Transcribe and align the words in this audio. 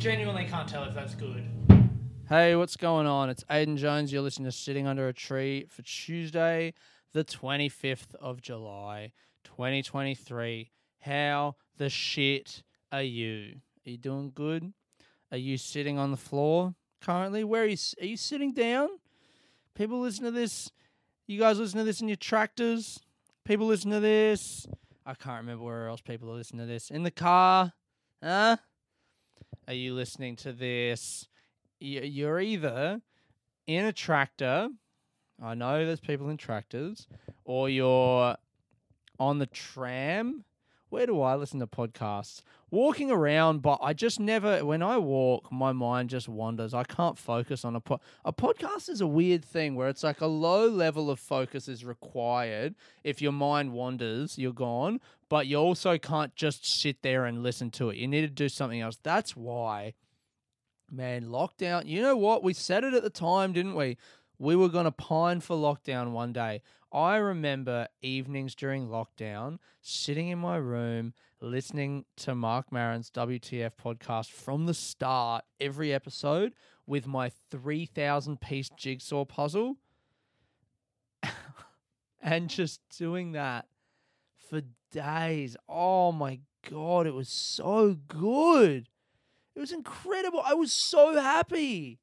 genuinely 0.00 0.46
can't 0.46 0.66
tell 0.66 0.84
if 0.84 0.94
that's 0.94 1.14
good. 1.14 1.46
Hey, 2.26 2.56
what's 2.56 2.74
going 2.74 3.06
on? 3.06 3.28
It's 3.28 3.44
Aiden 3.44 3.76
Jones. 3.76 4.10
You're 4.10 4.22
listening 4.22 4.46
to 4.46 4.56
Sitting 4.56 4.86
Under 4.86 5.08
a 5.08 5.12
Tree 5.12 5.66
for 5.68 5.82
Tuesday, 5.82 6.72
the 7.12 7.22
25th 7.22 8.14
of 8.18 8.40
July, 8.40 9.12
2023. 9.44 10.70
How 11.00 11.56
the 11.76 11.90
shit 11.90 12.62
are 12.90 13.02
you? 13.02 13.56
Are 13.86 13.90
you 13.90 13.98
doing 13.98 14.32
good? 14.34 14.72
Are 15.30 15.36
you 15.36 15.58
sitting 15.58 15.98
on 15.98 16.12
the 16.12 16.16
floor 16.16 16.74
currently? 17.02 17.44
Where 17.44 17.64
are 17.64 17.66
you? 17.66 17.76
Are 18.00 18.06
you 18.06 18.16
sitting 18.16 18.54
down? 18.54 18.88
People 19.74 20.00
listen 20.00 20.24
to 20.24 20.30
this. 20.30 20.70
You 21.26 21.38
guys 21.38 21.58
listen 21.58 21.76
to 21.78 21.84
this 21.84 22.00
in 22.00 22.08
your 22.08 22.16
tractors. 22.16 23.00
People 23.44 23.66
listen 23.66 23.90
to 23.90 24.00
this. 24.00 24.66
I 25.04 25.12
can't 25.12 25.42
remember 25.42 25.64
where 25.64 25.88
else 25.88 26.00
people 26.00 26.30
are 26.30 26.36
listening 26.36 26.66
to 26.66 26.72
this. 26.72 26.90
In 26.90 27.02
the 27.02 27.10
car. 27.10 27.74
Huh? 28.22 28.56
Are 29.70 29.74
you 29.74 29.94
listening 29.94 30.34
to 30.38 30.52
this? 30.52 31.28
you're 31.78 32.40
either 32.40 33.00
in 33.68 33.84
a 33.84 33.92
tractor. 33.92 34.68
I 35.40 35.54
know 35.54 35.86
there's 35.86 36.00
people 36.00 36.28
in 36.28 36.38
tractors, 36.38 37.06
or 37.44 37.68
you're 37.68 38.36
on 39.20 39.38
the 39.38 39.46
tram. 39.46 40.44
Where 40.88 41.06
do 41.06 41.20
I 41.22 41.36
listen 41.36 41.60
to 41.60 41.68
podcasts? 41.68 42.42
Walking 42.70 43.10
around, 43.10 43.62
but 43.62 43.80
I 43.82 43.92
just 43.92 44.20
never. 44.20 44.64
When 44.64 44.82
I 44.82 44.96
walk, 44.98 45.50
my 45.50 45.72
mind 45.72 46.10
just 46.10 46.28
wanders. 46.28 46.72
I 46.72 46.84
can't 46.84 47.18
focus 47.18 47.64
on 47.64 47.74
a 47.74 47.80
pod. 47.80 48.00
A 48.24 48.32
podcast 48.32 48.88
is 48.88 49.00
a 49.00 49.06
weird 49.06 49.44
thing 49.44 49.74
where 49.74 49.88
it's 49.88 50.04
like 50.04 50.20
a 50.20 50.26
low 50.26 50.68
level 50.68 51.10
of 51.10 51.18
focus 51.18 51.66
is 51.68 51.84
required. 51.84 52.74
If 53.02 53.20
your 53.20 53.32
mind 53.32 53.72
wanders, 53.72 54.38
you're 54.38 54.52
gone. 54.52 55.00
But 55.28 55.46
you 55.46 55.56
also 55.56 55.98
can't 55.98 56.34
just 56.34 56.64
sit 56.64 57.02
there 57.02 57.24
and 57.24 57.42
listen 57.42 57.70
to 57.72 57.90
it. 57.90 57.96
You 57.96 58.08
need 58.08 58.22
to 58.22 58.28
do 58.28 58.48
something 58.48 58.80
else. 58.80 58.98
That's 59.02 59.36
why 59.36 59.94
Man, 60.90 61.26
lockdown. 61.26 61.86
You 61.86 62.02
know 62.02 62.16
what? 62.16 62.42
We 62.42 62.52
said 62.52 62.82
it 62.82 62.94
at 62.94 63.04
the 63.04 63.10
time, 63.10 63.52
didn't 63.52 63.76
we? 63.76 63.96
We 64.38 64.56
were 64.56 64.68
going 64.68 64.86
to 64.86 64.90
pine 64.90 65.40
for 65.40 65.56
lockdown 65.56 66.10
one 66.10 66.32
day. 66.32 66.62
I 66.92 67.16
remember 67.16 67.86
evenings 68.02 68.56
during 68.56 68.88
lockdown 68.88 69.58
sitting 69.80 70.28
in 70.28 70.40
my 70.40 70.56
room 70.56 71.14
listening 71.40 72.04
to 72.18 72.34
Marc 72.34 72.70
Maron's 72.70 73.10
WTF 73.10 73.72
podcast 73.82 74.30
from 74.30 74.66
the 74.66 74.74
start, 74.74 75.44
every 75.60 75.92
episode, 75.92 76.52
with 76.86 77.06
my 77.06 77.30
3,000 77.50 78.40
piece 78.40 78.68
jigsaw 78.76 79.24
puzzle 79.24 79.76
and 82.22 82.50
just 82.50 82.80
doing 82.96 83.32
that 83.32 83.66
for 84.50 84.62
days. 84.92 85.56
Oh 85.68 86.12
my 86.12 86.40
God, 86.68 87.06
it 87.06 87.14
was 87.14 87.28
so 87.28 87.96
good. 88.08 88.88
It 89.54 89.60
was 89.60 89.72
incredible. 89.72 90.42
I 90.44 90.54
was 90.54 90.72
so 90.72 91.18
happy. 91.18 92.00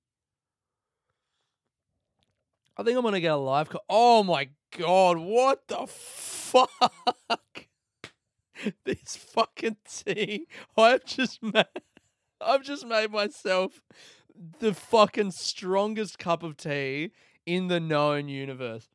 I 2.75 2.83
think 2.83 2.97
I'm 2.97 3.03
gonna 3.03 3.19
get 3.19 3.31
a 3.31 3.37
live. 3.37 3.69
Co- 3.69 3.79
oh 3.89 4.23
my 4.23 4.49
god! 4.77 5.17
What 5.17 5.67
the 5.67 5.87
fuck? 5.87 6.69
this 8.85 9.15
fucking 9.15 9.77
tea. 9.89 10.47
I've 10.77 11.05
just 11.05 11.41
made. 11.41 11.65
I've 12.41 12.63
just 12.63 12.85
made 12.85 13.11
myself 13.11 13.81
the 14.59 14.73
fucking 14.73 15.31
strongest 15.31 16.19
cup 16.19 16.43
of 16.43 16.55
tea 16.55 17.11
in 17.45 17.67
the 17.67 17.79
known 17.79 18.27
universe. 18.27 18.89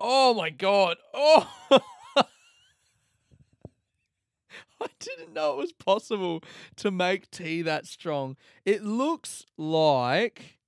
Oh 0.00 0.34
my 0.34 0.50
god! 0.50 0.96
Oh. 1.14 1.80
I 4.78 4.86
didn't 5.00 5.32
know 5.32 5.52
it 5.54 5.56
was 5.56 5.72
possible 5.72 6.42
to 6.76 6.90
make 6.90 7.30
tea 7.30 7.62
that 7.62 7.86
strong. 7.86 8.36
It 8.66 8.84
looks 8.84 9.46
like 9.56 10.58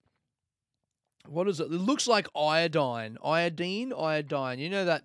what 1.29 1.47
is 1.47 1.61
it? 1.61 1.65
It 1.65 1.73
looks 1.73 2.07
like 2.07 2.27
iodine, 2.35 3.19
iodine, 3.23 3.93
iodine. 3.93 4.59
You 4.59 4.71
know 4.71 4.85
that 4.87 5.03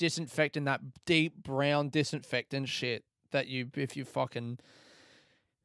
disinfectant, 0.00 0.64
that 0.64 0.80
deep 1.04 1.42
brown 1.42 1.90
disinfectant 1.90 2.66
shit 2.70 3.04
that 3.32 3.48
you, 3.48 3.68
if 3.76 3.98
you 3.98 4.06
fucking, 4.06 4.58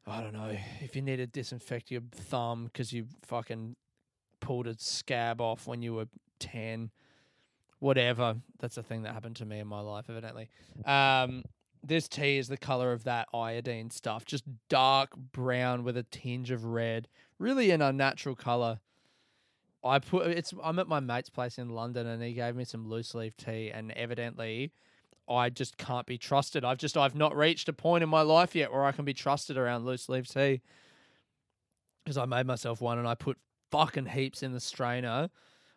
I 0.05 0.19
don't 0.19 0.33
know, 0.33 0.51
if 0.81 0.93
you 0.93 1.01
need 1.01 1.15
to 1.15 1.25
disinfect 1.25 1.89
your 1.89 2.01
thumb 2.11 2.65
because 2.65 2.91
you 2.91 3.07
fucking 3.23 3.77
pulled 4.41 4.67
a 4.67 4.75
scab 4.77 5.39
off 5.39 5.65
when 5.65 5.81
you 5.81 5.93
were 5.93 6.09
ten, 6.37 6.91
whatever. 7.79 8.35
That's 8.59 8.75
a 8.75 8.83
thing 8.83 9.03
that 9.03 9.13
happened 9.13 9.37
to 9.37 9.45
me 9.45 9.59
in 9.59 9.67
my 9.67 9.79
life, 9.79 10.09
evidently. 10.09 10.49
Um, 10.83 11.45
this 11.81 12.09
tea 12.09 12.37
is 12.37 12.49
the 12.49 12.57
color 12.57 12.91
of 12.91 13.05
that 13.05 13.29
iodine 13.33 13.89
stuff, 13.89 14.25
just 14.25 14.43
dark 14.67 15.15
brown 15.15 15.85
with 15.85 15.95
a 15.95 16.03
tinge 16.03 16.51
of 16.51 16.65
red, 16.65 17.07
really 17.39 17.71
an 17.71 17.81
unnatural 17.81 18.35
color. 18.35 18.81
I 19.85 19.99
put 19.99 20.27
it's. 20.27 20.53
I'm 20.63 20.79
at 20.79 20.87
my 20.87 20.99
mate's 20.99 21.29
place 21.29 21.59
in 21.59 21.69
London, 21.69 22.07
and 22.07 22.21
he 22.21 22.33
gave 22.33 22.55
me 22.55 22.65
some 22.65 22.89
loose 22.89 23.13
leaf 23.13 23.37
tea, 23.37 23.71
and 23.71 23.91
evidently, 23.91 24.71
I 25.29 25.49
just 25.49 25.77
can't 25.77 26.07
be 26.07 26.17
trusted. 26.17 26.65
I've 26.65 26.79
just 26.79 26.97
I've 26.97 27.15
not 27.15 27.35
reached 27.37 27.69
a 27.69 27.73
point 27.73 28.03
in 28.03 28.09
my 28.09 28.21
life 28.21 28.55
yet 28.55 28.73
where 28.73 28.83
I 28.83 28.91
can 28.91 29.05
be 29.05 29.13
trusted 29.13 29.57
around 29.57 29.85
loose 29.85 30.09
leaf 30.09 30.27
tea. 30.27 30.61
Because 32.03 32.17
I 32.17 32.25
made 32.25 32.47
myself 32.47 32.81
one, 32.81 32.97
and 32.97 33.07
I 33.07 33.13
put 33.13 33.37
fucking 33.71 34.07
heaps 34.07 34.41
in 34.41 34.53
the 34.53 34.59
strainer. 34.59 35.29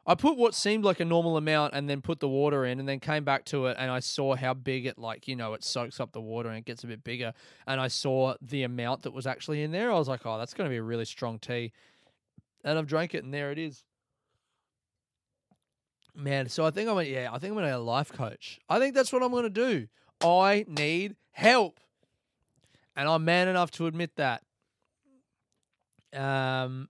I 0.06 0.14
put 0.14 0.38
what 0.38 0.54
seemed 0.54 0.84
like 0.84 1.00
a 1.00 1.04
normal 1.04 1.36
amount 1.36 1.74
and 1.74 1.88
then 1.88 2.00
put 2.00 2.18
the 2.18 2.30
water 2.30 2.64
in 2.64 2.80
and 2.80 2.88
then 2.88 2.98
came 2.98 3.24
back 3.24 3.44
to 3.46 3.66
it 3.66 3.76
and 3.78 3.90
I 3.90 4.00
saw 4.00 4.36
how 4.36 4.54
big 4.54 4.86
it 4.86 4.98
like, 4.98 5.28
you 5.28 5.36
know, 5.36 5.52
it 5.52 5.62
soaks 5.62 6.00
up 6.00 6.12
the 6.12 6.20
water 6.20 6.48
and 6.48 6.56
it 6.56 6.64
gets 6.64 6.82
a 6.82 6.86
bit 6.86 7.04
bigger. 7.04 7.34
And 7.66 7.78
I 7.78 7.88
saw 7.88 8.34
the 8.40 8.62
amount 8.62 9.02
that 9.02 9.12
was 9.12 9.26
actually 9.26 9.62
in 9.62 9.70
there. 9.70 9.92
I 9.92 9.98
was 9.98 10.08
like, 10.08 10.24
oh, 10.24 10.38
that's 10.38 10.54
going 10.54 10.66
to 10.66 10.72
be 10.72 10.78
a 10.78 10.82
really 10.82 11.04
strong 11.04 11.38
tea. 11.38 11.72
And 12.64 12.78
I've 12.78 12.86
drank 12.86 13.14
it 13.14 13.22
and 13.22 13.34
there 13.34 13.52
it 13.52 13.58
is. 13.58 13.84
Man, 16.18 16.48
so 16.48 16.66
I 16.66 16.70
think 16.70 16.88
I'm 16.88 16.96
gonna, 16.96 17.08
yeah, 17.08 17.30
I 17.32 17.38
think 17.38 17.52
I'm 17.52 17.54
gonna 17.54 17.68
get 17.68 17.76
a 17.76 17.78
life 17.78 18.12
coach. 18.12 18.58
I 18.68 18.80
think 18.80 18.94
that's 18.94 19.12
what 19.12 19.22
I'm 19.22 19.30
gonna 19.30 19.48
do. 19.48 19.86
I 20.20 20.64
need 20.66 21.14
help. 21.30 21.78
And 22.96 23.08
I'm 23.08 23.24
man 23.24 23.46
enough 23.46 23.70
to 23.72 23.86
admit 23.86 24.16
that. 24.16 24.42
Um 26.12 26.88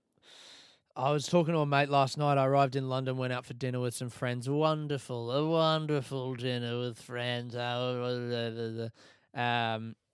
I 0.95 1.11
was 1.11 1.27
talking 1.27 1.53
to 1.53 1.61
a 1.61 1.65
mate 1.65 1.87
last 1.87 2.17
night. 2.17 2.37
I 2.37 2.45
arrived 2.45 2.75
in 2.75 2.89
London, 2.89 3.17
went 3.17 3.31
out 3.31 3.45
for 3.45 3.53
dinner 3.53 3.79
with 3.79 3.93
some 3.93 4.09
friends. 4.09 4.49
Wonderful, 4.49 5.31
a 5.31 5.47
wonderful 5.47 6.35
dinner 6.35 6.77
with 6.79 6.99
friends. 6.99 7.55
Um, 7.55 8.91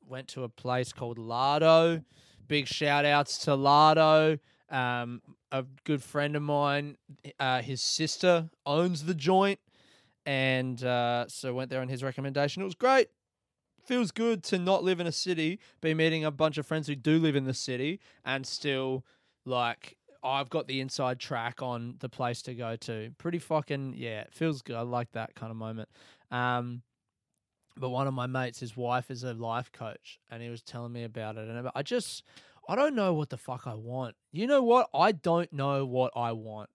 went 0.08 0.28
to 0.28 0.44
a 0.44 0.50
place 0.50 0.94
called 0.94 1.18
Lardo. 1.18 2.04
Big 2.48 2.68
shout 2.68 3.04
outs 3.04 3.40
to 3.46 3.52
Lardo. 3.52 4.38
Um, 4.70 5.24
a 5.60 5.66
good 5.84 6.04
friend 6.04 6.36
of 6.36 6.42
mine, 6.42 6.98
uh, 7.40 7.62
his 7.62 7.82
sister 7.82 8.50
owns 8.66 9.06
the 9.06 9.14
joint, 9.14 9.60
and 10.26 10.84
uh, 10.84 11.26
so 11.28 11.54
went 11.54 11.70
there 11.70 11.82
on 11.82 11.88
his 11.88 12.04
recommendation. 12.04 12.62
It 12.62 12.66
was 12.66 12.76
great. 12.76 13.10
Feels 13.86 14.12
good 14.12 14.44
to 14.46 14.58
not 14.58 14.84
live 14.84 15.00
in 15.00 15.08
a 15.08 15.12
city, 15.12 15.60
be 15.82 15.94
meeting 15.94 16.26
a 16.26 16.32
bunch 16.32 16.58
of 16.58 16.66
friends 16.66 16.88
who 16.88 16.96
do 16.96 17.20
live 17.20 17.36
in 17.36 17.46
the 17.46 17.54
city, 17.54 18.00
and 18.24 18.46
still 18.46 19.06
like 19.46 19.98
I've 20.24 20.50
got 20.50 20.68
the 20.68 20.82
inside 20.82 21.20
track 21.20 21.62
on 21.62 21.96
the 22.00 22.10
place 22.10 22.42
to 22.44 22.56
go 22.56 22.76
to. 22.78 23.12
Pretty 23.20 23.40
fucking 23.40 23.94
yeah, 23.96 24.22
it 24.22 24.34
feels 24.34 24.62
good. 24.62 24.76
I 24.76 24.82
like 24.82 25.12
that 25.12 25.36
kind 25.36 25.52
of 25.52 25.58
moment. 25.58 25.90
Um, 26.32 26.82
but 27.78 27.90
one 27.90 28.08
of 28.08 28.14
my 28.14 28.26
mates, 28.26 28.60
his 28.60 28.76
wife 28.76 29.12
is 29.12 29.24
a 29.24 29.34
life 29.34 29.72
coach, 29.72 30.20
and 30.32 30.42
he 30.42 30.50
was 30.50 30.64
telling 30.64 30.94
me 30.94 31.04
about 31.04 31.38
it. 31.38 31.48
And 31.48 31.70
I 31.76 31.82
just, 31.84 32.24
I 32.68 32.76
don't 32.76 32.96
know 32.96 33.14
what 33.14 33.30
the 33.30 33.38
fuck 33.38 33.64
I 33.66 33.76
want. 33.76 34.16
You 34.32 34.48
know 34.48 34.64
what? 34.64 34.90
I 34.94 35.12
don't 35.12 35.52
know 35.54 35.86
what 35.86 36.12
I 36.16 36.32
want. 36.32 36.70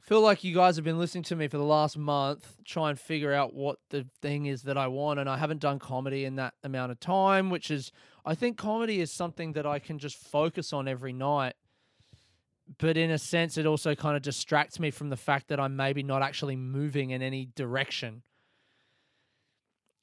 Feel 0.00 0.20
like 0.20 0.44
you 0.44 0.54
guys 0.54 0.76
have 0.76 0.84
been 0.84 0.98
listening 0.98 1.24
to 1.24 1.36
me 1.36 1.48
for 1.48 1.56
the 1.56 1.64
last 1.64 1.96
month, 1.96 2.56
try 2.66 2.90
and 2.90 2.98
figure 2.98 3.32
out 3.32 3.54
what 3.54 3.78
the 3.88 4.06
thing 4.20 4.44
is 4.46 4.62
that 4.64 4.76
I 4.76 4.86
want, 4.86 5.18
and 5.18 5.30
I 5.30 5.38
haven't 5.38 5.60
done 5.60 5.78
comedy 5.78 6.26
in 6.26 6.36
that 6.36 6.52
amount 6.62 6.92
of 6.92 7.00
time, 7.00 7.48
which 7.48 7.70
is, 7.70 7.90
I 8.24 8.34
think 8.34 8.58
comedy 8.58 9.00
is 9.00 9.10
something 9.10 9.52
that 9.52 9.64
I 9.64 9.78
can 9.78 9.98
just 9.98 10.18
focus 10.18 10.74
on 10.74 10.88
every 10.88 11.14
night 11.14 11.54
but 12.78 12.96
in 12.96 13.10
a 13.10 13.18
sense, 13.18 13.58
it 13.58 13.66
also 13.66 13.94
kind 13.94 14.16
of 14.16 14.22
distracts 14.22 14.80
me 14.80 14.90
from 14.90 15.10
the 15.10 15.16
fact 15.16 15.48
that 15.48 15.60
I'm 15.60 15.76
maybe 15.76 16.02
not 16.02 16.22
actually 16.22 16.56
moving 16.56 17.10
in 17.10 17.22
any 17.22 17.46
direction. 17.54 18.22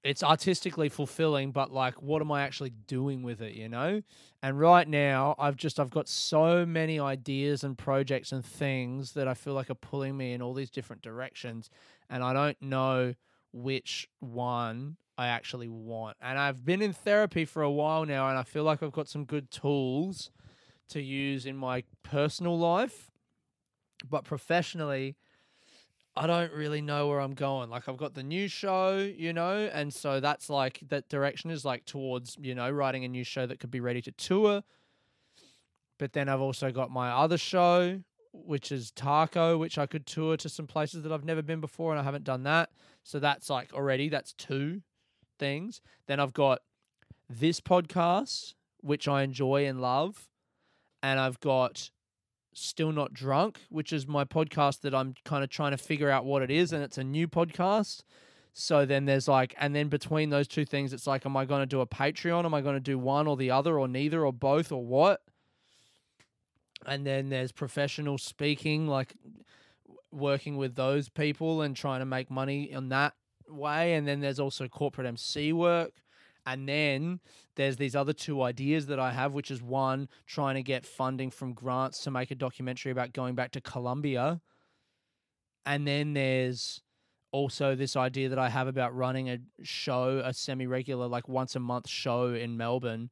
It's 0.03 0.23
artistically 0.23 0.89
fulfilling, 0.89 1.51
but 1.51 1.71
like, 1.71 2.01
what 2.01 2.21
am 2.21 2.31
I 2.31 2.41
actually 2.41 2.71
doing 2.87 3.21
with 3.21 3.41
it, 3.41 3.53
you 3.53 3.69
know? 3.69 4.01
And 4.41 4.59
right 4.59 4.87
now, 4.87 5.35
I've 5.37 5.55
just, 5.55 5.79
I've 5.79 5.91
got 5.91 6.09
so 6.09 6.65
many 6.65 6.99
ideas 6.99 7.63
and 7.63 7.77
projects 7.77 8.31
and 8.31 8.43
things 8.43 9.11
that 9.13 9.27
I 9.27 9.35
feel 9.35 9.53
like 9.53 9.69
are 9.69 9.75
pulling 9.75 10.17
me 10.17 10.33
in 10.33 10.41
all 10.41 10.55
these 10.55 10.71
different 10.71 11.03
directions. 11.03 11.69
And 12.09 12.23
I 12.23 12.33
don't 12.33 12.59
know 12.61 13.13
which 13.53 14.09
one 14.19 14.97
I 15.19 15.27
actually 15.27 15.67
want. 15.67 16.17
And 16.19 16.39
I've 16.39 16.65
been 16.65 16.81
in 16.81 16.93
therapy 16.93 17.45
for 17.45 17.61
a 17.61 17.69
while 17.69 18.03
now, 18.05 18.27
and 18.27 18.39
I 18.39 18.43
feel 18.43 18.63
like 18.63 18.81
I've 18.81 18.91
got 18.91 19.07
some 19.07 19.25
good 19.25 19.51
tools 19.51 20.31
to 20.89 21.01
use 21.01 21.45
in 21.45 21.55
my 21.55 21.83
personal 22.01 22.57
life, 22.57 23.11
but 24.09 24.23
professionally, 24.23 25.15
I 26.15 26.27
don't 26.27 26.51
really 26.51 26.81
know 26.81 27.07
where 27.07 27.21
I'm 27.21 27.33
going. 27.33 27.69
Like 27.69 27.87
I've 27.87 27.97
got 27.97 28.13
the 28.13 28.23
new 28.23 28.47
show, 28.47 28.97
you 28.97 29.31
know, 29.31 29.69
and 29.73 29.93
so 29.93 30.19
that's 30.19 30.49
like 30.49 30.81
that 30.89 31.07
direction 31.07 31.51
is 31.51 31.63
like 31.63 31.85
towards, 31.85 32.37
you 32.41 32.53
know, 32.53 32.69
writing 32.69 33.05
a 33.05 33.07
new 33.07 33.23
show 33.23 33.45
that 33.45 33.59
could 33.59 33.71
be 33.71 33.79
ready 33.79 34.01
to 34.01 34.11
tour. 34.11 34.63
But 35.97 36.13
then 36.13 36.27
I've 36.27 36.41
also 36.41 36.71
got 36.71 36.91
my 36.91 37.11
other 37.11 37.37
show, 37.37 38.01
which 38.33 38.71
is 38.71 38.91
Taco, 38.91 39.57
which 39.57 39.77
I 39.77 39.85
could 39.85 40.05
tour 40.05 40.35
to 40.37 40.49
some 40.49 40.67
places 40.67 41.03
that 41.03 41.13
I've 41.13 41.23
never 41.23 41.41
been 41.41 41.61
before 41.61 41.91
and 41.91 41.99
I 41.99 42.03
haven't 42.03 42.25
done 42.25 42.43
that. 42.43 42.71
So 43.03 43.19
that's 43.19 43.49
like 43.49 43.73
already 43.73 44.09
that's 44.09 44.33
two 44.33 44.81
things. 45.39 45.81
Then 46.07 46.19
I've 46.19 46.33
got 46.33 46.59
this 47.29 47.61
podcast, 47.61 48.55
which 48.81 49.07
I 49.07 49.23
enjoy 49.23 49.65
and 49.65 49.79
love, 49.79 50.27
and 51.01 51.19
I've 51.19 51.39
got 51.39 51.89
Still 52.53 52.91
Not 52.91 53.13
Drunk, 53.13 53.59
which 53.69 53.93
is 53.93 54.07
my 54.07 54.25
podcast 54.25 54.81
that 54.81 54.93
I'm 54.93 55.15
kind 55.25 55.43
of 55.43 55.49
trying 55.49 55.71
to 55.71 55.77
figure 55.77 56.09
out 56.09 56.25
what 56.25 56.41
it 56.41 56.51
is, 56.51 56.73
and 56.73 56.83
it's 56.83 56.97
a 56.97 57.03
new 57.03 57.27
podcast. 57.27 58.03
So 58.53 58.85
then 58.85 59.05
there's 59.05 59.27
like, 59.27 59.55
and 59.57 59.73
then 59.73 59.87
between 59.87 60.29
those 60.29 60.47
two 60.47 60.65
things, 60.65 60.91
it's 60.91 61.07
like, 61.07 61.25
am 61.25 61.37
I 61.37 61.45
going 61.45 61.61
to 61.61 61.65
do 61.65 61.81
a 61.81 61.87
Patreon? 61.87 62.43
Am 62.43 62.53
I 62.53 62.61
going 62.61 62.75
to 62.75 62.81
do 62.81 62.99
one 62.99 63.27
or 63.27 63.37
the 63.37 63.51
other 63.51 63.79
or 63.79 63.87
neither 63.87 64.25
or 64.25 64.33
both 64.33 64.71
or 64.71 64.85
what? 64.85 65.21
And 66.85 67.05
then 67.05 67.29
there's 67.29 67.51
professional 67.51 68.17
speaking, 68.17 68.87
like 68.87 69.13
working 70.11 70.57
with 70.57 70.75
those 70.75 71.07
people 71.07 71.61
and 71.61 71.75
trying 71.75 71.99
to 71.99 72.05
make 72.05 72.29
money 72.29 72.69
in 72.69 72.89
that 72.89 73.13
way. 73.47 73.93
And 73.93 74.07
then 74.07 74.19
there's 74.19 74.39
also 74.39 74.67
corporate 74.67 75.07
MC 75.07 75.53
work. 75.53 75.91
And 76.45 76.67
then 76.67 77.19
there's 77.55 77.77
these 77.77 77.95
other 77.95 78.13
two 78.13 78.41
ideas 78.41 78.87
that 78.87 78.99
I 78.99 79.11
have, 79.11 79.33
which 79.33 79.51
is 79.51 79.61
one, 79.61 80.09
trying 80.25 80.55
to 80.55 80.63
get 80.63 80.85
funding 80.85 81.29
from 81.29 81.53
grants 81.53 82.03
to 82.03 82.11
make 82.11 82.31
a 82.31 82.35
documentary 82.35 82.91
about 82.91 83.13
going 83.13 83.35
back 83.35 83.51
to 83.51 83.61
Colombia. 83.61 84.41
And 85.65 85.87
then 85.87 86.13
there's 86.13 86.81
also 87.31 87.75
this 87.75 87.95
idea 87.95 88.29
that 88.29 88.39
I 88.39 88.49
have 88.49 88.67
about 88.67 88.95
running 88.95 89.29
a 89.29 89.39
show, 89.61 90.21
a 90.23 90.33
semi 90.33 90.65
regular, 90.65 91.07
like 91.07 91.29
once 91.29 91.55
a 91.55 91.59
month 91.59 91.87
show 91.87 92.33
in 92.33 92.57
Melbourne 92.57 93.09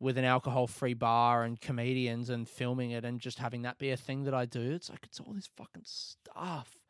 with 0.00 0.18
an 0.18 0.24
alcohol 0.24 0.66
free 0.66 0.94
bar 0.94 1.44
and 1.44 1.60
comedians 1.60 2.30
and 2.30 2.48
filming 2.48 2.90
it 2.90 3.04
and 3.04 3.20
just 3.20 3.38
having 3.38 3.62
that 3.62 3.78
be 3.78 3.90
a 3.90 3.96
thing 3.96 4.24
that 4.24 4.34
I 4.34 4.44
do. 4.44 4.72
It's 4.72 4.90
like, 4.90 5.04
it's 5.04 5.18
all 5.20 5.32
this 5.32 5.48
fucking 5.56 5.84
stuff. 5.84 6.83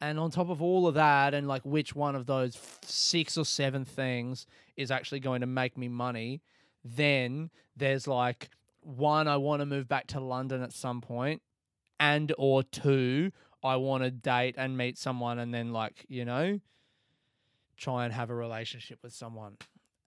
And 0.00 0.18
on 0.18 0.30
top 0.30 0.48
of 0.48 0.62
all 0.62 0.86
of 0.86 0.94
that, 0.94 1.34
and 1.34 1.48
like 1.48 1.62
which 1.64 1.94
one 1.94 2.14
of 2.14 2.26
those 2.26 2.56
six 2.82 3.36
or 3.36 3.44
seven 3.44 3.84
things 3.84 4.46
is 4.76 4.90
actually 4.90 5.20
going 5.20 5.40
to 5.40 5.46
make 5.46 5.76
me 5.76 5.88
money, 5.88 6.40
then 6.84 7.50
there's 7.76 8.06
like 8.06 8.48
one, 8.80 9.26
I 9.26 9.36
want 9.36 9.60
to 9.60 9.66
move 9.66 9.88
back 9.88 10.06
to 10.08 10.20
London 10.20 10.62
at 10.62 10.72
some 10.72 11.00
point, 11.00 11.42
and 11.98 12.32
or 12.38 12.62
two, 12.62 13.32
I 13.62 13.76
want 13.76 14.04
to 14.04 14.10
date 14.10 14.54
and 14.56 14.78
meet 14.78 14.98
someone 14.98 15.38
and 15.38 15.52
then 15.52 15.72
like, 15.72 16.06
you 16.08 16.24
know, 16.24 16.60
try 17.76 18.04
and 18.04 18.14
have 18.14 18.30
a 18.30 18.34
relationship 18.34 19.00
with 19.02 19.12
someone. 19.12 19.56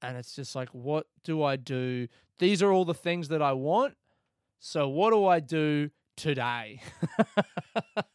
And 0.01 0.17
it's 0.17 0.35
just 0.35 0.55
like, 0.55 0.69
what 0.69 1.07
do 1.23 1.43
I 1.43 1.57
do? 1.57 2.07
These 2.39 2.63
are 2.63 2.71
all 2.71 2.85
the 2.85 2.93
things 2.93 3.27
that 3.27 3.41
I 3.41 3.53
want. 3.53 3.95
So 4.59 4.87
what 4.87 5.11
do 5.11 5.25
I 5.25 5.39
do 5.39 5.89
today? 6.15 6.81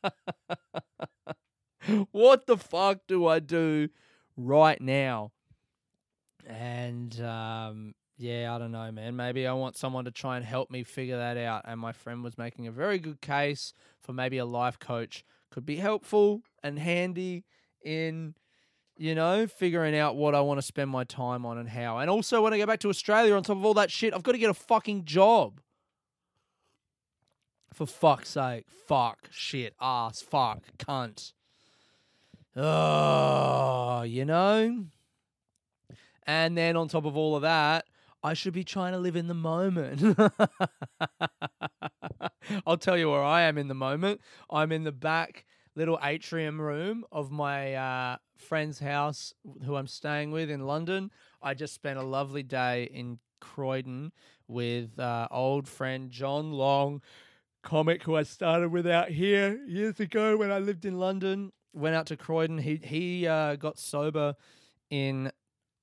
what 2.13 2.47
the 2.47 2.57
fuck 2.57 3.01
do 3.07 3.27
I 3.27 3.39
do 3.39 3.89
right 4.37 4.81
now? 4.81 5.33
And 6.47 7.21
um, 7.21 7.95
yeah, 8.19 8.55
I 8.55 8.59
don't 8.59 8.73
know, 8.73 8.91
man. 8.93 9.17
Maybe 9.17 9.47
I 9.47 9.53
want 9.53 9.77
someone 9.77 10.05
to 10.07 10.11
try 10.11 10.37
and 10.37 10.45
help 10.45 10.71
me 10.71 10.85
figure 10.85 11.19
that 11.19 11.37
out. 11.37 11.63
And 11.67 11.81
my 11.81 11.93
friend 11.93 12.25
was 12.25 12.39
making 12.39 12.67
a 12.67 12.73
very 12.73 12.99
good 12.99 13.21
case 13.21 13.75
for 14.01 14.13
maybe 14.13 14.39
a 14.39 14.45
life 14.45 14.79
coach 14.79 15.25
could 15.51 15.67
be 15.67 15.77
helpful 15.77 16.43
and 16.63 16.79
handy 16.79 17.45
in, 17.85 18.35
you 18.97 19.15
know, 19.15 19.47
figuring 19.47 19.97
out 19.97 20.17
what 20.17 20.35
I 20.35 20.41
want 20.41 20.59
to 20.59 20.63
spend 20.63 20.91
my 20.91 21.05
time 21.05 21.45
on 21.45 21.59
and 21.59 21.69
how. 21.69 21.99
And 21.99 22.09
also, 22.09 22.43
when 22.43 22.55
I 22.55 22.59
go 22.59 22.67
back 22.67 22.81
to 22.81 22.89
Australia, 22.89 23.35
on 23.35 23.43
top 23.43 23.59
of 23.59 23.65
all 23.65 23.75
that 23.75 23.91
shit, 23.91 24.15
I've 24.15 24.23
got 24.23 24.33
to 24.33 24.39
get 24.39 24.51
a 24.51 24.55
fucking 24.55 25.05
job. 25.05 25.61
For 27.75 27.87
fuck's 27.87 28.31
sake. 28.31 28.65
Fuck. 28.89 29.29
Shit. 29.31 29.75
Ass. 29.79 30.23
Fuck. 30.23 30.63
Cunt. 30.79 31.33
Oh, 32.57 34.03
you 34.03 34.25
know? 34.25 34.87
And 36.27 36.57
then 36.57 36.77
on 36.77 36.89
top 36.89 37.05
of 37.05 37.17
all 37.17 37.37
of 37.37 37.43
that, 37.43 37.85
I 38.23 38.35
should 38.35 38.55
be 38.55 38.65
trying 38.65 38.93
to 38.93 38.99
live 38.99 39.15
in 39.15 39.29
the 39.29 39.35
moment. 39.35 40.03
I'll 42.67 42.79
tell 42.79 42.97
you 42.97 43.11
where 43.11 43.23
I 43.23 43.43
am 43.43 43.59
in 43.59 43.69
the 43.69 43.75
moment. 43.75 44.21
I'm 44.51 44.73
in 44.73 44.85
the 44.85 44.93
back 44.93 45.45
little 45.77 45.99
atrium 46.03 46.61
room 46.61 47.05
of 47.13 47.31
my 47.31 47.75
uh, 47.75 48.17
friend's 48.37 48.81
house 48.81 49.35
who 49.65 49.77
I'm 49.77 49.87
staying 49.87 50.31
with 50.31 50.51
in 50.51 50.67
London. 50.67 51.11
I 51.43 51.55
just 51.55 51.75
spent 51.75 51.99
a 51.99 52.03
lovely 52.03 52.43
day 52.43 52.85
in 52.85 53.19
Croydon 53.41 54.13
with 54.49 54.99
uh, 54.99 55.29
old 55.31 55.69
friend 55.69 56.11
John 56.11 56.53
Long, 56.53 57.03
comic 57.63 58.05
who 58.05 58.17
I 58.17 58.23
started 58.23 58.71
with 58.71 58.87
out 58.87 59.11
here 59.11 59.61
years 59.67 60.01
ago 60.01 60.37
when 60.37 60.51
I 60.51 60.59
lived 60.59 60.87
in 60.87 60.99
London. 60.99 61.53
Went 61.77 61.95
out 61.95 62.07
to 62.07 62.17
Croydon. 62.17 62.59
He 62.59 62.81
he 62.83 63.27
uh, 63.27 63.57
got 63.57 63.79
sober 63.79 64.35
in 64.91 65.31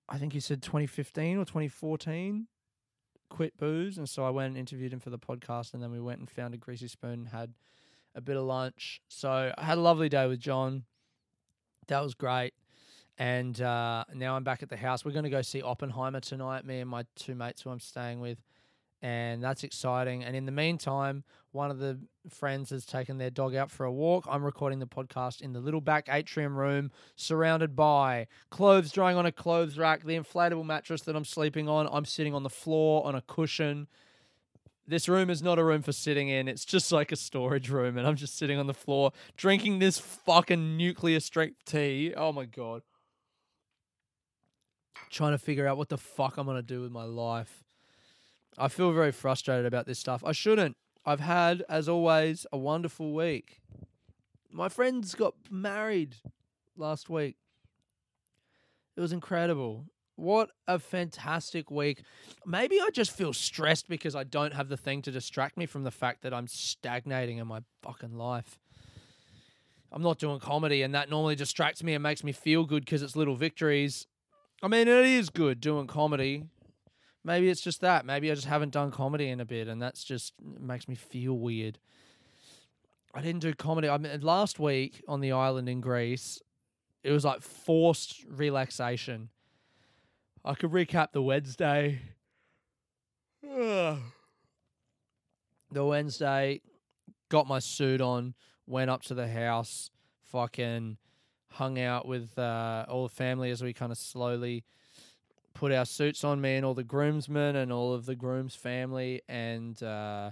I 0.10 0.18
think 0.18 0.34
he 0.34 0.40
said 0.40 0.62
2015 0.62 1.38
or 1.38 1.45
2014, 1.45 2.48
quit 3.30 3.57
booze. 3.57 3.98
And 3.98 4.07
so 4.07 4.25
I 4.25 4.30
went 4.30 4.50
and 4.50 4.57
interviewed 4.57 4.94
him 4.94 5.00
for 5.00 5.10
the 5.10 5.19
podcast. 5.19 5.74
And 5.74 5.81
then 5.81 5.92
we 5.92 6.00
went 6.00 6.19
and 6.19 6.30
found 6.30 6.54
a 6.54 6.57
greasy 6.57 6.88
spoon 6.88 7.13
and 7.13 7.28
had 7.30 7.54
a 8.16 8.22
bit 8.22 8.38
of 8.38 8.44
lunch. 8.44 9.01
So 9.07 9.54
I 9.57 9.63
had 9.63 9.78
a 9.78 9.81
lovely 9.81 10.10
day 10.10 10.28
with 10.28 10.40
John. 10.40 10.84
That 11.88 12.01
was 12.04 12.13
great. 12.13 12.54
And 13.18 13.60
uh, 13.62 14.06
now 14.13 14.36
I'm 14.36 14.44
back 14.44 14.63
at 14.63 14.69
the 14.69 14.78
house. 14.78 15.06
We're 15.06 15.12
going 15.12 15.24
to 15.24 15.30
go 15.30 15.42
see 15.42 15.62
Oppenheimer 15.62 16.19
tonight, 16.19 16.66
me 16.66 16.80
and 16.80 16.89
my 16.89 17.06
two 17.16 17.36
mates 17.36 17.62
who 17.62 17.69
I'm 17.69 17.80
staying 17.80 18.19
with. 18.19 18.39
And 19.03 19.44
that's 19.44 19.65
exciting. 19.65 20.23
And 20.23 20.33
in 20.33 20.45
the 20.45 20.51
meantime, 20.53 21.25
one 21.51 21.69
of 21.69 21.77
the 21.77 22.00
friends 22.29 22.69
has 22.69 22.85
taken 22.85 23.17
their 23.17 23.29
dog 23.29 23.53
out 23.53 23.69
for 23.69 23.85
a 23.85 23.91
walk. 23.91 24.25
I'm 24.29 24.45
recording 24.45 24.79
the 24.79 24.88
podcast 24.88 25.41
in 25.41 25.51
the 25.51 25.59
little 25.59 25.81
back 25.81 26.07
atrium 26.09 26.55
room, 26.55 26.89
surrounded 27.17 27.75
by 27.75 28.27
clothes 28.50 28.94
drying 28.94 29.17
on 29.17 29.25
a 29.25 29.31
clothes 29.31 29.77
rack, 29.77 30.05
the 30.05 30.17
inflatable 30.17 30.65
mattress 30.65 31.01
that 31.01 31.17
I'm 31.17 31.25
sleeping 31.25 31.67
on. 31.67 31.89
I'm 31.91 32.05
sitting 32.05 32.33
on 32.33 32.43
the 32.43 32.50
floor 32.50 33.05
on 33.05 33.13
a 33.13 33.19
cushion. 33.19 33.89
This 34.88 35.10
room 35.10 35.29
is 35.29 35.43
not 35.43 35.60
a 35.60 35.65
room 35.65 35.81
for 35.81 35.91
sitting 35.91 36.29
in. 36.29 36.48
It's 36.48 36.63
just 36.63 36.89
like 36.89 37.12
a 37.12 37.17
storage 37.17 37.69
room, 37.69 37.98
and 37.98 38.07
I'm 38.07 38.15
just 38.15 38.38
sitting 38.38 38.57
on 38.57 38.67
the 38.67 38.74
floor 38.74 39.12
drinking 39.36 39.79
this 39.79 40.00
fucking 40.00 40.77
nuclear 40.77 41.19
strength 41.19 41.57
tea. 41.65 42.13
Oh 42.15 42.31
my 42.31 42.45
god. 42.45 42.83
Trying 45.10 45.33
to 45.33 45.38
figure 45.38 45.67
out 45.67 45.77
what 45.77 45.89
the 45.89 45.98
fuck 45.98 46.38
I'm 46.38 46.45
gonna 46.45 46.62
do 46.62 46.79
with 46.79 46.91
my 46.91 47.03
life. 47.03 47.62
I 48.57 48.67
feel 48.67 48.91
very 48.91 49.12
frustrated 49.12 49.65
about 49.65 49.86
this 49.86 50.00
stuff. 50.00 50.24
I 50.25 50.31
shouldn't. 50.31 50.75
I've 51.05 51.19
had, 51.19 51.63
as 51.67 51.89
always, 51.89 52.45
a 52.51 52.57
wonderful 52.57 53.13
week. 53.13 53.62
My 54.51 54.69
friends 54.69 55.15
got 55.15 55.33
married 55.50 56.15
last 56.77 57.10
week. 57.10 57.36
It 58.95 59.01
was 59.01 59.12
incredible. 59.12 59.86
What 60.15 60.51
a 60.67 60.77
fantastic 60.77 61.72
week. 61.72 62.03
Maybe 62.45 62.79
I 62.79 62.89
just 62.93 63.12
feel 63.12 63.33
stressed 63.33 63.89
because 63.89 64.15
I 64.15 64.24
don't 64.24 64.53
have 64.53 64.69
the 64.69 64.77
thing 64.77 65.01
to 65.03 65.12
distract 65.12 65.57
me 65.57 65.65
from 65.65 65.83
the 65.83 65.91
fact 65.91 66.22
that 66.22 66.33
I'm 66.33 66.48
stagnating 66.48 67.39
in 67.39 67.48
my 67.48 67.62
fucking 67.81 68.15
life. 68.15 68.60
I'm 69.91 70.03
not 70.03 70.19
doing 70.19 70.39
comedy, 70.39 70.83
and 70.83 70.93
that 70.93 71.10
normally 71.10 71.36
distracts 71.36 71.83
me 71.83 71.93
and 71.93 72.03
makes 72.03 72.24
me 72.24 72.31
feel 72.31 72.65
good 72.65 72.86
because 72.86 73.01
it's 73.01 73.15
little 73.15 73.36
victories. 73.36 74.07
I 74.62 74.67
mean, 74.67 74.88
it 74.88 75.05
is 75.05 75.29
good 75.29 75.60
doing 75.60 75.88
comedy. 75.88 76.45
Maybe 77.24 77.50
it's 77.50 77.62
just 77.62 77.82
that. 77.82 78.06
Maybe 78.06 78.30
I 78.32 78.36
just 78.36 78.48
haven't 78.48 78.74
done 78.74 78.92
comedy 78.92 79.30
in 79.30 79.39
a 79.39 79.46
bit, 79.46 79.68
and 79.68 79.82
that's 79.82 80.03
just 80.03 80.34
makes 80.60 80.88
me 80.88 80.96
feel 80.96 81.38
weird. 81.38 81.80
I 83.13 83.22
didn't 83.22 83.42
do 83.42 83.53
comedy. 83.53 83.88
I 83.88 83.98
mean, 83.98 84.20
last 84.22 84.60
week 84.60 85.03
on 85.08 85.22
the 85.22 85.32
island 85.32 85.70
in 85.70 85.82
Greece, 85.82 86.42
it 87.03 87.12
was 87.12 87.24
like 87.24 87.42
forced 87.42 88.25
relaxation. 88.27 89.30
I 90.44 90.56
could 90.56 90.72
recap 90.72 91.12
the 91.13 91.22
Wednesday. 91.22 92.01
the 93.44 94.00
Wednesday, 95.74 96.62
got 97.30 97.48
my 97.48 97.60
suit 97.60 98.01
on, 98.01 98.34
went 98.68 98.89
up 98.89 99.03
to 99.03 99.13
the 99.13 99.27
house, 99.27 99.89
fucking 100.24 100.98
hung 101.51 101.80
out 101.80 102.08
with 102.08 102.38
uh, 102.38 102.86
all 102.89 103.03
the 103.03 103.13
family 103.13 103.51
as 103.51 103.62
we 103.62 103.74
kind 103.74 103.92
of 103.92 103.98
slowly 103.98 104.63
put 105.53 105.72
our 105.72 105.86
suits 105.86 106.24
on, 106.24 106.41
me 106.41 106.55
and 106.55 106.65
all 106.65 106.74
the 106.74 106.83
groomsmen 106.83 107.55
and 107.55 107.72
all 107.72 107.93
of 107.93 108.05
the 108.05 108.15
groom's 108.15 108.55
family, 108.55 109.22
and 109.29 109.81
uh, 109.83 110.31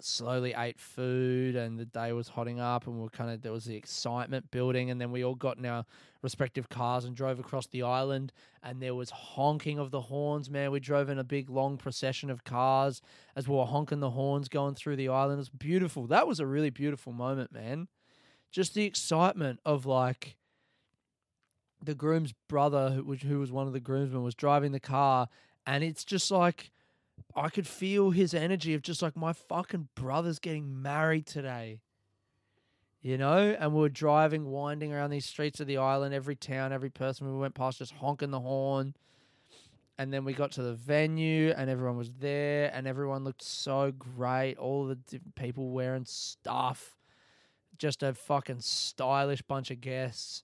slowly 0.00 0.54
ate 0.56 0.78
food. 0.78 1.56
And 1.56 1.78
the 1.78 1.84
day 1.84 2.12
was 2.12 2.28
hotting 2.28 2.60
up, 2.60 2.86
and 2.86 2.98
we 2.98 3.06
are 3.06 3.10
kind 3.10 3.30
of 3.30 3.42
there 3.42 3.52
was 3.52 3.64
the 3.64 3.76
excitement 3.76 4.50
building, 4.50 4.90
and 4.90 5.00
then 5.00 5.10
we 5.10 5.24
all 5.24 5.34
got 5.34 5.58
in 5.58 5.66
our 5.66 5.84
respective 6.22 6.68
cars 6.68 7.04
and 7.04 7.14
drove 7.14 7.38
across 7.38 7.66
the 7.68 7.82
island. 7.82 8.32
And 8.62 8.82
there 8.82 8.94
was 8.94 9.10
honking 9.10 9.78
of 9.78 9.90
the 9.90 10.00
horns, 10.02 10.50
man. 10.50 10.70
We 10.70 10.80
drove 10.80 11.08
in 11.08 11.18
a 11.18 11.24
big 11.24 11.48
long 11.48 11.76
procession 11.78 12.28
of 12.28 12.44
cars 12.44 13.00
as 13.36 13.46
we 13.48 13.54
were 13.54 13.64
honking 13.64 14.00
the 14.00 14.10
horns 14.10 14.48
going 14.48 14.74
through 14.74 14.96
the 14.96 15.08
island. 15.08 15.34
It 15.34 15.38
was 15.38 15.48
beautiful. 15.48 16.06
That 16.08 16.26
was 16.26 16.40
a 16.40 16.46
really 16.46 16.70
beautiful 16.70 17.12
moment, 17.12 17.52
man. 17.52 17.88
just 18.50 18.74
the 18.74 18.84
excitement 18.84 19.60
of 19.64 19.86
like 19.86 20.36
the 21.82 21.94
groom's 21.94 22.32
brother, 22.48 22.90
who, 22.90 23.14
who 23.14 23.38
was 23.38 23.52
one 23.52 23.66
of 23.66 23.72
the 23.72 23.80
groomsmen, 23.80 24.22
was 24.22 24.34
driving 24.34 24.72
the 24.72 24.80
car, 24.80 25.28
and 25.66 25.84
it's 25.84 26.04
just 26.04 26.30
like 26.30 26.70
I 27.34 27.48
could 27.48 27.66
feel 27.66 28.10
his 28.10 28.34
energy 28.34 28.74
of 28.74 28.82
just 28.82 29.02
like 29.02 29.16
my 29.16 29.32
fucking 29.32 29.88
brother's 29.94 30.38
getting 30.38 30.82
married 30.82 31.26
today. 31.26 31.80
You 33.00 33.16
know, 33.16 33.56
and 33.58 33.72
we 33.72 33.80
were 33.80 33.88
driving, 33.88 34.46
winding 34.46 34.92
around 34.92 35.10
these 35.10 35.24
streets 35.24 35.60
of 35.60 35.68
the 35.68 35.76
island, 35.76 36.12
every 36.14 36.34
town, 36.34 36.72
every 36.72 36.90
person 36.90 37.32
we 37.32 37.38
went 37.38 37.54
past 37.54 37.78
just 37.78 37.92
honking 37.92 38.32
the 38.32 38.40
horn. 38.40 38.94
And 39.98 40.12
then 40.12 40.24
we 40.24 40.32
got 40.32 40.52
to 40.52 40.62
the 40.62 40.74
venue, 40.74 41.52
and 41.56 41.70
everyone 41.70 41.96
was 41.96 42.10
there, 42.18 42.70
and 42.74 42.86
everyone 42.86 43.24
looked 43.24 43.42
so 43.42 43.92
great. 43.92 44.56
All 44.56 44.86
the 44.86 44.98
people 45.36 45.70
wearing 45.70 46.04
stuff, 46.06 46.96
just 47.78 48.02
a 48.02 48.14
fucking 48.14 48.60
stylish 48.60 49.42
bunch 49.42 49.70
of 49.70 49.80
guests, 49.80 50.42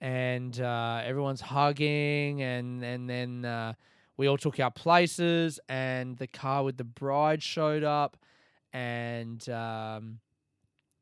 and 0.00 0.60
uh, 0.60 1.02
everyone's 1.04 1.40
hugging, 1.40 2.42
and 2.42 2.82
and 2.84 3.08
then 3.08 3.44
uh, 3.44 3.72
we 4.16 4.28
all 4.28 4.38
took 4.38 4.60
our 4.60 4.70
places, 4.70 5.58
and 5.68 6.16
the 6.18 6.26
car 6.26 6.64
with 6.64 6.76
the 6.76 6.84
bride 6.84 7.42
showed 7.42 7.84
up, 7.84 8.16
and 8.72 9.48
um, 9.48 10.18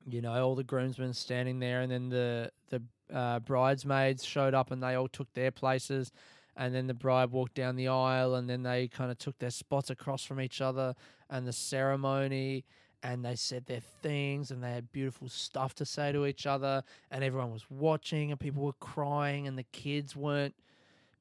you 0.08 0.20
know 0.20 0.32
all 0.42 0.54
the 0.54 0.64
groomsmen 0.64 1.12
standing 1.12 1.58
there, 1.58 1.80
and 1.80 1.90
then 1.92 2.08
the 2.08 2.50
the 2.68 2.82
uh, 3.14 3.40
bridesmaids 3.40 4.24
showed 4.24 4.54
up, 4.54 4.70
and 4.70 4.82
they 4.82 4.94
all 4.94 5.08
took 5.08 5.32
their 5.34 5.50
places, 5.50 6.10
and 6.56 6.74
then 6.74 6.86
the 6.86 6.94
bride 6.94 7.30
walked 7.30 7.54
down 7.54 7.76
the 7.76 7.88
aisle, 7.88 8.34
and 8.34 8.48
then 8.48 8.62
they 8.62 8.88
kind 8.88 9.10
of 9.10 9.18
took 9.18 9.38
their 9.38 9.50
spots 9.50 9.90
across 9.90 10.24
from 10.24 10.40
each 10.40 10.60
other, 10.60 10.94
and 11.28 11.46
the 11.46 11.52
ceremony. 11.52 12.64
And 13.06 13.24
they 13.24 13.36
said 13.36 13.66
their 13.66 13.82
things, 14.02 14.50
and 14.50 14.64
they 14.64 14.72
had 14.72 14.90
beautiful 14.90 15.28
stuff 15.28 15.76
to 15.76 15.86
say 15.86 16.10
to 16.10 16.26
each 16.26 16.44
other, 16.44 16.82
and 17.08 17.22
everyone 17.22 17.52
was 17.52 17.64
watching, 17.70 18.32
and 18.32 18.40
people 18.40 18.64
were 18.64 18.72
crying, 18.80 19.46
and 19.46 19.56
the 19.56 19.62
kids 19.62 20.16
weren't 20.16 20.56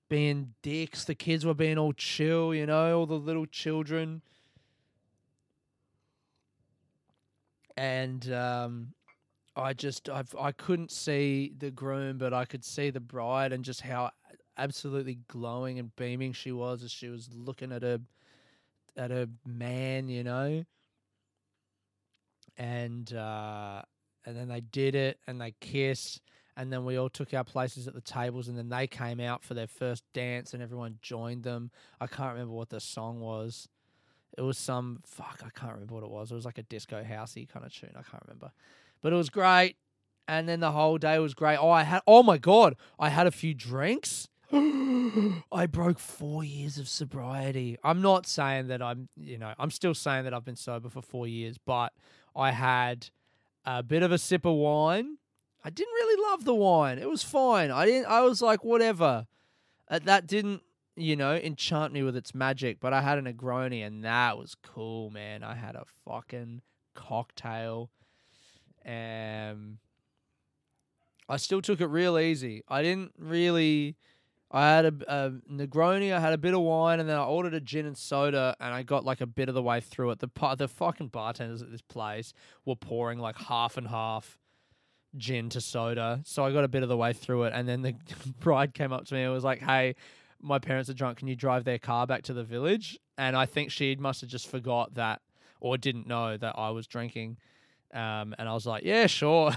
being 0.09 0.55
dicks. 0.63 1.03
The 1.03 1.13
kids 1.13 1.45
were 1.45 1.53
being 1.53 1.77
all 1.77 1.93
chill, 1.93 2.55
you 2.55 2.65
know, 2.65 2.97
all 2.97 3.05
the 3.05 3.19
little 3.19 3.45
children. 3.45 4.23
And 7.77 8.33
um, 8.33 8.93
I 9.55 9.73
just, 9.73 10.09
I've, 10.09 10.33
I 10.39 10.53
couldn't 10.53 10.89
see 10.89 11.53
the 11.55 11.69
groom, 11.69 12.17
but 12.17 12.33
I 12.33 12.45
could 12.45 12.65
see 12.65 12.89
the 12.89 12.99
bride 12.99 13.53
and 13.53 13.63
just 13.63 13.81
how 13.81 14.09
absolutely 14.57 15.19
glowing 15.27 15.77
and 15.77 15.95
beaming 15.95 16.33
she 16.33 16.51
was 16.51 16.81
as 16.81 16.91
she 16.91 17.09
was 17.09 17.29
looking 17.31 17.71
at 17.71 17.83
her, 17.83 17.99
at 18.97 19.11
her 19.11 19.27
man, 19.45 20.09
you 20.09 20.23
know. 20.23 20.65
And 22.57 23.11
uh, 23.13 23.81
and 24.25 24.35
then 24.35 24.47
they 24.47 24.61
did 24.61 24.95
it, 24.95 25.19
and 25.27 25.39
they 25.39 25.53
kissed, 25.59 26.21
and 26.57 26.71
then 26.71 26.85
we 26.85 26.97
all 26.97 27.09
took 27.09 27.33
our 27.33 27.43
places 27.43 27.87
at 27.87 27.93
the 27.93 28.01
tables 28.01 28.47
and 28.47 28.57
then 28.57 28.69
they 28.69 28.87
came 28.87 29.19
out 29.19 29.43
for 29.43 29.53
their 29.53 29.67
first 29.67 30.03
dance 30.13 30.53
and 30.53 30.63
everyone 30.63 30.99
joined 31.01 31.43
them. 31.43 31.71
I 31.99 32.07
can't 32.07 32.33
remember 32.33 32.53
what 32.53 32.69
the 32.69 32.79
song 32.79 33.19
was. 33.19 33.67
It 34.37 34.41
was 34.41 34.57
some 34.57 34.99
fuck 35.05 35.41
i 35.45 35.49
can't 35.57 35.73
remember 35.73 35.95
what 35.95 36.03
it 36.03 36.09
was. 36.09 36.31
It 36.31 36.35
was 36.35 36.45
like 36.45 36.57
a 36.57 36.63
disco 36.63 37.03
housey 37.03 37.47
kind 37.47 37.65
of 37.65 37.73
tune 37.73 37.91
i 37.91 38.01
can't 38.01 38.23
remember. 38.25 38.51
But 39.01 39.13
it 39.13 39.17
was 39.17 39.29
great 39.29 39.75
and 40.27 40.49
then 40.49 40.59
the 40.59 40.71
whole 40.71 40.97
day 40.97 41.19
was 41.19 41.33
great. 41.33 41.57
Oh 41.57 41.69
i 41.71 41.83
had 41.83 42.01
oh 42.07 42.23
my 42.23 42.37
god 42.37 42.75
i 42.99 43.09
had 43.09 43.27
a 43.27 43.31
few 43.31 43.53
drinks. 43.53 44.29
I 44.51 45.65
broke 45.69 45.99
four 45.99 46.43
years 46.43 46.77
of 46.77 46.87
sobriety. 46.87 47.77
I'm 47.83 48.01
not 48.01 48.27
saying 48.27 48.67
that 48.67 48.79
I'm, 48.79 49.09
you 49.17 49.39
know, 49.39 49.53
I'm 49.57 49.71
still 49.71 49.95
saying 49.95 50.23
that 50.25 50.35
I've 50.35 50.45
been 50.45 50.55
sober 50.55 50.87
for 50.87 51.01
four 51.01 51.27
years, 51.27 51.57
but 51.57 51.93
I 52.35 52.51
had 52.51 53.09
a 53.65 53.81
bit 53.81 54.03
of 54.03 54.11
a 54.11 54.17
sip 54.17 54.45
of 54.45 54.55
wine. 54.55 55.17
I 55.63 55.69
didn't 55.69 55.93
really 55.93 56.31
love 56.31 56.45
the 56.45 56.53
wine. 56.53 56.99
It 56.99 57.09
was 57.09 57.23
fine. 57.23 57.71
I 57.71 57.85
didn't. 57.85 58.07
I 58.07 58.21
was 58.21 58.41
like, 58.41 58.63
whatever. 58.63 59.25
Uh, 59.89 59.99
that 60.03 60.27
didn't, 60.27 60.61
you 60.95 61.15
know, 61.15 61.35
enchant 61.35 61.93
me 61.93 62.03
with 62.03 62.15
its 62.15 62.35
magic. 62.35 62.79
But 62.79 62.93
I 62.93 63.01
had 63.01 63.17
a 63.17 63.21
Negroni, 63.21 63.85
and 63.85 64.03
that 64.03 64.37
was 64.37 64.55
cool, 64.61 65.09
man. 65.09 65.43
I 65.43 65.55
had 65.55 65.75
a 65.75 65.85
fucking 66.05 66.61
cocktail. 66.93 67.89
Um, 68.85 69.79
I 71.27 71.37
still 71.37 71.61
took 71.61 71.81
it 71.81 71.87
real 71.87 72.19
easy. 72.19 72.63
I 72.67 72.83
didn't 72.83 73.13
really. 73.17 73.95
I 74.51 74.67
had 74.75 74.85
a, 74.85 74.93
a 75.07 75.31
Negroni, 75.51 76.13
I 76.13 76.19
had 76.19 76.33
a 76.33 76.37
bit 76.37 76.53
of 76.53 76.61
wine, 76.61 76.99
and 76.99 77.09
then 77.09 77.17
I 77.17 77.23
ordered 77.23 77.53
a 77.53 77.59
gin 77.59 77.85
and 77.85 77.97
soda, 77.97 78.55
and 78.59 78.73
I 78.73 78.83
got 78.83 79.03
like 79.03 79.21
a 79.21 79.25
bit 79.25 79.49
of 79.49 79.55
the 79.55 79.63
way 79.63 79.81
through 79.81 80.11
it. 80.11 80.19
The 80.19 80.55
the 80.57 80.67
fucking 80.67 81.07
bartenders 81.07 81.61
at 81.61 81.71
this 81.71 81.81
place 81.81 82.33
were 82.63 82.75
pouring 82.75 83.19
like 83.19 83.37
half 83.37 83.77
and 83.77 83.87
half 83.87 84.37
gin 85.17 85.49
to 85.49 85.61
soda, 85.61 86.21
so 86.23 86.45
I 86.45 86.51
got 86.51 86.63
a 86.63 86.67
bit 86.67 86.83
of 86.83 86.89
the 86.89 86.97
way 86.97 87.11
through 87.13 87.45
it, 87.45 87.53
and 87.55 87.67
then 87.67 87.81
the 87.81 87.95
bride 88.39 88.73
came 88.73 88.93
up 88.93 89.05
to 89.05 89.13
me 89.15 89.23
and 89.23 89.33
was 89.33 89.43
like, 89.43 89.61
"Hey, 89.61 89.95
my 90.41 90.59
parents 90.59 90.89
are 90.89 90.93
drunk. 90.93 91.17
Can 91.17 91.27
you 91.27 91.35
drive 91.35 91.63
their 91.63 91.79
car 91.79 92.05
back 92.05 92.23
to 92.23 92.33
the 92.33 92.43
village?" 92.43 92.99
And 93.17 93.35
I 93.35 93.45
think 93.45 93.71
she 93.71 93.95
must 93.95 94.21
have 94.21 94.29
just 94.29 94.47
forgot 94.47 94.93
that 94.95 95.21
or 95.59 95.77
didn't 95.77 96.07
know 96.07 96.37
that 96.37 96.55
I 96.57 96.69
was 96.69 96.85
drinking. 96.85 97.37
Um, 97.93 98.35
and 98.37 98.47
I 98.47 98.53
was 98.53 98.65
like, 98.67 98.83
"Yeah, 98.83 99.07
sure." 99.07 99.53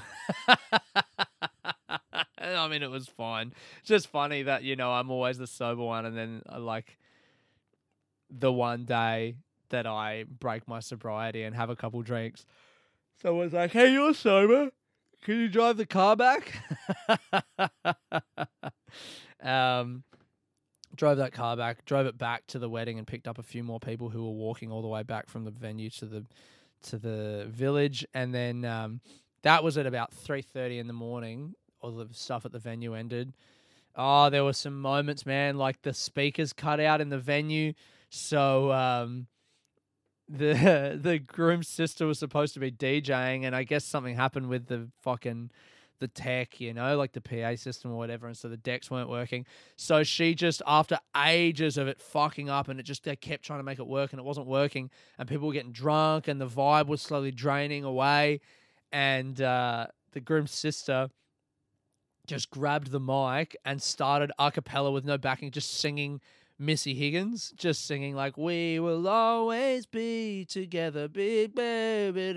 I 2.58 2.68
mean, 2.68 2.82
it 2.82 2.90
was 2.90 3.08
fine. 3.08 3.52
It's 3.80 3.88
just 3.88 4.08
funny 4.08 4.42
that 4.42 4.62
you 4.62 4.76
know 4.76 4.92
I'm 4.92 5.10
always 5.10 5.38
the 5.38 5.46
sober 5.46 5.82
one, 5.82 6.06
and 6.06 6.16
then 6.16 6.42
uh, 6.50 6.60
like 6.60 6.98
the 8.30 8.52
one 8.52 8.84
day 8.84 9.36
that 9.70 9.86
I 9.86 10.24
break 10.24 10.66
my 10.66 10.80
sobriety 10.80 11.42
and 11.42 11.54
have 11.54 11.70
a 11.70 11.76
couple 11.76 12.00
drinks, 12.02 12.46
someone's 13.20 13.52
like, 13.52 13.72
"Hey, 13.72 13.92
you're 13.92 14.14
sober. 14.14 14.70
Can 15.22 15.40
you 15.40 15.48
drive 15.48 15.76
the 15.76 15.86
car 15.86 16.16
back?" 16.16 16.62
um, 19.42 20.04
drove 20.94 21.18
that 21.18 21.32
car 21.32 21.56
back, 21.56 21.84
drove 21.84 22.06
it 22.06 22.18
back 22.18 22.46
to 22.48 22.58
the 22.58 22.68
wedding, 22.68 22.98
and 22.98 23.06
picked 23.06 23.28
up 23.28 23.38
a 23.38 23.42
few 23.42 23.62
more 23.62 23.80
people 23.80 24.10
who 24.10 24.24
were 24.24 24.32
walking 24.32 24.70
all 24.70 24.82
the 24.82 24.88
way 24.88 25.02
back 25.02 25.28
from 25.28 25.44
the 25.44 25.50
venue 25.50 25.90
to 25.90 26.06
the 26.06 26.24
to 26.82 26.98
the 26.98 27.46
village, 27.48 28.06
and 28.14 28.34
then 28.34 28.64
um, 28.64 29.00
that 29.42 29.64
was 29.64 29.78
at 29.78 29.86
about 29.86 30.12
three 30.12 30.42
thirty 30.42 30.78
in 30.78 30.86
the 30.86 30.92
morning. 30.92 31.54
All 31.80 31.92
the 31.92 32.08
stuff 32.12 32.44
at 32.44 32.52
the 32.52 32.58
venue 32.58 32.94
ended. 32.94 33.32
Oh, 33.94 34.30
there 34.30 34.44
were 34.44 34.52
some 34.52 34.80
moments, 34.80 35.26
man. 35.26 35.56
Like 35.56 35.82
the 35.82 35.92
speakers 35.92 36.52
cut 36.52 36.80
out 36.80 37.00
in 37.00 37.08
the 37.08 37.18
venue, 37.18 37.72
so 38.10 38.72
um, 38.72 39.26
the 40.28 40.98
the 41.02 41.18
groom's 41.18 41.68
sister 41.68 42.06
was 42.06 42.18
supposed 42.18 42.54
to 42.54 42.60
be 42.60 42.70
DJing, 42.70 43.44
and 43.44 43.54
I 43.54 43.64
guess 43.64 43.84
something 43.84 44.14
happened 44.14 44.48
with 44.48 44.66
the 44.66 44.88
fucking 45.02 45.50
the 46.00 46.08
tech, 46.08 46.60
you 46.60 46.72
know, 46.72 46.96
like 46.96 47.12
the 47.12 47.20
PA 47.20 47.56
system 47.56 47.90
or 47.90 47.96
whatever, 47.96 48.26
and 48.26 48.36
so 48.36 48.48
the 48.48 48.56
decks 48.56 48.90
weren't 48.90 49.08
working. 49.08 49.44
So 49.76 50.04
she 50.04 50.34
just, 50.34 50.62
after 50.66 50.98
ages 51.16 51.76
of 51.76 51.88
it 51.88 52.00
fucking 52.00 52.48
up, 52.48 52.68
and 52.68 52.78
it 52.78 52.84
just 52.84 53.04
they 53.04 53.16
kept 53.16 53.44
trying 53.44 53.58
to 53.58 53.64
make 53.64 53.78
it 53.78 53.86
work, 53.86 54.12
and 54.12 54.20
it 54.20 54.24
wasn't 54.24 54.46
working, 54.46 54.90
and 55.18 55.28
people 55.28 55.48
were 55.48 55.52
getting 55.52 55.72
drunk, 55.72 56.28
and 56.28 56.40
the 56.40 56.46
vibe 56.46 56.86
was 56.86 57.02
slowly 57.02 57.32
draining 57.32 57.84
away, 57.84 58.40
and 58.92 59.40
uh, 59.40 59.86
the 60.12 60.20
groom's 60.20 60.52
sister 60.52 61.10
just 62.28 62.50
grabbed 62.50 62.92
the 62.92 63.00
mic 63.00 63.56
and 63.64 63.82
started 63.82 64.30
a 64.38 64.52
cappella 64.52 64.92
with 64.92 65.04
no 65.04 65.18
backing, 65.18 65.50
just 65.50 65.72
singing 65.80 66.20
Missy 66.60 66.92
Higgins, 66.92 67.52
just 67.56 67.86
singing 67.86 68.16
like 68.16 68.36
"We 68.36 68.80
will 68.80 69.06
always 69.08 69.86
be 69.86 70.44
together, 70.44 71.06
big 71.08 71.54
baby." 71.54 72.30
I 72.30 72.32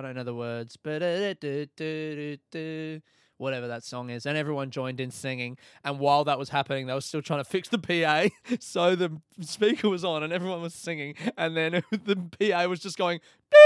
don't 0.00 0.14
know 0.14 0.24
the 0.24 0.34
words, 0.34 0.76
but 0.76 1.02
whatever 3.38 3.68
that 3.68 3.84
song 3.84 4.08
is, 4.08 4.24
and 4.24 4.38
everyone 4.38 4.70
joined 4.70 4.98
in 4.98 5.10
singing. 5.10 5.58
And 5.84 5.98
while 5.98 6.24
that 6.24 6.38
was 6.38 6.48
happening, 6.48 6.86
they 6.86 6.94
were 6.94 7.02
still 7.02 7.20
trying 7.20 7.40
to 7.40 7.44
fix 7.44 7.68
the 7.68 7.78
PA, 7.78 8.30
so 8.58 8.96
the 8.96 9.20
speaker 9.40 9.90
was 9.90 10.06
on 10.06 10.22
and 10.22 10.32
everyone 10.32 10.62
was 10.62 10.72
singing, 10.72 11.16
and 11.36 11.54
then 11.54 11.82
the 11.90 12.16
PA 12.16 12.66
was 12.66 12.80
just 12.80 12.96
going 12.96 13.20
beep 13.50 13.65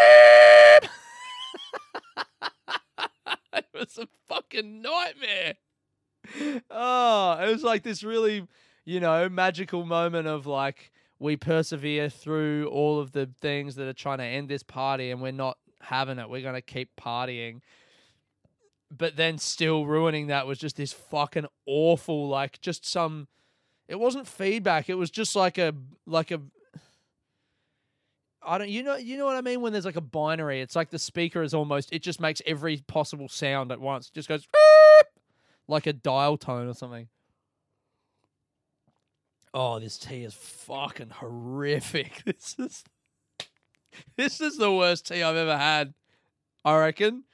beep. 0.00 0.90
it 3.54 3.66
was 3.74 3.98
a 3.98 4.08
fucking 4.28 4.82
nightmare. 4.82 5.54
Oh, 6.70 7.38
it 7.40 7.52
was 7.52 7.62
like 7.62 7.82
this 7.82 8.02
really, 8.02 8.46
you 8.84 9.00
know, 9.00 9.28
magical 9.28 9.84
moment 9.84 10.26
of 10.26 10.46
like 10.46 10.92
we 11.18 11.36
persevere 11.36 12.08
through 12.08 12.68
all 12.68 13.00
of 13.00 13.12
the 13.12 13.30
things 13.40 13.76
that 13.76 13.88
are 13.88 13.92
trying 13.92 14.18
to 14.18 14.24
end 14.24 14.48
this 14.48 14.62
party 14.62 15.10
and 15.10 15.20
we're 15.20 15.32
not 15.32 15.58
having 15.80 16.18
it. 16.18 16.28
We're 16.28 16.42
going 16.42 16.54
to 16.54 16.62
keep 16.62 16.90
partying. 16.96 17.60
But 18.96 19.16
then 19.16 19.38
still 19.38 19.84
ruining 19.86 20.28
that 20.28 20.46
was 20.46 20.58
just 20.58 20.76
this 20.76 20.92
fucking 20.92 21.46
awful 21.66 22.28
like 22.28 22.60
just 22.60 22.86
some 22.86 23.26
it 23.88 23.98
wasn't 23.98 24.26
feedback. 24.26 24.88
It 24.88 24.94
was 24.94 25.10
just 25.10 25.36
like 25.36 25.58
a 25.58 25.72
like 26.06 26.30
a 26.30 26.40
I 28.46 28.58
don't 28.58 28.68
you 28.68 28.82
know 28.84 28.94
you 28.96 29.18
know 29.18 29.26
what 29.26 29.36
I 29.36 29.40
mean 29.40 29.60
when 29.60 29.72
there's 29.72 29.84
like 29.84 29.96
a 29.96 30.00
binary. 30.00 30.60
It's 30.60 30.76
like 30.76 30.90
the 30.90 30.98
speaker 30.98 31.42
is 31.42 31.52
almost 31.52 31.92
it 31.92 32.00
just 32.00 32.20
makes 32.20 32.40
every 32.46 32.78
possible 32.86 33.28
sound 33.28 33.72
at 33.72 33.80
once. 33.80 34.08
It 34.08 34.14
just 34.14 34.28
goes 34.28 34.46
like 35.68 35.86
a 35.86 35.92
dial 35.92 36.36
tone 36.36 36.68
or 36.68 36.74
something. 36.74 37.08
Oh, 39.52 39.80
this 39.80 39.98
tea 39.98 40.22
is 40.22 40.34
fucking 40.34 41.10
horrific. 41.10 42.22
This 42.26 42.54
is 42.58 42.84
this 44.16 44.40
is 44.40 44.58
the 44.58 44.72
worst 44.72 45.06
tea 45.06 45.22
I've 45.22 45.36
ever 45.36 45.56
had. 45.56 45.94
I 46.64 46.76
reckon. 46.78 47.24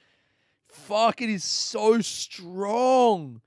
Fuck, 0.69 1.21
it 1.21 1.29
is 1.29 1.45
so 1.45 2.01
strong. 2.01 3.43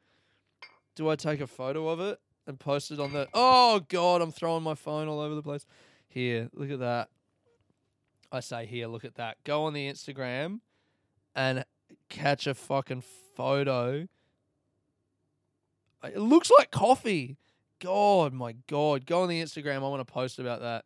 Do 0.96 1.10
I 1.10 1.16
take 1.16 1.42
a 1.42 1.48
photo 1.48 1.88
of 1.90 2.00
it 2.00 2.20
and 2.46 2.60
post 2.60 2.92
it 2.92 3.00
on 3.00 3.14
the? 3.14 3.28
Oh 3.34 3.82
god, 3.88 4.22
I'm 4.22 4.32
throwing 4.32 4.64
my 4.64 4.76
phone 4.76 5.08
all 5.08 5.20
over 5.20 5.34
the 5.34 5.42
place. 5.42 5.66
Here, 6.08 6.50
look 6.54 6.70
at 6.70 6.80
that. 6.80 7.10
I 8.32 8.40
say 8.40 8.66
here, 8.66 8.88
look 8.88 9.06
at 9.06 9.16
that. 9.16 9.38
Go 9.44 9.64
on 9.64 9.74
the 9.74 9.90
Instagram 9.90 10.60
and 11.36 11.66
catch 12.10 12.48
a 12.48 12.54
fucking 12.54 13.04
photo. 13.36 14.08
It 16.04 16.20
looks 16.20 16.52
like 16.58 16.72
coffee. 16.72 17.38
God, 17.80 18.34
my 18.34 18.56
God. 18.68 19.06
Go 19.06 19.24
on 19.24 19.30
the 19.30 19.42
Instagram. 19.42 19.78
I 19.78 19.80
want 19.80 20.06
to 20.06 20.12
post 20.12 20.40
about 20.40 20.62
that. 20.62 20.86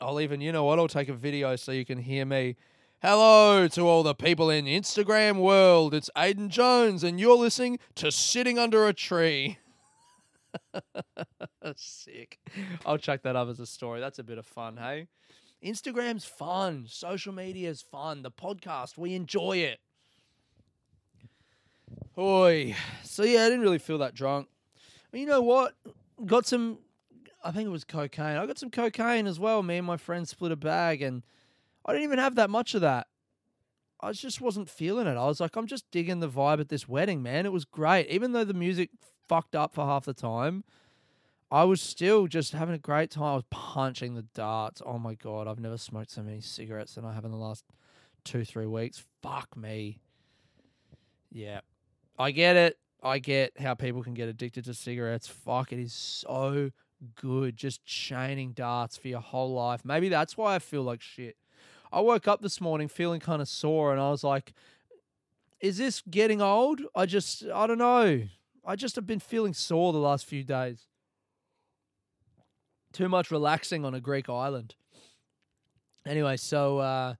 I'll 0.00 0.20
even, 0.20 0.40
you 0.40 0.52
know 0.52 0.64
what? 0.64 0.78
I'll 0.78 0.88
take 0.88 1.08
a 1.08 1.14
video 1.14 1.56
so 1.56 1.72
you 1.72 1.84
can 1.84 1.98
hear 1.98 2.24
me. 2.24 2.56
Hello 3.00 3.68
to 3.68 3.82
all 3.82 4.02
the 4.02 4.14
people 4.14 4.50
in 4.50 4.64
Instagram 4.64 5.40
world. 5.40 5.94
It's 5.94 6.10
Aiden 6.16 6.48
Jones, 6.48 7.04
and 7.04 7.18
you're 7.18 7.36
listening 7.36 7.78
to 7.96 8.10
Sitting 8.10 8.58
Under 8.58 8.86
a 8.86 8.92
Tree. 8.92 9.58
Sick. 11.76 12.38
I'll 12.84 12.98
chuck 12.98 13.22
that 13.22 13.36
up 13.36 13.48
as 13.48 13.60
a 13.60 13.66
story. 13.66 14.00
That's 14.00 14.18
a 14.18 14.24
bit 14.24 14.38
of 14.38 14.46
fun, 14.46 14.76
hey? 14.76 15.06
Instagram's 15.64 16.24
fun. 16.24 16.86
Social 16.88 17.32
media's 17.32 17.82
fun. 17.82 18.22
The 18.22 18.30
podcast, 18.30 18.96
we 18.96 19.14
enjoy 19.14 19.58
it. 19.58 19.80
Oi. 22.16 22.74
So 23.04 23.22
yeah, 23.22 23.44
I 23.44 23.48
didn't 23.48 23.60
really 23.62 23.78
feel 23.78 23.98
that 23.98 24.14
drunk. 24.14 24.48
But 25.10 25.20
you 25.20 25.26
know 25.26 25.42
what? 25.42 25.74
Got 26.24 26.46
some 26.46 26.78
I 27.42 27.50
think 27.52 27.66
it 27.66 27.70
was 27.72 27.84
cocaine. 27.84 28.36
I 28.36 28.46
got 28.46 28.58
some 28.58 28.70
cocaine 28.70 29.26
as 29.26 29.38
well. 29.38 29.62
Me 29.62 29.76
and 29.76 29.86
my 29.86 29.96
friend 29.96 30.28
split 30.28 30.52
a 30.52 30.56
bag 30.56 31.02
and 31.02 31.22
I 31.86 31.92
didn't 31.92 32.04
even 32.04 32.18
have 32.18 32.34
that 32.34 32.50
much 32.50 32.74
of 32.74 32.80
that. 32.80 33.06
I 34.00 34.12
just 34.12 34.40
wasn't 34.40 34.68
feeling 34.68 35.06
it. 35.06 35.16
I 35.16 35.26
was 35.26 35.40
like, 35.40 35.56
I'm 35.56 35.66
just 35.66 35.90
digging 35.90 36.20
the 36.20 36.28
vibe 36.28 36.60
at 36.60 36.68
this 36.68 36.88
wedding, 36.88 37.22
man. 37.22 37.46
It 37.46 37.52
was 37.52 37.64
great. 37.64 38.08
Even 38.08 38.32
though 38.32 38.44
the 38.44 38.54
music 38.54 38.90
fucked 39.28 39.56
up 39.56 39.74
for 39.74 39.84
half 39.84 40.04
the 40.04 40.14
time, 40.14 40.64
I 41.50 41.64
was 41.64 41.80
still 41.80 42.26
just 42.26 42.52
having 42.52 42.74
a 42.74 42.78
great 42.78 43.10
time. 43.10 43.24
I 43.24 43.34
was 43.34 43.44
punching 43.50 44.14
the 44.14 44.26
darts. 44.34 44.82
Oh 44.84 44.98
my 44.98 45.14
god, 45.14 45.48
I've 45.48 45.60
never 45.60 45.78
smoked 45.78 46.10
so 46.10 46.22
many 46.22 46.40
cigarettes 46.40 46.94
than 46.94 47.04
I 47.04 47.14
have 47.14 47.24
in 47.24 47.30
the 47.30 47.38
last 47.38 47.64
two, 48.24 48.44
three 48.44 48.66
weeks. 48.66 49.02
Fuck 49.22 49.56
me. 49.56 50.00
Yeah. 51.32 51.60
I 52.18 52.32
get 52.32 52.56
it. 52.56 52.78
I 53.02 53.18
get 53.18 53.58
how 53.60 53.74
people 53.74 54.02
can 54.02 54.14
get 54.14 54.28
addicted 54.28 54.64
to 54.64 54.74
cigarettes. 54.74 55.28
Fuck, 55.28 55.72
it 55.72 55.78
is 55.78 55.92
so 55.92 56.70
good. 57.14 57.56
Just 57.56 57.84
chaining 57.86 58.52
darts 58.52 58.96
for 58.96 59.08
your 59.08 59.20
whole 59.20 59.54
life. 59.54 59.84
Maybe 59.84 60.08
that's 60.08 60.36
why 60.36 60.54
I 60.54 60.58
feel 60.58 60.82
like 60.82 61.00
shit. 61.00 61.36
I 61.92 62.00
woke 62.00 62.28
up 62.28 62.42
this 62.42 62.60
morning 62.60 62.88
feeling 62.88 63.20
kind 63.20 63.40
of 63.40 63.48
sore 63.48 63.92
and 63.92 64.00
I 64.00 64.10
was 64.10 64.24
like, 64.24 64.52
is 65.60 65.78
this 65.78 66.02
getting 66.10 66.42
old? 66.42 66.82
I 66.94 67.06
just, 67.06 67.44
I 67.54 67.66
don't 67.66 67.78
know. 67.78 68.24
I 68.64 68.76
just 68.76 68.96
have 68.96 69.06
been 69.06 69.20
feeling 69.20 69.54
sore 69.54 69.92
the 69.92 69.98
last 69.98 70.26
few 70.26 70.44
days. 70.44 70.88
Too 72.92 73.08
much 73.08 73.30
relaxing 73.30 73.84
on 73.84 73.94
a 73.94 74.00
Greek 74.00 74.28
island. 74.28 74.74
Anyway, 76.06 76.36
so 76.36 76.78
uh, 76.78 77.14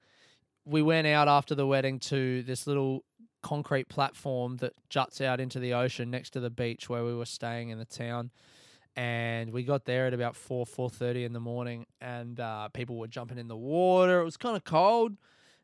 we 0.64 0.82
went 0.82 1.06
out 1.06 1.28
after 1.28 1.54
the 1.54 1.66
wedding 1.66 1.98
to 2.00 2.42
this 2.42 2.66
little 2.66 3.04
concrete 3.42 3.88
platform 3.88 4.56
that 4.56 4.72
juts 4.88 5.20
out 5.20 5.40
into 5.40 5.60
the 5.60 5.74
ocean 5.74 6.10
next 6.10 6.30
to 6.30 6.40
the 6.40 6.50
beach 6.50 6.88
where 6.88 7.04
we 7.04 7.14
were 7.14 7.26
staying 7.26 7.68
in 7.68 7.78
the 7.78 7.84
town. 7.84 8.30
And 8.96 9.52
we 9.52 9.62
got 9.62 9.84
there 9.84 10.06
at 10.06 10.14
about 10.14 10.34
four 10.34 10.66
four 10.66 10.90
thirty 10.90 11.24
in 11.24 11.32
the 11.32 11.38
morning, 11.38 11.86
and 12.00 12.40
uh, 12.40 12.68
people 12.70 12.96
were 12.96 13.06
jumping 13.06 13.38
in 13.38 13.46
the 13.46 13.56
water. 13.56 14.20
It 14.20 14.24
was 14.24 14.36
kind 14.36 14.56
of 14.56 14.64
cold. 14.64 15.16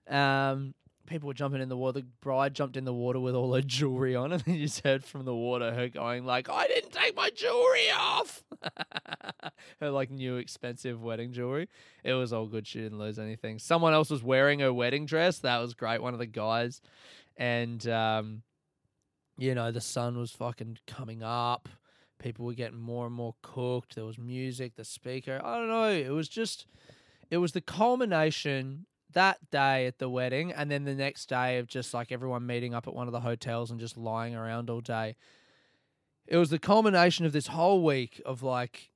Um, 0.08 0.74
people 1.06 1.26
were 1.26 1.34
jumping 1.34 1.60
in 1.60 1.68
the 1.68 1.76
water. 1.76 2.00
The 2.00 2.06
bride 2.20 2.54
jumped 2.54 2.76
in 2.76 2.84
the 2.84 2.92
water 2.92 3.20
with 3.20 3.34
all 3.34 3.54
her 3.54 3.62
jewelry 3.62 4.16
on, 4.16 4.32
and 4.32 4.42
then 4.42 4.54
you 4.56 4.62
just 4.62 4.84
heard 4.84 5.04
from 5.04 5.24
the 5.24 5.34
water 5.34 5.72
her 5.72 5.88
going 5.88 6.24
like, 6.24 6.48
"I 6.48 6.66
didn't 6.66 6.92
take 6.92 7.16
my 7.16 7.30
jewelry 7.30 7.90
off." 7.96 8.42
her 9.80 9.90
like 9.90 10.10
new 10.10 10.36
expensive 10.36 11.02
wedding 11.02 11.32
jewelry. 11.32 11.68
It 12.02 12.14
was 12.14 12.32
all 12.32 12.46
good. 12.46 12.66
She 12.66 12.80
didn't 12.80 12.98
lose 12.98 13.18
anything. 13.18 13.58
Someone 13.58 13.94
else 13.94 14.10
was 14.10 14.22
wearing 14.22 14.60
her 14.60 14.72
wedding 14.72 15.06
dress. 15.06 15.38
That 15.40 15.58
was 15.58 15.74
great. 15.74 16.02
One 16.02 16.12
of 16.12 16.18
the 16.18 16.26
guys 16.26 16.80
and 17.36 17.86
um, 17.88 18.42
you 19.38 19.54
know 19.54 19.70
the 19.70 19.80
sun 19.80 20.18
was 20.18 20.30
fucking 20.30 20.78
coming 20.86 21.22
up. 21.22 21.68
People 22.18 22.46
were 22.46 22.54
getting 22.54 22.78
more 22.78 23.06
and 23.06 23.14
more 23.14 23.34
cooked. 23.42 23.96
There 23.96 24.04
was 24.04 24.18
music, 24.18 24.76
the 24.76 24.84
speaker. 24.84 25.40
I 25.44 25.58
don't 25.58 25.68
know. 25.68 25.90
It 25.90 26.10
was 26.10 26.28
just, 26.28 26.66
it 27.30 27.38
was 27.38 27.52
the 27.52 27.60
culmination 27.60 28.86
that 29.14 29.50
day 29.50 29.87
at 29.87 29.98
the 29.98 30.09
wedding, 30.09 30.53
and 30.53 30.70
then 30.70 30.85
the 30.85 30.94
next 30.94 31.29
day 31.29 31.59
of 31.59 31.66
just 31.66 31.94
like 31.94 32.12
everyone 32.12 32.46
meeting 32.46 32.74
up 32.74 32.87
at 32.87 32.94
one 32.94 33.09
of 33.09 33.12
the 33.12 33.20
hotels 33.20 33.70
and 33.70 33.81
just 33.81 33.96
lying 33.96 34.35
around 34.35 34.70
all 34.70 34.81
day. 34.81 35.16
It 36.27 36.37
was 36.37 36.50
the 36.50 36.59
culmination 36.59 37.27
of 37.27 37.33
this 37.33 37.48
whole 37.48 37.83
week 37.83 38.20
of 38.24 38.42
like 38.42 38.90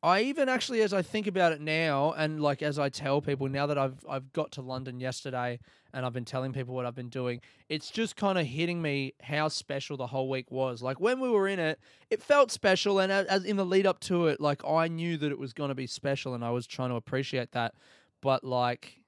I 0.00 0.20
even 0.22 0.48
actually, 0.48 0.82
as 0.82 0.94
I 0.94 1.02
think 1.02 1.26
about 1.26 1.52
it 1.52 1.60
now, 1.60 2.12
and 2.12 2.40
like 2.40 2.62
as 2.62 2.78
I 2.78 2.88
tell 2.88 3.20
people 3.20 3.48
now 3.48 3.66
that 3.66 3.76
I've 3.76 4.04
I've 4.08 4.32
got 4.32 4.52
to 4.52 4.62
London 4.62 5.00
yesterday, 5.00 5.58
and 5.92 6.06
I've 6.06 6.12
been 6.12 6.24
telling 6.24 6.52
people 6.52 6.74
what 6.74 6.86
I've 6.86 6.94
been 6.94 7.08
doing, 7.08 7.40
it's 7.68 7.90
just 7.90 8.14
kind 8.14 8.38
of 8.38 8.46
hitting 8.46 8.80
me 8.80 9.14
how 9.20 9.48
special 9.48 9.96
the 9.96 10.06
whole 10.06 10.28
week 10.28 10.52
was. 10.52 10.82
Like 10.82 11.00
when 11.00 11.18
we 11.18 11.28
were 11.28 11.48
in 11.48 11.58
it, 11.58 11.80
it 12.10 12.22
felt 12.22 12.52
special, 12.52 13.00
and 13.00 13.10
as, 13.10 13.44
in 13.44 13.56
the 13.56 13.66
lead 13.66 13.86
up 13.86 13.98
to 14.02 14.28
it, 14.28 14.40
like 14.40 14.64
I 14.64 14.86
knew 14.86 15.16
that 15.16 15.32
it 15.32 15.38
was 15.38 15.52
going 15.52 15.70
to 15.70 15.74
be 15.74 15.88
special, 15.88 16.32
and 16.34 16.44
I 16.44 16.50
was 16.50 16.68
trying 16.68 16.90
to 16.90 16.96
appreciate 16.96 17.50
that. 17.52 17.74
But 18.20 18.44
like, 18.44 19.00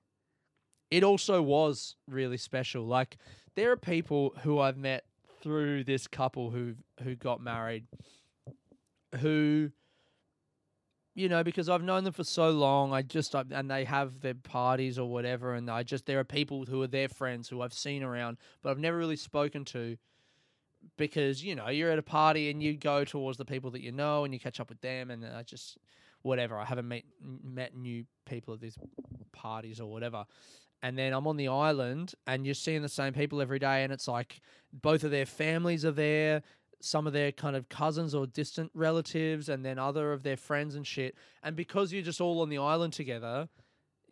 it 0.90 1.04
also 1.04 1.40
was 1.42 1.96
really 2.08 2.36
special. 2.36 2.84
Like 2.84 3.16
there 3.54 3.70
are 3.70 3.76
people 3.76 4.34
who 4.42 4.58
I've 4.58 4.76
met 4.76 5.04
through 5.40 5.84
this 5.84 6.06
couple 6.06 6.50
who 6.50 6.74
who 7.02 7.14
got 7.14 7.40
married, 7.40 7.86
who 9.20 9.70
you 11.14 11.28
know, 11.28 11.42
because 11.42 11.68
I've 11.68 11.82
known 11.82 12.04
them 12.04 12.12
for 12.12 12.24
so 12.24 12.50
long. 12.50 12.92
I 12.92 13.02
just 13.02 13.34
and 13.34 13.70
they 13.70 13.84
have 13.84 14.20
their 14.20 14.34
parties 14.34 14.98
or 14.98 15.08
whatever, 15.10 15.54
and 15.54 15.70
I 15.70 15.82
just 15.82 16.06
there 16.06 16.20
are 16.20 16.24
people 16.24 16.64
who 16.66 16.82
are 16.82 16.86
their 16.86 17.08
friends 17.08 17.48
who 17.48 17.60
I've 17.62 17.74
seen 17.74 18.02
around, 18.02 18.38
but 18.62 18.70
I've 18.70 18.78
never 18.78 18.96
really 18.96 19.16
spoken 19.16 19.64
to 19.66 19.96
because 20.96 21.42
you 21.42 21.54
know 21.54 21.68
you're 21.68 21.90
at 21.90 21.98
a 21.98 22.02
party 22.02 22.50
and 22.50 22.62
you 22.62 22.76
go 22.76 23.04
towards 23.04 23.38
the 23.38 23.44
people 23.44 23.70
that 23.72 23.82
you 23.82 23.92
know 23.92 24.24
and 24.24 24.34
you 24.34 24.40
catch 24.40 24.60
up 24.60 24.68
with 24.68 24.80
them, 24.80 25.10
and 25.10 25.24
I 25.24 25.42
just 25.42 25.78
whatever. 26.22 26.58
I 26.58 26.64
haven't 26.64 26.88
met 26.88 27.04
met 27.22 27.76
new 27.76 28.04
people 28.26 28.54
at 28.54 28.60
these 28.60 28.78
parties 29.32 29.80
or 29.80 29.90
whatever. 29.90 30.24
And 30.82 30.96
then 30.96 31.12
I'm 31.12 31.26
on 31.26 31.36
the 31.36 31.48
island, 31.48 32.14
and 32.26 32.46
you're 32.46 32.54
seeing 32.54 32.80
the 32.80 32.88
same 32.88 33.12
people 33.12 33.42
every 33.42 33.58
day, 33.58 33.84
and 33.84 33.92
it's 33.92 34.08
like 34.08 34.40
both 34.72 35.04
of 35.04 35.10
their 35.10 35.26
families 35.26 35.84
are 35.84 35.90
there 35.90 36.42
some 36.80 37.06
of 37.06 37.12
their 37.12 37.30
kind 37.30 37.54
of 37.54 37.68
cousins 37.68 38.14
or 38.14 38.26
distant 38.26 38.70
relatives 38.74 39.48
and 39.48 39.64
then 39.64 39.78
other 39.78 40.12
of 40.12 40.22
their 40.22 40.36
friends 40.36 40.74
and 40.74 40.86
shit. 40.86 41.14
And 41.42 41.54
because 41.54 41.92
you're 41.92 42.02
just 42.02 42.20
all 42.20 42.40
on 42.40 42.48
the 42.48 42.58
island 42.58 42.92
together, 42.92 43.48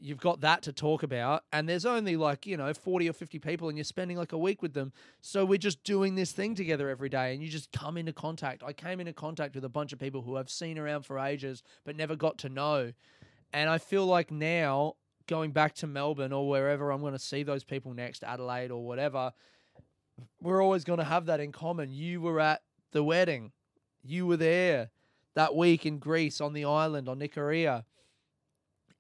you've 0.01 0.21
got 0.21 0.41
that 0.41 0.63
to 0.63 0.73
talk 0.73 1.03
about. 1.03 1.45
And 1.53 1.69
there's 1.69 1.87
only 1.87 2.17
like, 2.17 2.47
you 2.47 2.57
know, 2.57 2.73
40 2.73 3.09
or 3.09 3.13
50 3.13 3.39
people 3.39 3.69
and 3.69 3.77
you're 3.77 3.85
spending 3.85 4.17
like 4.17 4.33
a 4.33 4.39
week 4.39 4.63
with 4.63 4.75
them. 4.75 4.93
So 5.21 5.45
we're 5.45 5.59
just 5.59 5.83
doing 5.85 6.15
this 6.15 6.33
thing 6.33 6.55
together 6.55 6.89
every 6.89 7.09
day 7.09 7.33
and 7.33 7.43
you 7.43 7.49
just 7.49 7.73
come 7.73 7.97
into 7.97 8.13
contact. 8.13 8.63
I 8.63 8.73
came 8.73 9.01
into 9.01 9.13
contact 9.13 9.55
with 9.55 9.65
a 9.65 9.69
bunch 9.69 9.93
of 9.93 9.99
people 9.99 10.23
who 10.23 10.37
I've 10.37 10.51
seen 10.51 10.79
around 10.79 11.03
for 11.05 11.19
ages 11.19 11.63
but 11.85 11.97
never 11.97 12.17
got 12.17 12.39
to 12.39 12.49
know. 12.49 12.93
And 13.53 13.71
I 13.71 13.79
feel 13.79 14.07
like 14.07 14.31
now 14.31 14.95
going 15.27 15.53
back 15.53 15.75
to 15.77 15.87
Melbourne 15.87 16.33
or 16.33 16.49
wherever 16.49 16.91
I'm 16.91 17.01
going 17.01 17.13
to 17.13 17.19
see 17.19 17.43
those 17.43 17.65
people 17.65 17.95
next, 17.95 18.25
Adelaide 18.25 18.71
or 18.71 18.85
whatever, 18.85 19.33
we're 20.41 20.63
always 20.63 20.85
going 20.85 20.99
to 20.99 21.05
have 21.05 21.27
that 21.27 21.41
in 21.41 21.53
common. 21.53 21.93
You 21.93 22.21
were 22.21 22.41
at 22.41 22.63
the 22.93 23.05
wedding. 23.05 23.53
You 24.03 24.27
were 24.27 24.37
there 24.37 24.91
that 25.35 25.55
week 25.55 25.87
in 25.87 25.99
Greece 25.99 26.41
on 26.41 26.53
the 26.53 26.65
island 26.65 27.09
on 27.09 27.21
Ikaria. 27.21 27.85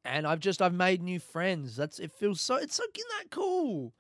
And 0.05 0.27
I've 0.27 0.41
just 0.41 0.63
I've 0.63 0.75
made 0.75 1.03
new 1.03 1.21
friends. 1.21 1.77
That's 1.77 1.99
it 1.99 2.13
feels 2.13 2.41
so 2.41 2.57
it's 2.57 2.77
so 2.77 2.83
isn't 2.83 3.09
that 3.19 3.31
cool? 3.31 3.95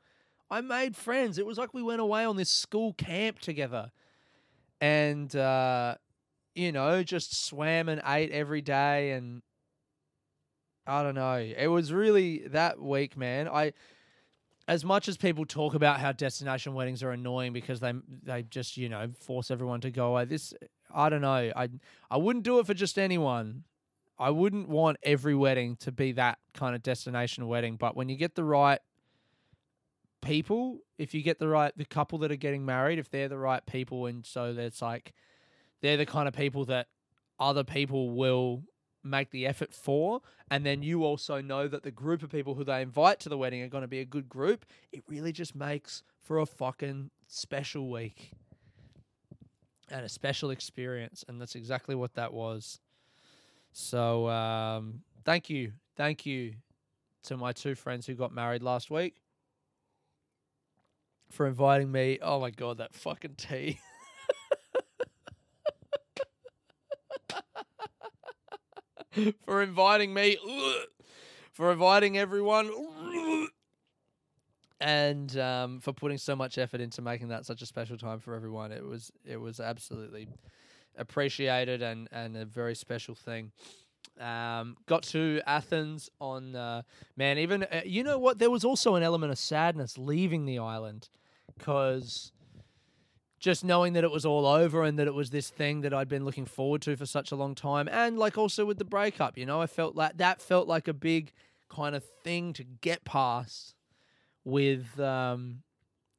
I 0.50 0.61
made 0.61 0.96
friends. 0.96 1.38
It 1.38 1.46
was 1.46 1.58
like 1.58 1.74
we 1.74 1.82
went 1.82 2.00
away 2.00 2.24
on 2.24 2.37
this 2.37 2.50
school 2.50 2.94
camp 2.94 3.40
together. 3.40 3.90
And 4.80 5.34
uh 5.34 5.96
you 6.54 6.72
know, 6.72 7.02
just 7.02 7.46
swam 7.46 7.88
and 7.88 8.00
ate 8.04 8.32
every 8.32 8.62
day 8.62 9.12
and 9.12 9.42
I 10.87 11.02
don't 11.02 11.14
know. 11.14 11.34
It 11.34 11.66
was 11.66 11.92
really 11.92 12.48
that 12.48 12.80
week, 12.80 13.16
man. 13.16 13.46
I 13.46 13.74
as 14.66 14.84
much 14.84 15.08
as 15.08 15.16
people 15.16 15.46
talk 15.46 15.74
about 15.74 15.98
how 15.98 16.12
destination 16.12 16.74
weddings 16.74 17.02
are 17.02 17.11
annoying 17.11 17.52
because 17.52 17.80
they 17.80 17.92
they 18.22 18.42
just 18.42 18.76
you 18.76 18.88
know 18.88 19.08
force 19.18 19.50
everyone 19.50 19.80
to 19.82 19.90
go 19.90 20.08
away. 20.08 20.24
This 20.24 20.54
I 20.92 21.08
don't 21.08 21.22
know. 21.22 21.52
I 21.54 21.68
I 22.11 22.16
wouldn't 22.16 22.44
do 22.44 22.58
it 22.58 22.66
for 22.66 22.74
just 22.74 22.98
anyone. 22.98 23.64
I 24.18 24.31
wouldn't 24.31 24.68
want 24.68 24.96
every 25.02 25.35
wedding 25.35 25.76
to 25.76 25.92
be 25.92 26.12
that 26.12 26.38
kind 26.54 26.74
of 26.74 26.83
destination 26.83 27.46
wedding. 27.46 27.76
But 27.76 27.96
when 27.96 28.09
you 28.09 28.16
get 28.16 28.35
the 28.35 28.44
right 28.44 28.81
people, 30.20 30.81
if 30.98 31.14
you 31.14 31.22
get 31.22 31.38
the 31.38 31.48
right 31.48 31.72
the 31.76 31.85
couple 31.85 32.18
that 32.18 32.33
are 32.33 32.37
getting 32.37 32.64
married, 32.64 32.98
if 32.98 33.11
they're 33.11 33.28
the 33.28 33.38
right 33.38 33.64
people, 33.64 34.07
and 34.07 34.26
so 34.26 34.52
that's 34.52 34.83
like 34.83 35.12
they're 35.81 35.96
the 35.96 36.07
kind 36.07 36.26
of 36.26 36.35
people 36.35 36.64
that 36.66 36.88
other 37.38 37.62
people 37.62 38.11
will 38.11 38.64
make 39.04 39.31
the 39.31 39.46
effort 39.46 39.72
for, 39.72 40.20
and 40.50 40.66
then 40.66 40.83
you 40.83 41.04
also 41.04 41.40
know 41.40 41.68
that 41.68 41.85
the 41.85 41.90
group 41.90 42.22
of 42.22 42.31
people 42.31 42.54
who 42.54 42.64
they 42.64 42.83
invite 42.83 43.20
to 43.20 43.28
the 43.28 43.38
wedding 43.38 43.62
are 43.62 43.68
going 43.68 43.83
to 43.83 43.88
be 43.88 44.00
a 44.00 44.04
good 44.04 44.28
group, 44.28 44.66
it 44.92 45.02
really 45.09 45.33
just 45.33 45.54
makes 45.54 46.02
for 46.20 46.38
a 46.38 46.46
fucking 46.46 47.11
special 47.28 47.88
week 47.88 48.33
and 49.90 50.04
a 50.04 50.09
special 50.09 50.50
experience. 50.50 51.24
And 51.28 51.40
that's 51.40 51.54
exactly 51.54 51.94
what 51.94 52.14
that 52.14 52.33
was. 52.33 52.81
So, 53.72 54.28
um, 54.28 55.02
thank 55.24 55.50
you. 55.50 55.72
Thank 55.96 56.26
you 56.26 56.54
to 57.24 57.37
my 57.37 57.52
two 57.52 57.74
friends 57.74 58.07
who 58.07 58.14
got 58.14 58.33
married 58.33 58.62
last 58.62 58.90
week 58.90 59.16
for 61.31 61.46
inviting 61.46 61.90
me. 61.92 62.18
Oh 62.22 62.40
my 62.40 62.50
God, 62.50 62.78
that 62.78 62.94
fucking 62.94 63.35
tea. 63.37 63.78
for 69.44 69.62
inviting 69.62 70.14
me, 70.14 70.37
for 71.52 71.72
inviting 71.72 72.16
everyone, 72.18 72.70
and 74.81 75.37
um, 75.38 75.81
for 75.81 75.92
putting 75.92 76.18
so 76.18 76.37
much 76.37 76.57
effort 76.59 76.81
into 76.81 77.02
making 77.02 77.28
that 77.28 77.44
such 77.44 77.62
a 77.62 77.66
special 77.66 77.96
time 77.98 78.20
for 78.20 78.35
everyone. 78.35 78.72
It 78.72 78.85
was 78.85 79.11
it 79.24 79.38
was 79.38 79.61
absolutely 79.61 80.28
appreciated 80.98 81.82
and 81.82 82.08
and 82.12 82.37
a 82.37 82.44
very 82.44 82.74
special 82.74 83.14
thing. 83.14 83.52
Um, 84.20 84.76
got 84.87 85.04
to 85.04 85.40
Athens 85.46 86.11
on 86.20 86.56
uh, 86.56 86.82
man. 87.16 87.38
Even 87.38 87.62
uh, 87.64 87.82
you 87.84 88.02
know 88.02 88.18
what? 88.18 88.38
There 88.38 88.50
was 88.50 88.64
also 88.64 88.94
an 88.96 89.02
element 89.02 89.32
of 89.32 89.38
sadness 89.38 89.96
leaving 89.96 90.44
the 90.44 90.58
island 90.58 91.08
because 91.56 92.32
just 93.38 93.64
knowing 93.64 93.92
that 93.92 94.02
it 94.02 94.11
was 94.11 94.26
all 94.26 94.46
over 94.46 94.82
and 94.82 94.98
that 94.98 95.06
it 95.06 95.14
was 95.14 95.30
this 95.30 95.48
thing 95.48 95.82
that 95.82 95.94
I'd 95.94 96.08
been 96.08 96.24
looking 96.24 96.46
forward 96.46 96.82
to 96.82 96.96
for 96.96 97.06
such 97.06 97.30
a 97.30 97.37
long 97.37 97.54
time, 97.54 97.88
and 97.90 98.18
like 98.18 98.37
also 98.37 98.64
with 98.64 98.78
the 98.78 98.84
breakup, 98.84 99.38
you 99.38 99.46
know, 99.46 99.61
I 99.61 99.66
felt 99.66 99.94
like 99.94 100.16
that 100.16 100.42
felt 100.42 100.66
like 100.66 100.88
a 100.88 100.94
big 100.94 101.32
kind 101.68 101.94
of 101.94 102.04
thing 102.24 102.52
to 102.54 102.64
get 102.64 103.04
past 103.04 103.74
with 104.44 104.98
um 104.98 105.62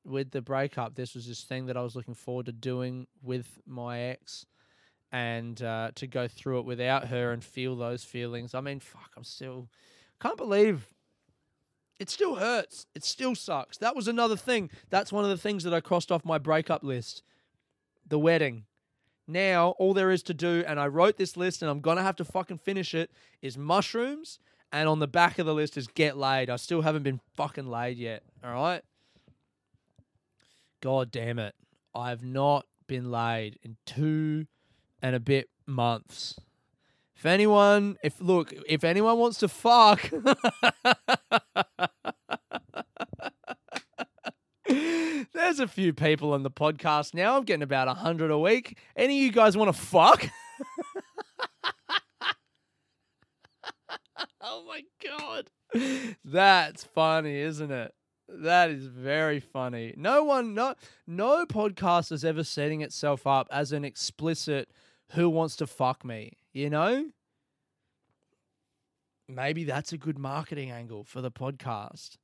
with 0.05 0.31
the 0.31 0.41
breakup. 0.41 0.95
This 0.95 1.13
was 1.13 1.27
this 1.27 1.43
thing 1.43 1.65
that 1.65 1.75
I 1.75 1.81
was 1.81 1.95
looking 1.95 2.13
forward 2.13 2.45
to 2.45 2.51
doing 2.53 3.07
with 3.21 3.59
my 3.65 3.99
ex 3.99 4.45
and 5.11 5.61
uh, 5.61 5.91
to 5.95 6.07
go 6.07 6.27
through 6.27 6.59
it 6.59 6.65
without 6.65 7.07
her 7.07 7.31
and 7.31 7.43
feel 7.43 7.75
those 7.75 8.03
feelings. 8.03 8.53
I 8.53 8.61
mean, 8.61 8.79
fuck, 8.79 9.11
I'm 9.17 9.23
still 9.23 9.69
can't 10.21 10.37
believe 10.37 10.87
it 11.99 12.09
still 12.09 12.35
hurts. 12.35 12.87
It 12.95 13.03
still 13.03 13.35
sucks. 13.35 13.77
That 13.77 13.95
was 13.95 14.07
another 14.07 14.37
thing. 14.37 14.69
That's 14.89 15.11
one 15.11 15.25
of 15.25 15.29
the 15.29 15.37
things 15.37 15.65
that 15.65 15.73
I 15.73 15.81
crossed 15.81 16.11
off 16.11 16.23
my 16.23 16.37
breakup 16.37 16.83
list. 16.83 17.23
The 18.07 18.17
wedding. 18.17 18.63
Now, 19.27 19.75
all 19.77 19.93
there 19.93 20.09
is 20.09 20.23
to 20.23 20.33
do, 20.33 20.63
and 20.65 20.79
I 20.79 20.87
wrote 20.87 21.17
this 21.17 21.37
list 21.37 21.61
and 21.61 21.69
I'm 21.69 21.81
going 21.81 21.97
to 21.97 22.03
have 22.03 22.15
to 22.15 22.25
fucking 22.25 22.59
finish 22.59 22.95
it, 22.95 23.11
is 23.41 23.57
mushrooms. 23.57 24.39
And 24.71 24.87
on 24.87 24.99
the 24.99 25.07
back 25.07 25.39
of 25.39 25.45
the 25.45 25.53
list 25.53 25.77
is 25.77 25.87
get 25.87 26.17
laid. 26.17 26.49
I 26.49 26.55
still 26.55 26.81
haven't 26.81 27.03
been 27.03 27.19
fucking 27.35 27.67
laid 27.67 27.97
yet. 27.97 28.23
All 28.43 28.53
right. 28.53 28.81
God 30.81 31.11
damn 31.11 31.37
it. 31.37 31.53
I've 31.93 32.23
not 32.23 32.65
been 32.87 33.11
laid 33.11 33.59
in 33.61 33.75
two 33.85 34.47
and 35.01 35.15
a 35.15 35.19
bit 35.19 35.49
months. 35.65 36.39
If 37.15 37.25
anyone, 37.25 37.97
if 38.01 38.21
look, 38.21 38.53
if 38.67 38.83
anyone 38.85 39.17
wants 39.17 39.39
to 39.39 39.49
fuck, 39.49 40.09
there's 45.33 45.59
a 45.59 45.67
few 45.67 45.93
people 45.93 46.31
on 46.33 46.43
the 46.43 46.51
podcast 46.51 47.13
now. 47.13 47.35
I'm 47.35 47.43
getting 47.43 47.63
about 47.63 47.89
a 47.89 47.93
hundred 47.93 48.31
a 48.31 48.39
week. 48.39 48.77
Any 48.95 49.17
of 49.19 49.23
you 49.23 49.31
guys 49.33 49.57
want 49.57 49.75
to 49.75 49.81
fuck? 49.81 50.29
oh 54.41 54.63
my 54.65 54.83
god, 55.03 55.49
that's 56.23 56.85
funny, 56.85 57.35
isn't 57.35 57.71
it? 57.71 57.93
That 58.29 58.69
is 58.69 58.85
very 58.85 59.39
funny. 59.39 59.93
No 59.97 60.23
one, 60.23 60.53
no, 60.53 60.75
no 61.07 61.45
podcast 61.45 62.11
is 62.11 62.23
ever 62.23 62.43
setting 62.43 62.81
itself 62.81 63.25
up 63.27 63.47
as 63.51 63.71
an 63.71 63.83
explicit 63.83 64.69
"Who 65.11 65.29
wants 65.29 65.55
to 65.57 65.67
fuck 65.67 66.03
me?" 66.03 66.37
You 66.53 66.69
know. 66.69 67.11
Maybe 69.27 69.63
that's 69.63 69.93
a 69.93 69.97
good 69.97 70.17
marketing 70.17 70.71
angle 70.71 71.03
for 71.03 71.21
the 71.21 71.29
podcast. 71.29 72.17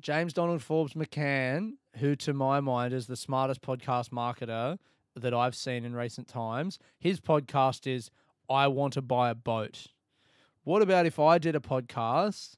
James 0.00 0.32
Donald 0.32 0.62
Forbes 0.62 0.94
McCann, 0.94 1.72
who 1.96 2.16
to 2.16 2.32
my 2.32 2.60
mind 2.60 2.94
is 2.94 3.06
the 3.06 3.16
smartest 3.16 3.60
podcast 3.60 4.08
marketer 4.08 4.78
that 5.14 5.34
I've 5.34 5.54
seen 5.54 5.84
in 5.84 5.94
recent 5.94 6.26
times, 6.26 6.78
his 6.98 7.20
podcast 7.20 7.86
is 7.86 8.10
I 8.48 8.66
Want 8.68 8.94
to 8.94 9.02
Buy 9.02 9.30
a 9.30 9.34
Boat. 9.34 9.86
What 10.64 10.82
about 10.82 11.06
if 11.06 11.18
I 11.18 11.38
did 11.38 11.54
a 11.54 11.60
podcast 11.60 12.54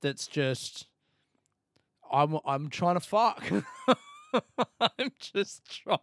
that's 0.00 0.26
just 0.26 0.86
I'm 2.10 2.38
I'm 2.44 2.70
trying 2.70 2.94
to 2.94 3.00
fuck. 3.00 3.44
I'm 4.80 5.12
just 5.18 5.82
trying. 5.82 5.98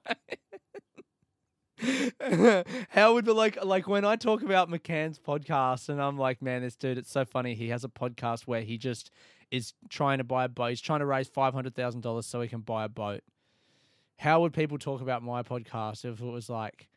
How 2.90 3.14
would 3.14 3.26
be 3.26 3.32
like 3.32 3.64
like 3.64 3.88
when 3.88 4.06
I 4.06 4.16
talk 4.16 4.42
about 4.42 4.70
McCann's 4.70 5.20
podcast 5.20 5.90
and 5.90 6.02
I'm 6.02 6.18
like, 6.18 6.42
man, 6.42 6.62
this 6.62 6.76
dude, 6.76 6.98
it's 6.98 7.12
so 7.12 7.26
funny. 7.26 7.54
He 7.56 7.70
has 7.70 7.84
a 7.84 7.90
podcast 7.90 8.42
where 8.44 8.62
he 8.62 8.78
just 8.78 9.12
is 9.52 9.74
trying 9.90 10.18
to 10.20 10.24
buy 10.24 10.46
a 10.46 10.50
boat. 10.50 10.70
He's 10.70 10.82
trying 10.82 11.00
to 11.00 11.06
raise 11.06 11.28
five 11.28 11.54
hundred 11.54 11.76
thousand 11.76 12.02
dollars 12.02 12.26
so 12.26 12.42
he 12.42 12.48
can 12.48 12.62
buy 12.62 12.86
a 12.86 12.90
boat. 12.90 13.22
How 14.18 14.42
would 14.42 14.54
people 14.54 14.78
talk 14.78 15.02
about 15.02 15.24
my 15.24 15.44
podcast 15.44 16.06
if 16.06 16.22
it 16.22 16.26
was 16.26 16.50
like, 16.50 16.88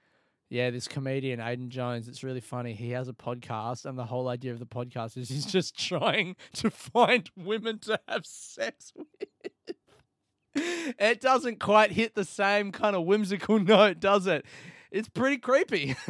yeah, 0.48 0.70
this 0.70 0.88
comedian 0.88 1.40
Aiden 1.40 1.68
Jones, 1.68 2.08
it's 2.08 2.22
really 2.22 2.40
funny. 2.40 2.74
He 2.74 2.90
has 2.90 3.08
a 3.08 3.12
podcast, 3.12 3.84
and 3.84 3.98
the 3.98 4.06
whole 4.06 4.28
idea 4.28 4.52
of 4.52 4.60
the 4.60 4.66
podcast 4.66 5.16
is 5.16 5.28
he's 5.28 5.46
just 5.46 5.78
trying 5.88 6.36
to 6.54 6.70
find 6.70 7.30
women 7.36 7.78
to 7.80 8.00
have 8.08 8.24
sex 8.26 8.92
with. 8.94 9.06
It 10.98 11.20
doesn't 11.20 11.60
quite 11.60 11.92
hit 11.92 12.16
the 12.16 12.24
same 12.24 12.72
kind 12.72 12.96
of 12.96 13.04
whimsical 13.04 13.60
note, 13.60 14.00
does 14.00 14.26
it? 14.26 14.44
It's 14.90 15.08
pretty 15.08 15.38
creepy. 15.38 15.96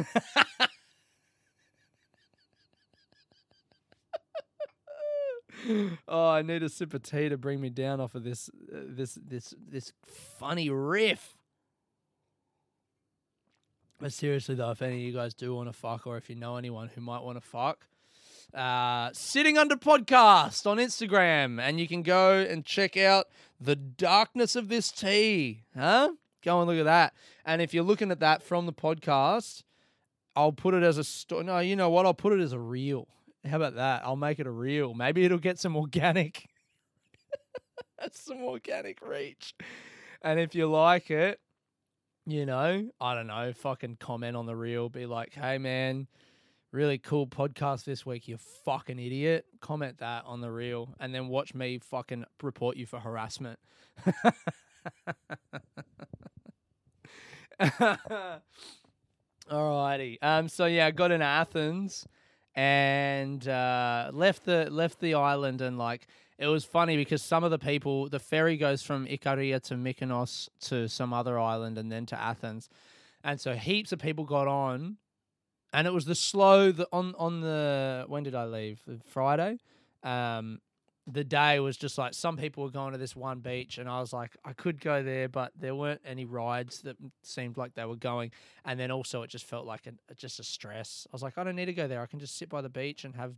oh, 6.07 6.29
I 6.29 6.41
need 6.41 6.63
a 6.63 6.69
sip 6.69 6.93
of 6.93 7.03
tea 7.03 7.29
to 7.29 7.37
bring 7.37 7.59
me 7.59 7.69
down 7.69 7.99
off 7.99 8.15
of 8.15 8.23
this 8.23 8.49
uh, 8.73 8.79
this 8.87 9.17
this 9.25 9.53
this 9.67 9.91
funny 10.37 10.69
riff. 10.69 11.35
But 13.99 14.13
seriously 14.13 14.55
though, 14.55 14.71
if 14.71 14.81
any 14.81 14.95
of 14.95 15.01
you 15.01 15.13
guys 15.13 15.33
do 15.33 15.53
want 15.53 15.67
to 15.69 15.73
fuck, 15.73 16.07
or 16.07 16.17
if 16.17 16.29
you 16.29 16.35
know 16.35 16.55
anyone 16.55 16.89
who 16.93 17.01
might 17.01 17.21
want 17.21 17.37
to 17.37 17.45
fuck, 17.45 17.85
uh, 18.53 19.09
Sitting 19.13 19.57
Under 19.57 19.75
Podcast 19.75 20.65
on 20.65 20.77
Instagram, 20.77 21.61
and 21.61 21.79
you 21.79 21.87
can 21.87 22.01
go 22.01 22.37
and 22.37 22.65
check 22.65 22.95
out 22.95 23.27
the 23.59 23.75
darkness 23.75 24.55
of 24.55 24.69
this 24.69 24.89
tea. 24.89 25.63
Huh? 25.77 26.11
Go 26.43 26.61
and 26.61 26.69
look 26.69 26.79
at 26.79 26.85
that. 26.85 27.13
And 27.45 27.61
if 27.61 27.73
you're 27.73 27.83
looking 27.83 28.11
at 28.11 28.21
that 28.21 28.41
from 28.41 28.65
the 28.65 28.73
podcast, 28.73 29.63
I'll 30.35 30.51
put 30.51 30.73
it 30.73 30.83
as 30.83 30.97
a 30.97 31.03
story. 31.03 31.43
No, 31.43 31.59
you 31.59 31.75
know 31.75 31.89
what? 31.89 32.05
I'll 32.05 32.13
put 32.13 32.33
it 32.33 32.39
as 32.39 32.53
a 32.53 32.59
reel. 32.59 33.07
How 33.47 33.57
about 33.57 33.75
that? 33.75 34.03
I'll 34.05 34.15
make 34.15 34.39
it 34.39 34.47
a 34.47 34.51
reel. 34.51 34.93
Maybe 34.93 35.23
it'll 35.23 35.37
get 35.37 35.59
some 35.59 35.75
organic, 35.75 36.45
some 38.11 38.43
organic 38.43 38.99
reach. 39.05 39.53
And 40.21 40.39
if 40.39 40.55
you 40.55 40.67
like 40.67 41.11
it, 41.11 41.39
you 42.25 42.45
know, 42.45 42.89
I 42.99 43.15
don't 43.15 43.27
know, 43.27 43.53
fucking 43.53 43.97
comment 43.99 44.35
on 44.35 44.45
the 44.45 44.55
reel. 44.55 44.89
Be 44.89 45.05
like, 45.05 45.33
hey 45.33 45.57
man, 45.57 46.07
really 46.71 46.97
cool 46.97 47.27
podcast 47.27 47.85
this 47.85 48.05
week. 48.05 48.27
You 48.27 48.37
fucking 48.65 48.99
idiot. 48.99 49.45
Comment 49.61 49.97
that 49.99 50.23
on 50.25 50.41
the 50.41 50.51
reel, 50.51 50.95
and 50.99 51.13
then 51.13 51.27
watch 51.27 51.53
me 51.53 51.79
fucking 51.79 52.25
report 52.41 52.77
you 52.77 52.85
for 52.85 52.99
harassment. 52.99 53.59
Alrighty. 59.49 60.17
Um. 60.21 60.47
So 60.47 60.65
yeah, 60.65 60.85
I 60.87 60.91
got 60.91 61.11
in 61.11 61.21
Athens 61.21 62.07
and 62.55 63.47
uh, 63.47 64.11
left 64.13 64.45
the 64.45 64.69
left 64.69 64.99
the 64.99 65.13
island 65.13 65.61
and 65.61 65.77
like 65.77 66.07
it 66.37 66.47
was 66.47 66.63
funny 66.63 66.95
because 66.95 67.21
some 67.21 67.43
of 67.43 67.51
the 67.51 67.59
people 67.59 68.07
the 68.09 68.19
ferry 68.19 68.57
goes 68.57 68.81
from 68.81 69.05
Ikaria 69.07 69.61
to 69.63 69.75
Mykonos 69.75 70.49
to 70.61 70.87
some 70.87 71.13
other 71.13 71.37
island 71.37 71.77
and 71.77 71.91
then 71.91 72.05
to 72.07 72.19
Athens. 72.19 72.69
And 73.23 73.39
so 73.39 73.53
heaps 73.53 73.91
of 73.91 73.99
people 73.99 74.23
got 74.23 74.47
on 74.47 74.97
and 75.73 75.85
it 75.85 75.93
was 75.93 76.05
the 76.05 76.15
slow 76.15 76.71
the 76.71 76.87
on 76.93 77.13
on 77.17 77.41
the 77.41 78.05
when 78.07 78.23
did 78.23 78.35
I 78.35 78.45
leave? 78.45 78.79
Friday. 79.05 79.57
Um 80.03 80.61
the 81.11 81.23
day 81.23 81.59
was 81.59 81.75
just 81.77 81.97
like 81.97 82.13
some 82.13 82.37
people 82.37 82.63
were 82.63 82.69
going 82.69 82.91
to 82.91 82.97
this 82.97 83.15
one 83.15 83.39
beach 83.39 83.77
and 83.77 83.89
I 83.89 83.99
was 83.99 84.13
like 84.13 84.37
I 84.45 84.53
could 84.53 84.79
go 84.79 85.01
there 85.01 85.27
but 85.27 85.51
there 85.59 85.73
weren't 85.73 86.01
any 86.05 86.25
rides 86.25 86.81
that 86.81 86.97
seemed 87.23 87.57
like 87.57 87.73
they 87.73 87.85
were 87.85 87.95
going 87.95 88.31
and 88.65 88.79
then 88.79 88.91
also 88.91 89.23
it 89.23 89.29
just 89.29 89.45
felt 89.45 89.65
like 89.65 89.87
a, 89.87 89.89
uh, 89.89 90.13
just 90.15 90.39
a 90.39 90.43
stress. 90.43 91.07
I 91.11 91.13
was 91.13 91.23
like 91.23 91.37
I 91.37 91.43
don't 91.43 91.55
need 91.55 91.65
to 91.65 91.73
go 91.73 91.87
there. 91.87 92.01
I 92.01 92.05
can 92.05 92.19
just 92.19 92.37
sit 92.37 92.49
by 92.49 92.61
the 92.61 92.69
beach 92.69 93.05
and 93.05 93.15
have 93.15 93.33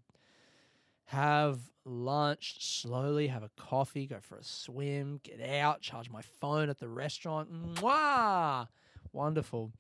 have 1.06 1.60
lunch 1.86 2.56
slowly, 2.60 3.28
have 3.28 3.44
a 3.44 3.50
coffee, 3.58 4.06
go 4.06 4.18
for 4.22 4.38
a 4.38 4.44
swim, 4.44 5.20
get 5.24 5.42
out, 5.42 5.82
charge 5.82 6.10
my 6.10 6.22
phone 6.22 6.70
at 6.70 6.80
the 6.80 6.88
restaurant. 6.88 7.50
Mwah! 7.52 8.68
Wonderful. 9.12 9.72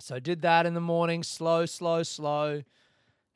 So 0.00 0.18
did 0.18 0.42
that 0.42 0.66
in 0.66 0.74
the 0.74 0.80
morning, 0.80 1.22
slow, 1.22 1.66
slow, 1.66 2.02
slow. 2.02 2.62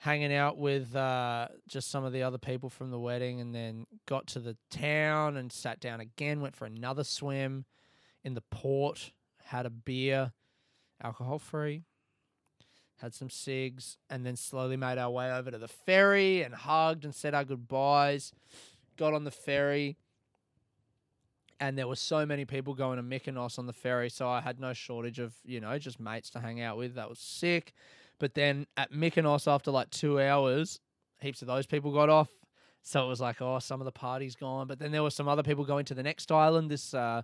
Hanging 0.02 0.34
out 0.34 0.58
with 0.58 0.96
uh, 0.96 1.46
just 1.68 1.88
some 1.88 2.02
of 2.02 2.12
the 2.12 2.24
other 2.24 2.36
people 2.36 2.68
from 2.68 2.90
the 2.90 2.98
wedding, 2.98 3.40
and 3.40 3.54
then 3.54 3.86
got 4.04 4.26
to 4.26 4.40
the 4.40 4.56
town 4.68 5.36
and 5.36 5.52
sat 5.52 5.78
down 5.78 6.00
again. 6.00 6.40
Went 6.40 6.56
for 6.56 6.64
another 6.64 7.04
swim 7.04 7.64
in 8.24 8.34
the 8.34 8.42
port. 8.50 9.12
Had 9.44 9.64
a 9.64 9.70
beer, 9.70 10.32
alcohol 11.00 11.38
free. 11.38 11.84
Had 12.96 13.14
some 13.14 13.30
cigs, 13.30 13.96
and 14.10 14.26
then 14.26 14.34
slowly 14.34 14.76
made 14.76 14.98
our 14.98 15.10
way 15.10 15.30
over 15.32 15.52
to 15.52 15.58
the 15.58 15.68
ferry 15.68 16.42
and 16.42 16.52
hugged 16.52 17.04
and 17.04 17.14
said 17.14 17.32
our 17.32 17.44
goodbyes. 17.44 18.32
Got 18.96 19.14
on 19.14 19.22
the 19.22 19.30
ferry, 19.30 19.96
and 21.60 21.78
there 21.78 21.86
were 21.86 21.94
so 21.94 22.26
many 22.26 22.44
people 22.44 22.74
going 22.74 22.96
to 22.96 23.04
Mykonos 23.04 23.56
on 23.56 23.66
the 23.66 23.72
ferry, 23.72 24.10
so 24.10 24.28
I 24.28 24.40
had 24.40 24.58
no 24.58 24.72
shortage 24.72 25.20
of 25.20 25.34
you 25.44 25.60
know 25.60 25.78
just 25.78 26.00
mates 26.00 26.28
to 26.30 26.40
hang 26.40 26.60
out 26.60 26.76
with. 26.76 26.96
That 26.96 27.08
was 27.08 27.20
sick. 27.20 27.72
But 28.22 28.34
then 28.34 28.68
at 28.76 28.92
Mykonos, 28.92 29.48
after 29.52 29.72
like 29.72 29.90
two 29.90 30.20
hours, 30.20 30.78
heaps 31.20 31.42
of 31.42 31.48
those 31.48 31.66
people 31.66 31.92
got 31.92 32.08
off. 32.08 32.28
So 32.80 33.04
it 33.04 33.08
was 33.08 33.20
like, 33.20 33.42
oh, 33.42 33.58
some 33.58 33.80
of 33.80 33.84
the 33.84 33.90
party's 33.90 34.36
gone. 34.36 34.68
But 34.68 34.78
then 34.78 34.92
there 34.92 35.02
were 35.02 35.10
some 35.10 35.26
other 35.26 35.42
people 35.42 35.64
going 35.64 35.84
to 35.86 35.94
the 35.94 36.04
next 36.04 36.30
island. 36.30 36.70
This, 36.70 36.94
uh, 36.94 37.22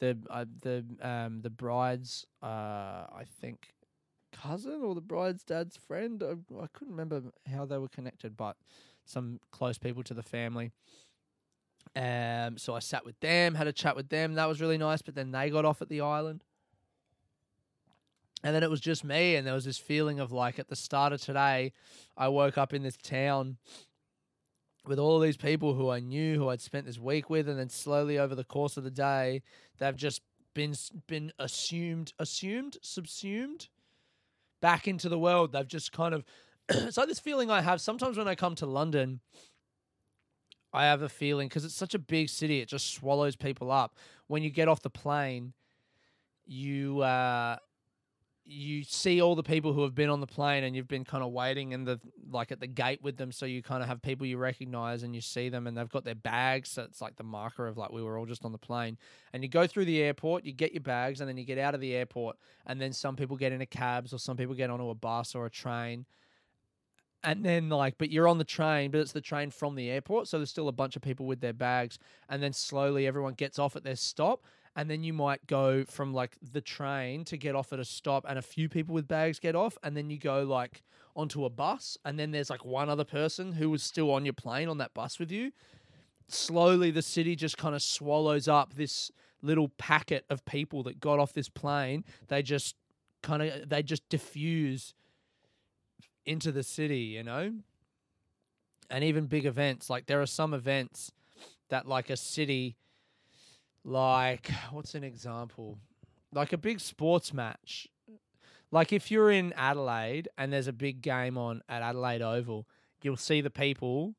the 0.00 0.18
uh, 0.28 0.46
the 0.60 0.84
um 1.02 1.42
the 1.42 1.50
bride's, 1.50 2.26
uh, 2.42 2.46
I 2.46 3.22
think, 3.40 3.74
cousin 4.32 4.82
or 4.82 4.96
the 4.96 5.00
bride's 5.00 5.44
dad's 5.44 5.76
friend. 5.76 6.20
I, 6.20 6.32
I 6.60 6.66
couldn't 6.72 6.94
remember 6.94 7.22
how 7.46 7.64
they 7.64 7.78
were 7.78 7.86
connected, 7.86 8.36
but 8.36 8.56
some 9.04 9.38
close 9.52 9.78
people 9.78 10.02
to 10.02 10.14
the 10.14 10.24
family. 10.24 10.72
Um, 11.94 12.58
so 12.58 12.74
I 12.74 12.80
sat 12.80 13.06
with 13.06 13.20
them, 13.20 13.54
had 13.54 13.68
a 13.68 13.72
chat 13.72 13.94
with 13.94 14.08
them. 14.08 14.34
That 14.34 14.48
was 14.48 14.60
really 14.60 14.78
nice. 14.78 15.00
But 15.00 15.14
then 15.14 15.30
they 15.30 15.48
got 15.48 15.64
off 15.64 15.80
at 15.80 15.88
the 15.88 16.00
island. 16.00 16.42
And 18.42 18.54
then 18.54 18.62
it 18.62 18.70
was 18.70 18.80
just 18.80 19.04
me, 19.04 19.36
and 19.36 19.46
there 19.46 19.54
was 19.54 19.66
this 19.66 19.78
feeling 19.78 20.18
of 20.18 20.32
like 20.32 20.58
at 20.58 20.68
the 20.68 20.76
start 20.76 21.12
of 21.12 21.20
today, 21.20 21.72
I 22.16 22.28
woke 22.28 22.56
up 22.56 22.72
in 22.72 22.82
this 22.82 22.96
town 22.96 23.58
with 24.86 24.98
all 24.98 25.20
these 25.20 25.36
people 25.36 25.74
who 25.74 25.90
I 25.90 26.00
knew, 26.00 26.36
who 26.36 26.48
I'd 26.48 26.62
spent 26.62 26.86
this 26.86 26.98
week 26.98 27.28
with, 27.28 27.48
and 27.48 27.58
then 27.58 27.68
slowly 27.68 28.18
over 28.18 28.34
the 28.34 28.44
course 28.44 28.76
of 28.76 28.84
the 28.84 28.90
day, 28.90 29.42
they've 29.78 29.96
just 29.96 30.22
been 30.54 30.74
been 31.06 31.32
assumed, 31.38 32.12
assumed, 32.18 32.78
subsumed 32.82 33.68
back 34.60 34.88
into 34.88 35.08
the 35.08 35.18
world. 35.18 35.52
They've 35.52 35.68
just 35.68 35.92
kind 35.92 36.14
of 36.14 36.24
it's 36.68 36.96
like 36.96 37.08
this 37.08 37.20
feeling 37.20 37.50
I 37.50 37.60
have 37.60 37.80
sometimes 37.80 38.16
when 38.16 38.28
I 38.28 38.34
come 38.34 38.54
to 38.56 38.66
London. 38.66 39.20
I 40.72 40.84
have 40.84 41.02
a 41.02 41.08
feeling 41.08 41.48
because 41.48 41.64
it's 41.64 41.74
such 41.74 41.94
a 41.94 41.98
big 41.98 42.28
city, 42.28 42.60
it 42.60 42.68
just 42.68 42.94
swallows 42.94 43.34
people 43.34 43.72
up. 43.72 43.96
When 44.28 44.44
you 44.44 44.50
get 44.50 44.68
off 44.68 44.82
the 44.82 44.90
plane, 44.90 45.52
you 46.46 47.00
uh, 47.00 47.56
you 48.46 48.82
see 48.82 49.20
all 49.20 49.34
the 49.34 49.42
people 49.42 49.72
who 49.72 49.82
have 49.82 49.94
been 49.94 50.08
on 50.08 50.20
the 50.20 50.26
plane 50.26 50.64
and 50.64 50.74
you've 50.74 50.88
been 50.88 51.04
kind 51.04 51.22
of 51.22 51.30
waiting 51.30 51.72
in 51.72 51.84
the 51.84 52.00
like 52.30 52.50
at 52.50 52.58
the 52.58 52.66
gate 52.66 53.00
with 53.02 53.16
them 53.16 53.30
so 53.30 53.46
you 53.46 53.62
kind 53.62 53.82
of 53.82 53.88
have 53.88 54.02
people 54.02 54.26
you 54.26 54.38
recognize 54.38 55.02
and 55.02 55.14
you 55.14 55.20
see 55.20 55.48
them 55.48 55.66
and 55.66 55.76
they've 55.76 55.90
got 55.90 56.04
their 56.04 56.14
bags 56.14 56.70
so 56.70 56.82
it's 56.82 57.00
like 57.00 57.16
the 57.16 57.22
marker 57.22 57.66
of 57.66 57.76
like 57.76 57.92
we 57.92 58.02
were 58.02 58.18
all 58.18 58.26
just 58.26 58.44
on 58.44 58.52
the 58.52 58.58
plane. 58.58 58.96
And 59.32 59.42
you 59.42 59.48
go 59.48 59.66
through 59.66 59.84
the 59.84 60.02
airport 60.02 60.44
you 60.44 60.52
get 60.52 60.72
your 60.72 60.82
bags 60.82 61.20
and 61.20 61.28
then 61.28 61.36
you 61.36 61.44
get 61.44 61.58
out 61.58 61.74
of 61.74 61.80
the 61.80 61.94
airport 61.94 62.36
and 62.66 62.80
then 62.80 62.92
some 62.92 63.14
people 63.14 63.36
get 63.36 63.52
into 63.52 63.66
cabs 63.66 64.12
or 64.12 64.18
some 64.18 64.36
people 64.36 64.54
get 64.54 64.70
onto 64.70 64.88
a 64.88 64.94
bus 64.94 65.34
or 65.34 65.46
a 65.46 65.50
train. 65.50 66.06
And 67.22 67.44
then 67.44 67.68
like 67.68 67.98
but 67.98 68.10
you're 68.10 68.28
on 68.28 68.38
the 68.38 68.44
train 68.44 68.90
but 68.90 69.00
it's 69.00 69.12
the 69.12 69.20
train 69.20 69.50
from 69.50 69.74
the 69.74 69.90
airport 69.90 70.26
so 70.26 70.38
there's 70.38 70.50
still 70.50 70.68
a 70.68 70.72
bunch 70.72 70.96
of 70.96 71.02
people 71.02 71.26
with 71.26 71.40
their 71.40 71.52
bags. 71.52 71.98
And 72.28 72.42
then 72.42 72.52
slowly 72.52 73.06
everyone 73.06 73.34
gets 73.34 73.58
off 73.58 73.76
at 73.76 73.84
their 73.84 73.96
stop 73.96 74.44
and 74.76 74.88
then 74.88 75.02
you 75.02 75.12
might 75.12 75.46
go 75.46 75.84
from 75.84 76.14
like 76.14 76.36
the 76.52 76.60
train 76.60 77.24
to 77.24 77.36
get 77.36 77.54
off 77.54 77.72
at 77.72 77.80
a 77.80 77.84
stop 77.84 78.24
and 78.28 78.38
a 78.38 78.42
few 78.42 78.68
people 78.68 78.94
with 78.94 79.08
bags 79.08 79.38
get 79.38 79.56
off 79.56 79.76
and 79.82 79.96
then 79.96 80.10
you 80.10 80.18
go 80.18 80.42
like 80.42 80.82
onto 81.16 81.44
a 81.44 81.50
bus 81.50 81.98
and 82.04 82.18
then 82.18 82.30
there's 82.30 82.50
like 82.50 82.64
one 82.64 82.88
other 82.88 83.04
person 83.04 83.52
who 83.52 83.68
was 83.68 83.82
still 83.82 84.12
on 84.12 84.24
your 84.24 84.32
plane 84.32 84.68
on 84.68 84.78
that 84.78 84.94
bus 84.94 85.18
with 85.18 85.30
you. 85.30 85.50
Slowly 86.28 86.90
the 86.90 87.02
city 87.02 87.34
just 87.34 87.58
kind 87.58 87.74
of 87.74 87.82
swallows 87.82 88.46
up 88.46 88.74
this 88.74 89.10
little 89.42 89.68
packet 89.70 90.24
of 90.30 90.44
people 90.44 90.84
that 90.84 91.00
got 91.00 91.18
off 91.18 91.32
this 91.32 91.48
plane. 91.48 92.04
They 92.28 92.42
just 92.42 92.76
kind 93.22 93.42
of 93.42 93.68
they 93.68 93.82
just 93.82 94.08
diffuse 94.08 94.94
into 96.24 96.52
the 96.52 96.62
city 96.62 97.00
you 97.00 97.24
know? 97.24 97.54
And 98.88 99.02
even 99.02 99.26
big 99.26 99.46
events 99.46 99.90
like 99.90 100.06
there 100.06 100.22
are 100.22 100.26
some 100.26 100.54
events 100.54 101.10
that 101.70 101.88
like 101.88 102.08
a 102.08 102.16
city 102.16 102.76
like 103.84 104.50
what's 104.70 104.94
an 104.94 105.04
example? 105.04 105.78
Like 106.32 106.52
a 106.52 106.58
big 106.58 106.80
sports 106.80 107.32
match. 107.32 107.88
Like 108.72 108.92
if 108.92 109.10
you're 109.10 109.30
in 109.30 109.52
Adelaide 109.54 110.28
and 110.38 110.52
there's 110.52 110.68
a 110.68 110.72
big 110.72 111.02
game 111.02 111.36
on 111.36 111.62
at 111.68 111.82
Adelaide 111.82 112.22
Oval, 112.22 112.68
you'll 113.02 113.16
see 113.16 113.40
the 113.40 113.50
people 113.50 114.14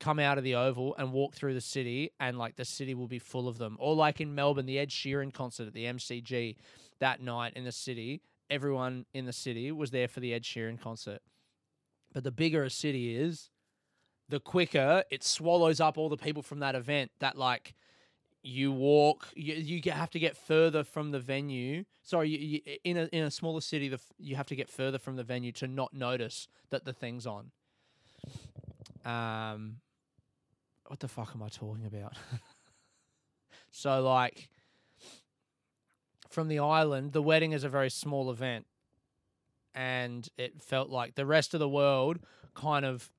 come 0.00 0.18
out 0.18 0.38
of 0.38 0.44
the 0.44 0.54
oval 0.54 0.94
and 0.96 1.12
walk 1.12 1.34
through 1.34 1.54
the 1.54 1.60
city 1.60 2.12
and 2.20 2.38
like 2.38 2.56
the 2.56 2.64
city 2.64 2.94
will 2.94 3.08
be 3.08 3.18
full 3.18 3.48
of 3.48 3.58
them. 3.58 3.76
Or 3.80 3.94
like 3.94 4.20
in 4.20 4.34
Melbourne, 4.34 4.66
the 4.66 4.78
Ed 4.78 4.90
Sheeran 4.90 5.32
concert 5.32 5.66
at 5.66 5.74
the 5.74 5.84
MCG 5.84 6.56
that 7.00 7.20
night 7.20 7.54
in 7.56 7.64
the 7.64 7.72
city, 7.72 8.22
everyone 8.50 9.06
in 9.12 9.26
the 9.26 9.32
city 9.32 9.72
was 9.72 9.90
there 9.90 10.08
for 10.08 10.20
the 10.20 10.32
Ed 10.32 10.44
Sheeran 10.44 10.80
concert. 10.80 11.20
But 12.12 12.24
the 12.24 12.30
bigger 12.30 12.62
a 12.62 12.70
city 12.70 13.16
is, 13.16 13.50
the 14.28 14.40
quicker 14.40 15.04
it 15.10 15.24
swallows 15.24 15.80
up 15.80 15.98
all 15.98 16.08
the 16.08 16.16
people 16.16 16.42
from 16.42 16.60
that 16.60 16.74
event 16.74 17.10
that 17.18 17.36
like 17.36 17.74
you 18.48 18.72
walk 18.72 19.28
you, 19.34 19.54
you 19.54 19.92
have 19.92 20.10
to 20.10 20.18
get 20.18 20.36
further 20.36 20.82
from 20.82 21.10
the 21.10 21.20
venue. 21.20 21.84
Sorry 22.02 22.30
you, 22.30 22.38
you, 22.38 22.76
in 22.82 22.96
a 22.96 23.04
in 23.12 23.24
a 23.24 23.30
smaller 23.30 23.60
city 23.60 23.88
the, 23.88 24.00
you 24.18 24.36
have 24.36 24.46
to 24.46 24.56
get 24.56 24.70
further 24.70 24.98
from 24.98 25.16
the 25.16 25.22
venue 25.22 25.52
to 25.52 25.68
not 25.68 25.92
notice 25.92 26.48
that 26.70 26.84
the 26.84 26.92
thing's 26.94 27.26
on. 27.26 27.50
Um 29.04 29.76
what 30.86 31.00
the 31.00 31.08
fuck 31.08 31.32
am 31.34 31.42
i 31.42 31.48
talking 31.48 31.86
about? 31.86 32.14
So 33.70 34.02
like 34.02 34.48
from 36.30 36.48
the 36.48 36.58
island 36.58 37.12
the 37.12 37.22
wedding 37.22 37.52
is 37.52 37.64
a 37.64 37.68
very 37.68 37.90
small 37.90 38.30
event 38.30 38.66
and 39.74 40.26
it 40.38 40.62
felt 40.62 40.88
like 40.88 41.14
the 41.14 41.26
rest 41.26 41.52
of 41.52 41.60
the 41.60 41.68
world 41.68 42.18
kind 42.54 42.86
of 42.86 43.10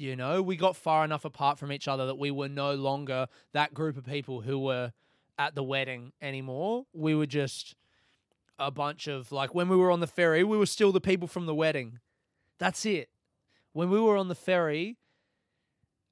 you 0.00 0.16
know, 0.16 0.40
we 0.40 0.56
got 0.56 0.76
far 0.76 1.04
enough 1.04 1.24
apart 1.24 1.58
from 1.58 1.70
each 1.70 1.86
other 1.86 2.06
that 2.06 2.18
we 2.18 2.30
were 2.30 2.48
no 2.48 2.74
longer 2.74 3.26
that 3.52 3.74
group 3.74 3.98
of 3.98 4.06
people 4.06 4.40
who 4.40 4.58
were 4.58 4.92
at 5.38 5.54
the 5.54 5.62
wedding 5.62 6.12
anymore. 6.22 6.86
We 6.94 7.14
were 7.14 7.26
just 7.26 7.74
a 8.58 8.70
bunch 8.70 9.06
of 9.06 9.30
like 9.30 9.54
when 9.54 9.68
we 9.68 9.76
were 9.76 9.90
on 9.90 10.00
the 10.00 10.06
ferry, 10.06 10.42
we 10.42 10.56
were 10.56 10.66
still 10.66 10.90
the 10.90 11.00
people 11.00 11.28
from 11.28 11.46
the 11.46 11.54
wedding. 11.54 11.98
That's 12.58 12.86
it. 12.86 13.10
When 13.72 13.90
we 13.90 14.00
were 14.00 14.16
on 14.16 14.28
the 14.28 14.34
ferry, 14.34 14.96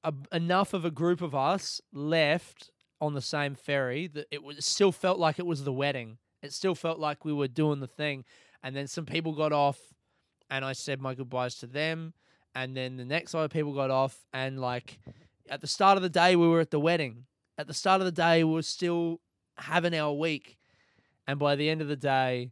a, 0.03 0.13
enough 0.31 0.73
of 0.73 0.85
a 0.85 0.91
group 0.91 1.21
of 1.21 1.33
us 1.33 1.81
left 1.91 2.69
on 3.01 3.13
the 3.15 3.21
same 3.21 3.55
ferry 3.55 4.07
that 4.07 4.27
it 4.29 4.43
was 4.43 4.65
still 4.65 4.91
felt 4.91 5.19
like 5.19 5.39
it 5.39 5.45
was 5.45 5.63
the 5.63 5.73
wedding. 5.73 6.17
It 6.41 6.53
still 6.53 6.75
felt 6.75 6.99
like 6.99 7.25
we 7.25 7.33
were 7.33 7.47
doing 7.47 7.79
the 7.79 7.87
thing. 7.87 8.23
And 8.61 8.75
then 8.75 8.87
some 8.87 9.05
people 9.05 9.33
got 9.33 9.51
off 9.51 9.79
and 10.49 10.63
I 10.63 10.73
said 10.73 11.01
my 11.01 11.15
goodbyes 11.15 11.55
to 11.55 11.67
them 11.67 12.13
and 12.55 12.75
then 12.75 12.97
the 12.97 13.05
next 13.05 13.33
lot 13.33 13.43
of 13.43 13.51
people 13.51 13.73
got 13.73 13.91
off 13.91 14.17
and 14.33 14.59
like 14.59 14.99
at 15.49 15.61
the 15.61 15.67
start 15.67 15.97
of 15.97 16.03
the 16.03 16.09
day 16.09 16.35
we 16.35 16.47
were 16.47 16.59
at 16.59 16.71
the 16.71 16.79
wedding 16.79 17.25
at 17.57 17.67
the 17.67 17.73
start 17.73 18.01
of 18.01 18.05
the 18.05 18.11
day 18.11 18.43
we 18.43 18.53
were 18.53 18.61
still 18.61 19.19
having 19.57 19.93
our 19.93 20.13
week 20.13 20.57
and 21.27 21.39
by 21.39 21.55
the 21.55 21.69
end 21.69 21.81
of 21.81 21.87
the 21.87 21.95
day 21.95 22.51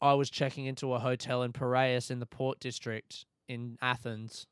i 0.00 0.14
was 0.14 0.30
checking 0.30 0.66
into 0.66 0.92
a 0.92 0.98
hotel 0.98 1.42
in 1.42 1.52
piraeus 1.52 2.10
in 2.10 2.20
the 2.20 2.26
port 2.26 2.60
district 2.60 3.24
in 3.48 3.76
athens 3.80 4.46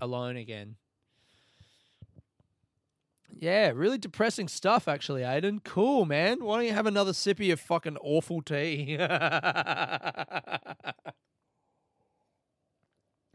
alone 0.00 0.36
again 0.36 0.76
yeah, 3.40 3.70
really 3.74 3.98
depressing 3.98 4.48
stuff, 4.48 4.88
actually, 4.88 5.22
Aiden. 5.22 5.62
Cool, 5.62 6.04
man. 6.04 6.42
Why 6.42 6.56
don't 6.56 6.66
you 6.66 6.72
have 6.72 6.86
another 6.86 7.12
sip 7.12 7.38
of 7.38 7.46
your 7.46 7.56
fucking 7.56 7.96
awful 7.98 8.42
tea? 8.42 8.96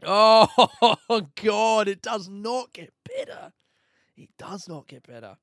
Oh 0.06 1.26
God! 1.42 1.88
It 1.88 2.02
does 2.02 2.28
not 2.28 2.72
get 2.72 2.92
better. 3.04 3.52
It 4.16 4.30
does 4.38 4.68
not 4.68 4.86
get 4.86 5.06
better. 5.06 5.36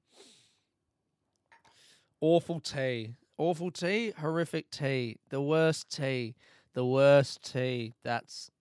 Awful 2.20 2.60
tea. 2.60 3.16
Awful 3.38 3.72
tea. 3.72 4.14
Horrific 4.18 4.70
tea. 4.70 5.18
The 5.30 5.42
worst 5.42 5.90
tea. 5.96 6.36
The 6.74 6.86
worst 6.86 7.52
tea. 7.52 7.94
That's 8.04 8.52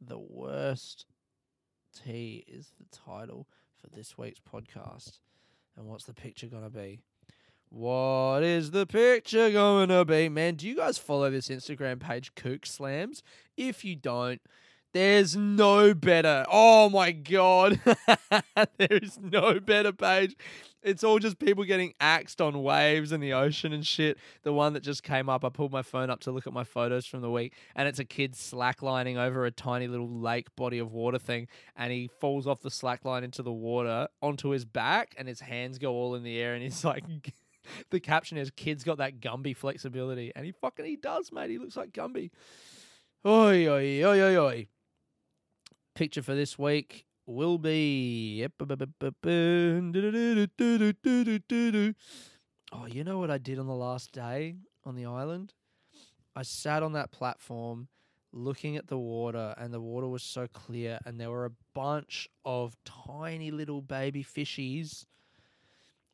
the 0.00 0.18
worst 0.18 1.06
tea 2.04 2.44
is 2.48 2.72
the 2.78 2.96
title 2.96 3.46
for 3.80 3.88
this 3.90 4.18
week's 4.18 4.40
podcast. 4.40 5.18
And 5.76 5.86
what's 5.86 6.04
the 6.04 6.14
picture 6.14 6.48
gonna 6.48 6.70
be? 6.70 7.00
What 7.68 8.42
is 8.42 8.72
the 8.72 8.86
picture 8.86 9.50
gonna 9.50 10.04
be, 10.04 10.28
man? 10.28 10.56
Do 10.56 10.66
you 10.66 10.76
guys 10.76 10.98
follow 10.98 11.30
this 11.30 11.48
Instagram 11.48 12.00
page, 12.00 12.34
Kook 12.34 12.66
Slams? 12.66 13.22
If 13.56 13.84
you 13.84 13.94
don't, 13.94 14.40
There's 14.92 15.36
no 15.36 15.94
better. 15.94 16.44
Oh 16.50 16.90
my 16.90 17.12
god. 17.12 17.80
there 18.76 18.88
is 18.90 19.20
no 19.20 19.60
better 19.60 19.92
page. 19.92 20.36
It's 20.82 21.04
all 21.04 21.18
just 21.18 21.38
people 21.38 21.62
getting 21.64 21.92
axed 22.00 22.40
on 22.40 22.62
waves 22.62 23.12
in 23.12 23.20
the 23.20 23.34
ocean 23.34 23.72
and 23.72 23.86
shit. 23.86 24.18
The 24.42 24.52
one 24.52 24.72
that 24.72 24.82
just 24.82 25.02
came 25.02 25.28
up, 25.28 25.44
I 25.44 25.50
pulled 25.50 25.70
my 25.70 25.82
phone 25.82 26.10
up 26.10 26.20
to 26.20 26.32
look 26.32 26.46
at 26.46 26.52
my 26.52 26.64
photos 26.64 27.06
from 27.06 27.20
the 27.20 27.30
week, 27.30 27.54
and 27.76 27.86
it's 27.86 27.98
a 27.98 28.04
kid 28.04 28.32
slacklining 28.32 29.16
over 29.16 29.44
a 29.44 29.50
tiny 29.50 29.86
little 29.86 30.08
lake 30.08 30.48
body 30.56 30.78
of 30.78 30.90
water 30.90 31.18
thing, 31.18 31.48
and 31.76 31.92
he 31.92 32.08
falls 32.18 32.46
off 32.46 32.62
the 32.62 32.70
slackline 32.70 33.22
into 33.22 33.42
the 33.42 33.52
water 33.52 34.08
onto 34.22 34.48
his 34.48 34.64
back, 34.64 35.14
and 35.18 35.28
his 35.28 35.40
hands 35.40 35.78
go 35.78 35.92
all 35.92 36.14
in 36.14 36.22
the 36.22 36.38
air, 36.38 36.54
and 36.54 36.62
he's 36.62 36.84
like. 36.84 37.04
the 37.90 38.00
caption 38.00 38.38
is 38.38 38.50
"Kid's 38.50 38.82
got 38.82 38.98
that 38.98 39.20
Gumby 39.20 39.54
flexibility," 39.54 40.32
and 40.34 40.46
he 40.46 40.52
fucking 40.52 40.86
he 40.86 40.96
does, 40.96 41.30
mate. 41.30 41.50
He 41.50 41.58
looks 41.58 41.76
like 41.76 41.92
Gumby. 41.92 42.30
Oi 43.26 43.68
oi 43.68 44.02
oi 44.02 44.20
oi 44.22 44.36
oi. 44.38 44.68
Picture 45.94 46.22
for 46.22 46.34
this 46.34 46.58
week 46.58 47.06
will 47.26 47.58
be. 47.58 48.46
Oh, 52.72 52.86
you 52.86 53.04
know 53.04 53.18
what 53.18 53.30
I 53.30 53.38
did 53.38 53.58
on 53.58 53.66
the 53.66 53.74
last 53.74 54.12
day 54.12 54.56
on 54.84 54.94
the 54.94 55.06
island? 55.06 55.52
I 56.36 56.42
sat 56.42 56.82
on 56.82 56.92
that 56.92 57.10
platform 57.10 57.88
looking 58.32 58.76
at 58.76 58.86
the 58.86 58.98
water, 58.98 59.54
and 59.58 59.74
the 59.74 59.80
water 59.80 60.06
was 60.06 60.22
so 60.22 60.46
clear, 60.46 61.00
and 61.04 61.20
there 61.20 61.30
were 61.30 61.46
a 61.46 61.52
bunch 61.74 62.28
of 62.44 62.76
tiny 62.84 63.50
little 63.50 63.82
baby 63.82 64.22
fishies. 64.22 65.04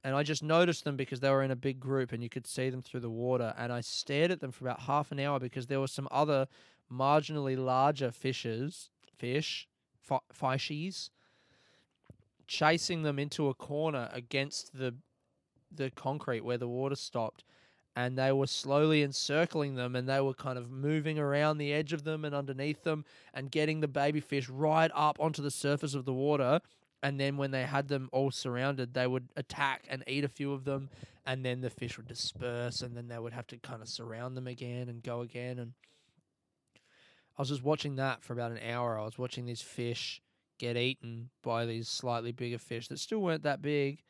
And 0.03 0.15
I 0.15 0.23
just 0.23 0.43
noticed 0.43 0.85
them 0.85 0.97
because 0.97 1.21
they 1.21 1.31
were 1.31 1.43
in 1.43 1.51
a 1.51 1.57
big 1.57 1.81
group 1.81 2.13
and 2.13 2.23
you 2.23 2.29
could 2.29 2.47
see 2.47 2.71
them 2.71 2.81
through 2.81 3.01
the 3.01 3.11
water. 3.11 3.53
And 3.59 3.73
I 3.73 3.81
stared 3.81 4.31
at 4.31 4.39
them 4.39 4.53
for 4.53 4.65
about 4.65 4.81
half 4.81 5.11
an 5.11 5.19
hour 5.19 5.41
because 5.41 5.67
there 5.67 5.81
were 5.81 5.89
some 5.89 6.07
other 6.13 6.47
marginally 6.93 7.59
larger 7.59 8.13
fishes, 8.13 8.91
fish, 9.19 9.69
fi- 10.01 10.21
fishies, 10.33 11.11
chasing 12.47 13.03
them 13.03 13.19
into 13.19 13.49
a 13.49 13.55
corner 13.55 14.09
against 14.13 14.77
the 14.79 14.95
the 15.75 15.91
concrete 15.91 16.45
where 16.45 16.57
the 16.59 16.69
water 16.69 16.95
stopped 16.95 17.43
and 17.97 18.17
they 18.19 18.31
were 18.31 18.47
slowly 18.47 19.03
encircling 19.03 19.75
them 19.75 19.97
and 19.97 20.09
they 20.09 20.21
were 20.21 20.35
kind 20.35 20.59
of 20.59 20.71
moving 20.71 21.19
around 21.19 21.57
the 21.57 21.73
edge 21.73 21.95
of 21.95 22.05
them 22.05 22.25
and 22.25 22.35
underneath 22.35 22.85
them 22.85 23.05
and 23.33 23.51
getting 23.51 23.81
the 23.81 23.89
baby 23.89 24.21
fish 24.21 24.49
right 24.49 24.91
up 24.95 25.19
onto 25.19 25.43
the 25.43 25.51
surface 25.51 25.95
of 25.95 26.05
the 26.05 26.13
water. 26.13 26.61
And 27.03 27.19
then 27.19 27.37
when 27.37 27.53
they 27.53 27.63
had 27.63 27.89
them 27.89 28.09
all 28.13 28.31
surrounded 28.31 28.93
they 28.93 29.07
would 29.07 29.29
attack 29.37 29.87
and 29.89 30.05
eat 30.07 30.25
a 30.25 30.29
few 30.29 30.53
of 30.53 30.65
them 30.65 30.91
and 31.25 31.45
then 31.45 31.63
the 31.63 31.71
fish 31.71 31.97
would 31.97 32.07
disperse 32.07 32.83
and 32.83 32.97
then 32.97 33.09
they 33.09 33.19
would 33.19 33.33
have 33.33 33.47
to 33.49 33.57
kind 33.59 33.81
of 33.81 33.89
surround 33.89 34.37
them 34.37 34.47
again 34.47 34.89
and 34.89 35.03
go 35.03 35.23
again 35.23 35.59
and 35.59 35.73
I 37.37 37.43
was 37.43 37.51
just 37.51 37.63
watching 37.63 37.97
that 37.97 38.23
for 38.23 38.33
about 38.33 38.53
an 38.53 38.61
hour. 38.71 38.99
I 38.99 39.05
was 39.05 39.19
watching 39.19 39.45
these 39.45 39.61
fish 39.61 40.23
get 40.59 40.77
eaten 40.77 41.29
by 41.43 41.67
these 41.67 41.89
slightly 41.89 42.33
bigger 42.33 42.59
fish 42.59 42.89
that 42.89 42.99
still 42.99 43.19
weren't 43.19 43.43
that 43.43 43.61
big. 43.61 44.03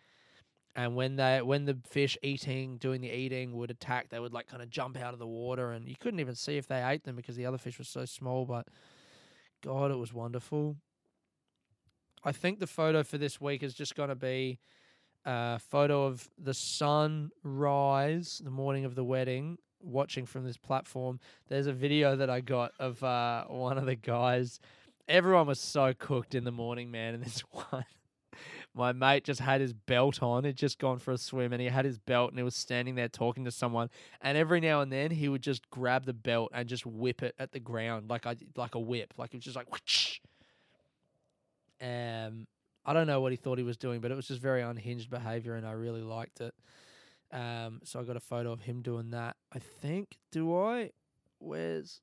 And 0.77 0.95
when 0.95 1.17
they 1.17 1.41
when 1.43 1.65
the 1.65 1.79
fish 1.89 2.17
eating, 2.23 2.77
doing 2.77 3.01
the 3.01 3.11
eating 3.11 3.57
would 3.57 3.71
attack, 3.71 4.11
they 4.11 4.21
would 4.21 4.33
like 4.33 4.47
kind 4.47 4.63
of 4.63 4.71
jump 4.71 5.01
out 5.01 5.13
of 5.15 5.19
the 5.19 5.27
water 5.27 5.73
and 5.73 5.89
you 5.89 5.97
couldn't 5.99 6.21
even 6.21 6.35
see 6.35 6.57
if 6.57 6.69
they 6.69 6.85
ate 6.85 7.05
them 7.05 7.17
because 7.17 7.35
the 7.35 7.47
other 7.47 7.59
fish 7.59 7.79
was 7.79 7.89
so 7.89 8.05
small, 8.05 8.45
but 8.45 8.69
God, 9.63 9.91
it 9.91 9.97
was 9.97 10.13
wonderful. 10.13 10.77
I 12.23 12.33
think 12.33 12.61
the 12.61 12.67
photo 12.67 13.03
for 13.03 13.19
this 13.19 13.41
week 13.41 13.63
is 13.63 13.75
just 13.75 13.97
gonna 13.97 14.15
be 14.15 14.61
a 15.25 15.59
photo 15.59 16.05
of 16.07 16.29
the 16.39 16.55
sun 16.55 17.31
rise 17.43 18.41
the 18.45 18.51
morning 18.51 18.85
of 18.85 18.95
the 18.95 19.05
wedding 19.05 19.59
watching 19.81 20.27
from 20.27 20.45
this 20.45 20.57
platform, 20.57 21.21
there's 21.49 21.67
a 21.67 21.73
video 21.73 22.17
that 22.17 22.31
I 22.31 22.41
got 22.41 22.73
of 22.79 23.03
uh, 23.03 23.45
one 23.45 23.79
of 23.79 23.87
the 23.87 23.97
guys. 23.97 24.61
Everyone 25.09 25.47
was 25.47 25.61
so 25.61 25.95
cooked 25.95 26.35
in 26.35 26.45
the 26.45 26.51
morning, 26.53 26.91
man. 26.91 27.15
And 27.15 27.25
this 27.25 27.41
one, 27.51 27.85
my 28.75 28.93
mate 28.93 29.25
just 29.25 29.41
had 29.41 29.61
his 29.61 29.73
belt 29.73 30.23
on. 30.23 30.45
He'd 30.45 30.57
just 30.57 30.79
gone 30.79 30.99
for 30.99 31.13
a 31.13 31.19
swim 31.19 31.53
and 31.53 31.63
he 31.63 31.69
had 31.69 31.85
his 31.85 31.99
belt 31.99 32.31
and 32.31 32.39
he 32.39 32.43
was 32.43 32.55
standing 32.55 32.95
there 32.95 33.09
talking 33.09 33.45
to 33.45 33.51
someone. 33.51 33.89
And 34.21 34.37
every 34.37 34.61
now 34.61 34.83
and 34.83 34.93
then 34.93 35.11
he 35.11 35.29
would 35.29 35.43
just 35.43 35.69
grab 35.71 36.05
the 36.05 36.13
belt 36.13 36.51
and 36.53 36.69
just 36.69 36.85
whip 36.85 37.23
it 37.23 37.35
at 37.39 37.53
the 37.53 37.61
ground 37.61 38.11
like 38.11 38.27
I 38.27 38.37
like 38.55 38.75
a 38.75 38.81
whip. 38.81 39.15
Like 39.17 39.33
it 39.33 39.39
was 39.39 39.45
just 39.45 39.57
like 39.57 39.73
whoosh. 39.73 40.21
Um 41.81 42.47
I 42.85 42.93
don't 42.93 43.07
know 43.07 43.21
what 43.21 43.33
he 43.33 43.37
thought 43.37 43.59
he 43.59 43.65
was 43.65 43.77
doing, 43.77 44.01
but 44.01 44.11
it 44.11 44.15
was 44.15 44.29
just 44.29 44.41
very 44.41 44.63
unhinged 44.63 45.11
behavior 45.11 45.55
and 45.55 45.67
I 45.67 45.73
really 45.73 46.03
liked 46.03 46.41
it. 46.41 46.55
Um, 47.33 47.81
so 47.85 48.01
I 48.01 48.05
got 48.05 48.17
a 48.17 48.21
photo 48.21 48.53
of 48.53 48.61
him 48.61 48.83
doing 48.83 49.11
that. 49.11 49.37
I 49.53 49.59
think. 49.59 50.19
Do 50.31 50.57
I? 50.57 50.91
Where's? 51.39 52.01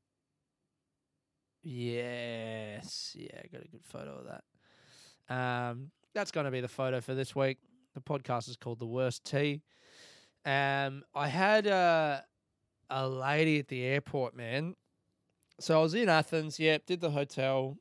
Yes. 1.63 3.15
Yeah, 3.17 3.39
I 3.43 3.47
got 3.47 3.63
a 3.63 3.67
good 3.67 3.85
photo 3.85 4.19
of 4.19 4.25
that. 4.25 5.33
Um, 5.33 5.91
that's 6.13 6.31
going 6.31 6.45
to 6.45 6.51
be 6.51 6.61
the 6.61 6.67
photo 6.67 7.01
for 7.01 7.15
this 7.15 7.35
week. 7.35 7.57
The 7.95 8.01
podcast 8.01 8.49
is 8.49 8.57
called 8.57 8.79
The 8.79 8.85
Worst 8.85 9.23
Tea. 9.23 9.61
Um, 10.45 11.03
I 11.15 11.27
had 11.27 11.67
a, 11.67 12.23
a 12.89 13.07
lady 13.07 13.59
at 13.59 13.69
the 13.69 13.83
airport, 13.83 14.35
man. 14.35 14.75
So 15.59 15.79
I 15.79 15.81
was 15.81 15.93
in 15.93 16.09
Athens. 16.09 16.59
Yep, 16.59 16.85
did 16.85 17.01
the 17.01 17.11
hotel 17.11 17.77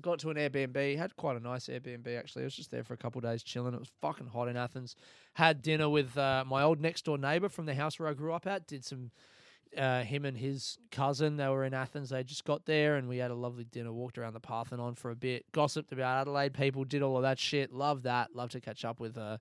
got 0.00 0.18
to 0.20 0.30
an 0.30 0.36
Airbnb. 0.36 0.96
Had 0.96 1.16
quite 1.16 1.36
a 1.36 1.40
nice 1.40 1.66
Airbnb 1.66 2.18
actually. 2.18 2.42
I 2.42 2.46
was 2.46 2.54
just 2.54 2.70
there 2.70 2.84
for 2.84 2.94
a 2.94 2.98
couple 2.98 3.20
days 3.20 3.42
chilling. 3.42 3.74
It 3.74 3.80
was 3.80 3.90
fucking 4.00 4.28
hot 4.28 4.48
in 4.48 4.56
Athens. 4.56 4.96
Had 5.34 5.62
dinner 5.62 5.88
with 5.88 6.16
uh, 6.16 6.44
my 6.46 6.62
old 6.62 6.80
next 6.80 7.04
door 7.04 7.18
neighbor 7.18 7.48
from 7.48 7.66
the 7.66 7.74
house 7.74 7.98
where 7.98 8.08
I 8.08 8.14
grew 8.14 8.32
up 8.32 8.46
at. 8.46 8.66
Did 8.66 8.84
some. 8.84 9.10
Uh, 9.76 10.02
him 10.02 10.24
and 10.24 10.36
his 10.36 10.78
cousin, 10.90 11.36
they 11.36 11.46
were 11.46 11.64
in 11.64 11.72
Athens. 11.72 12.10
They 12.10 12.24
just 12.24 12.44
got 12.44 12.66
there, 12.66 12.96
and 12.96 13.08
we 13.08 13.18
had 13.18 13.30
a 13.30 13.36
lovely 13.36 13.62
dinner. 13.62 13.92
Walked 13.92 14.18
around 14.18 14.32
the 14.32 14.40
Parthenon 14.40 14.96
for 14.96 15.12
a 15.12 15.14
bit, 15.14 15.44
gossiped 15.52 15.92
about 15.92 16.22
Adelaide 16.22 16.54
people, 16.54 16.82
did 16.82 17.02
all 17.02 17.16
of 17.16 17.22
that 17.22 17.38
shit. 17.38 17.72
Love 17.72 18.02
that. 18.02 18.34
Love 18.34 18.50
to 18.50 18.60
catch 18.60 18.84
up 18.84 18.98
with. 18.98 19.16
Uh, 19.16 19.38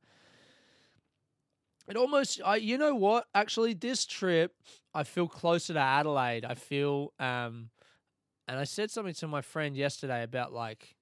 it 1.88 1.97
almost, 1.97 2.39
I, 2.45 2.57
you 2.57 2.77
know 2.77 2.93
what? 2.93 3.25
Actually, 3.33 3.73
this 3.73 4.05
trip, 4.05 4.53
I 4.93 5.03
feel 5.03 5.27
closer 5.27 5.73
to 5.73 5.79
Adelaide. 5.79 6.45
I 6.45 6.53
feel, 6.53 7.12
um, 7.19 7.71
and 8.49 8.57
I 8.57 8.63
said 8.63 8.89
something 8.89 9.13
to 9.13 9.27
my 9.27 9.41
friend 9.41 9.77
yesterday 9.77 10.23
about 10.23 10.51
like, 10.51 10.95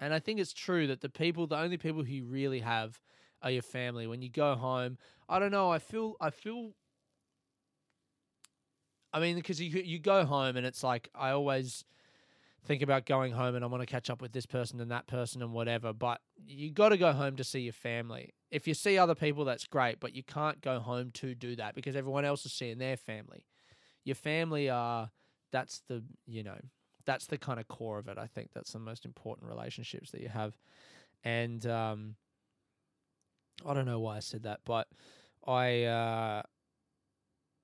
and 0.00 0.14
I 0.14 0.20
think 0.20 0.40
it's 0.40 0.54
true 0.54 0.86
that 0.86 1.02
the 1.02 1.10
people, 1.10 1.46
the 1.46 1.58
only 1.58 1.76
people 1.76 2.02
who 2.02 2.10
you 2.10 2.24
really 2.24 2.60
have 2.60 2.98
are 3.42 3.50
your 3.50 3.62
family. 3.62 4.06
When 4.06 4.22
you 4.22 4.30
go 4.30 4.54
home, 4.54 4.96
I 5.28 5.38
don't 5.38 5.50
know. 5.50 5.70
I 5.70 5.80
feel, 5.80 6.16
I 6.18 6.30
feel. 6.30 6.70
I 9.12 9.20
mean, 9.20 9.36
because 9.36 9.60
you 9.60 9.82
you 9.82 9.98
go 9.98 10.24
home 10.24 10.56
and 10.56 10.64
it's 10.64 10.82
like 10.82 11.10
I 11.14 11.30
always 11.30 11.84
think 12.64 12.80
about 12.80 13.04
going 13.04 13.32
home 13.32 13.54
and 13.54 13.62
I 13.62 13.68
want 13.68 13.82
to 13.82 13.86
catch 13.86 14.08
up 14.08 14.22
with 14.22 14.32
this 14.32 14.46
person 14.46 14.80
and 14.80 14.90
that 14.90 15.06
person 15.06 15.42
and 15.42 15.52
whatever. 15.52 15.92
But 15.92 16.22
you 16.46 16.70
got 16.70 16.88
to 16.88 16.96
go 16.96 17.12
home 17.12 17.36
to 17.36 17.44
see 17.44 17.60
your 17.60 17.74
family. 17.74 18.32
If 18.50 18.66
you 18.66 18.72
see 18.72 18.96
other 18.96 19.14
people, 19.14 19.44
that's 19.44 19.66
great, 19.66 20.00
but 20.00 20.16
you 20.16 20.22
can't 20.22 20.62
go 20.62 20.80
home 20.80 21.10
to 21.14 21.34
do 21.34 21.54
that 21.56 21.74
because 21.74 21.96
everyone 21.96 22.24
else 22.24 22.46
is 22.46 22.52
seeing 22.54 22.78
their 22.78 22.96
family. 22.96 23.44
Your 24.04 24.16
family 24.16 24.70
are 24.70 25.10
that's 25.52 25.82
the 25.86 26.02
you 26.26 26.42
know 26.42 26.58
that's 27.06 27.26
the 27.26 27.38
kind 27.38 27.60
of 27.60 27.68
core 27.68 27.98
of 27.98 28.08
it. 28.08 28.18
I 28.18 28.26
think 28.26 28.50
that's 28.54 28.72
the 28.72 28.78
most 28.78 29.04
important 29.04 29.48
relationships 29.48 30.10
that 30.10 30.20
you 30.20 30.28
have. 30.28 30.56
And 31.22 31.66
um, 31.66 32.16
I 33.66 33.74
don't 33.74 33.86
know 33.86 34.00
why 34.00 34.16
I 34.16 34.20
said 34.20 34.44
that, 34.44 34.60
but 34.64 34.88
I. 35.46 35.84
Uh, 35.84 36.42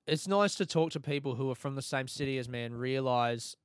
it's 0.07 0.27
nice 0.27 0.55
to 0.55 0.65
talk 0.65 0.91
to 0.91 0.99
people 0.99 1.35
who 1.35 1.49
are 1.51 1.55
from 1.55 1.75
the 1.75 1.81
same 1.81 2.07
city 2.07 2.37
as 2.37 2.49
me 2.49 2.63
and 2.63 2.77
realize 2.77 3.55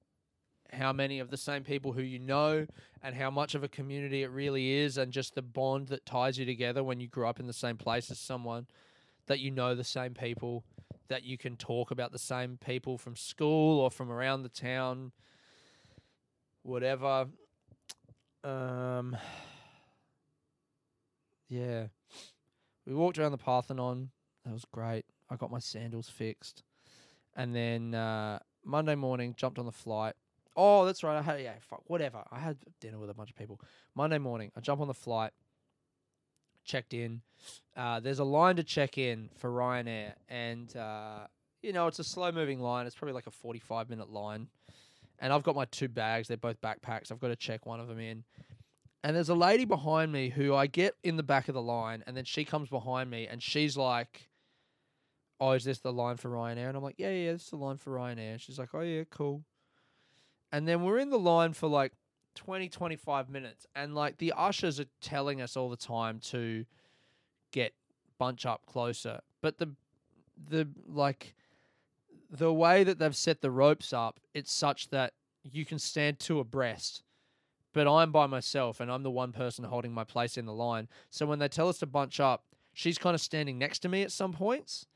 how 0.72 0.92
many 0.92 1.18
of 1.18 1.30
the 1.30 1.36
same 1.36 1.62
people 1.62 1.92
who 1.92 2.02
you 2.02 2.18
know 2.18 2.66
and 3.02 3.14
how 3.14 3.30
much 3.30 3.54
of 3.54 3.64
a 3.64 3.68
community 3.68 4.22
it 4.22 4.30
really 4.30 4.72
is 4.72 4.98
and 4.98 5.12
just 5.12 5.34
the 5.34 5.42
bond 5.42 5.88
that 5.88 6.04
ties 6.04 6.38
you 6.38 6.44
together 6.44 6.82
when 6.82 7.00
you 7.00 7.08
grew 7.08 7.26
up 7.26 7.40
in 7.40 7.46
the 7.46 7.52
same 7.52 7.76
place 7.76 8.10
as 8.10 8.18
someone 8.18 8.66
that 9.26 9.40
you 9.40 9.50
know 9.50 9.74
the 9.74 9.84
same 9.84 10.12
people 10.12 10.64
that 11.08 11.22
you 11.22 11.38
can 11.38 11.56
talk 11.56 11.90
about 11.90 12.12
the 12.12 12.18
same 12.18 12.58
people 12.64 12.98
from 12.98 13.16
school 13.16 13.80
or 13.80 13.90
from 13.90 14.10
around 14.10 14.42
the 14.42 14.48
town 14.48 15.12
whatever. 16.67 17.29
Um, 18.44 19.17
yeah, 21.48 21.87
we 22.87 22.94
walked 22.94 23.19
around 23.19 23.33
the 23.33 23.38
Parthenon. 23.38 24.10
That 24.44 24.52
was 24.52 24.64
great. 24.71 25.04
I 25.31 25.37
got 25.37 25.50
my 25.50 25.58
sandals 25.58 26.08
fixed, 26.08 26.62
and 27.35 27.54
then 27.54 27.94
uh, 27.94 28.38
Monday 28.64 28.94
morning 28.94 29.35
jumped 29.37 29.58
on 29.58 29.67
the 29.67 29.73
flight. 29.73 30.14
Oh, 30.56 30.85
that's 30.85 31.02
right. 31.02 31.17
I 31.17 31.23
had 31.23 31.40
yeah, 31.40 31.54
fuck, 31.60 31.83
whatever. 31.87 32.23
I 32.31 32.38
had 32.38 32.58
dinner 32.81 32.98
with 32.98 33.10
a 33.10 33.14
bunch 33.14 33.31
of 33.31 33.37
people. 33.37 33.60
Monday 33.94 34.19
morning, 34.19 34.50
I 34.56 34.60
jump 34.60 34.81
on 34.81 34.88
the 34.88 34.94
flight, 34.94 35.33
checked 36.64 36.94
in. 36.94 37.23
Uh, 37.77 38.00
there's 38.00 38.19
a 38.19 38.25
line 38.25 38.56
to 38.56 38.64
check 38.64 38.98
in 38.98 39.31
for 39.37 39.50
Ryanair, 39.50 40.12
and 40.29 40.75
uh, 40.77 41.27
you 41.62 41.73
know 41.73 41.87
it's 41.87 41.98
a 41.98 42.04
slow 42.04 42.33
moving 42.33 42.60
line. 42.60 42.87
It's 42.87 42.96
probably 42.96 43.14
like 43.14 43.27
a 43.27 43.33
45 43.33 43.90
minute 43.90 44.10
line 44.10 44.48
and 45.19 45.33
I've 45.33 45.42
got 45.42 45.54
my 45.54 45.64
two 45.67 45.88
bags. 45.88 46.29
They're 46.29 46.37
both 46.37 46.60
backpacks. 46.60 47.10
I've 47.10 47.21
got 47.21 47.29
to 47.29 47.37
check 47.37 47.67
one 47.67 47.81
of 47.81 47.88
them 47.88 47.98
in. 47.98 48.25
And 49.04 49.14
there's 49.14 49.29
a 49.29 49.35
lady 49.35 49.64
behind 49.64 50.10
me 50.10 50.31
who 50.31 50.54
I 50.54 50.67
get 50.67 50.96
in 51.04 51.17
the 51.17 51.23
back 51.23 51.48
of 51.48 51.54
the 51.54 51.62
line, 51.62 52.02
and 52.06 52.17
then 52.17 52.25
she 52.25 52.44
comes 52.44 52.69
behind 52.69 53.10
me, 53.10 53.27
and 53.27 53.42
she's 53.42 53.77
like, 53.77 54.29
"Oh, 55.38 55.52
is 55.52 55.64
this 55.64 55.79
the 55.79 55.92
line 55.92 56.17
for 56.17 56.31
Ryanair?" 56.31 56.69
And 56.69 56.77
I'm 56.77 56.83
like, 56.83 56.98
"Yeah, 56.98 57.10
yeah, 57.10 57.33
this 57.33 57.44
is 57.44 57.50
the 57.50 57.56
line 57.56 57.77
for 57.77 57.92
Ryanair." 57.92 58.40
She's 58.40 58.58
like, 58.58 58.75
"Oh 58.75 58.81
yeah, 58.81 59.04
cool." 59.10 59.44
And 60.52 60.67
then 60.67 60.83
we're 60.83 60.98
in 60.98 61.10
the 61.10 61.19
line 61.19 61.52
for 61.52 61.69
like 61.69 61.92
20, 62.37 62.69
25 62.69 63.29
minutes. 63.29 63.67
And 63.75 63.94
like 63.94 64.19
the 64.19 64.33
ushers 64.37 64.79
are 64.79 64.87
telling 65.00 65.40
us 65.40 65.56
all 65.56 65.69
the 65.69 65.77
time 65.77 66.21
to 66.31 66.64
get 67.52 67.75
bunch 68.19 68.46
up 68.46 68.64
closer. 68.67 69.21
But 69.42 69.58
the, 69.58 69.75
the 70.48 70.69
like, 70.87 71.35
the 72.37 72.52
way 72.52 72.84
that 72.84 72.98
they've 72.98 73.16
set 73.16 73.40
the 73.40 73.50
ropes 73.50 73.92
up, 73.92 74.20
it's 74.34 74.52
such 74.52 74.90
that 74.90 75.12
you 75.42 75.64
can 75.64 75.78
stand 75.78 76.18
two 76.18 76.40
abreast. 76.40 77.02
But 77.72 77.87
I'm 77.87 78.10
by 78.10 78.26
myself 78.26 78.80
and 78.80 78.90
I'm 78.90 79.02
the 79.02 79.10
one 79.10 79.32
person 79.32 79.64
holding 79.64 79.92
my 79.92 80.04
place 80.04 80.38
in 80.38 80.46
the 80.46 80.52
line. 80.52 80.88
So 81.10 81.26
when 81.26 81.38
they 81.38 81.48
tell 81.48 81.68
us 81.68 81.78
to 81.78 81.87
bunch 81.87 82.20
up, 82.20 82.44
she's 82.72 82.98
kind 82.98 83.14
of 83.14 83.20
standing 83.20 83.58
next 83.58 83.80
to 83.80 83.88
me 83.88 84.02
at 84.02 84.12
some 84.12 84.32
points. 84.32 84.87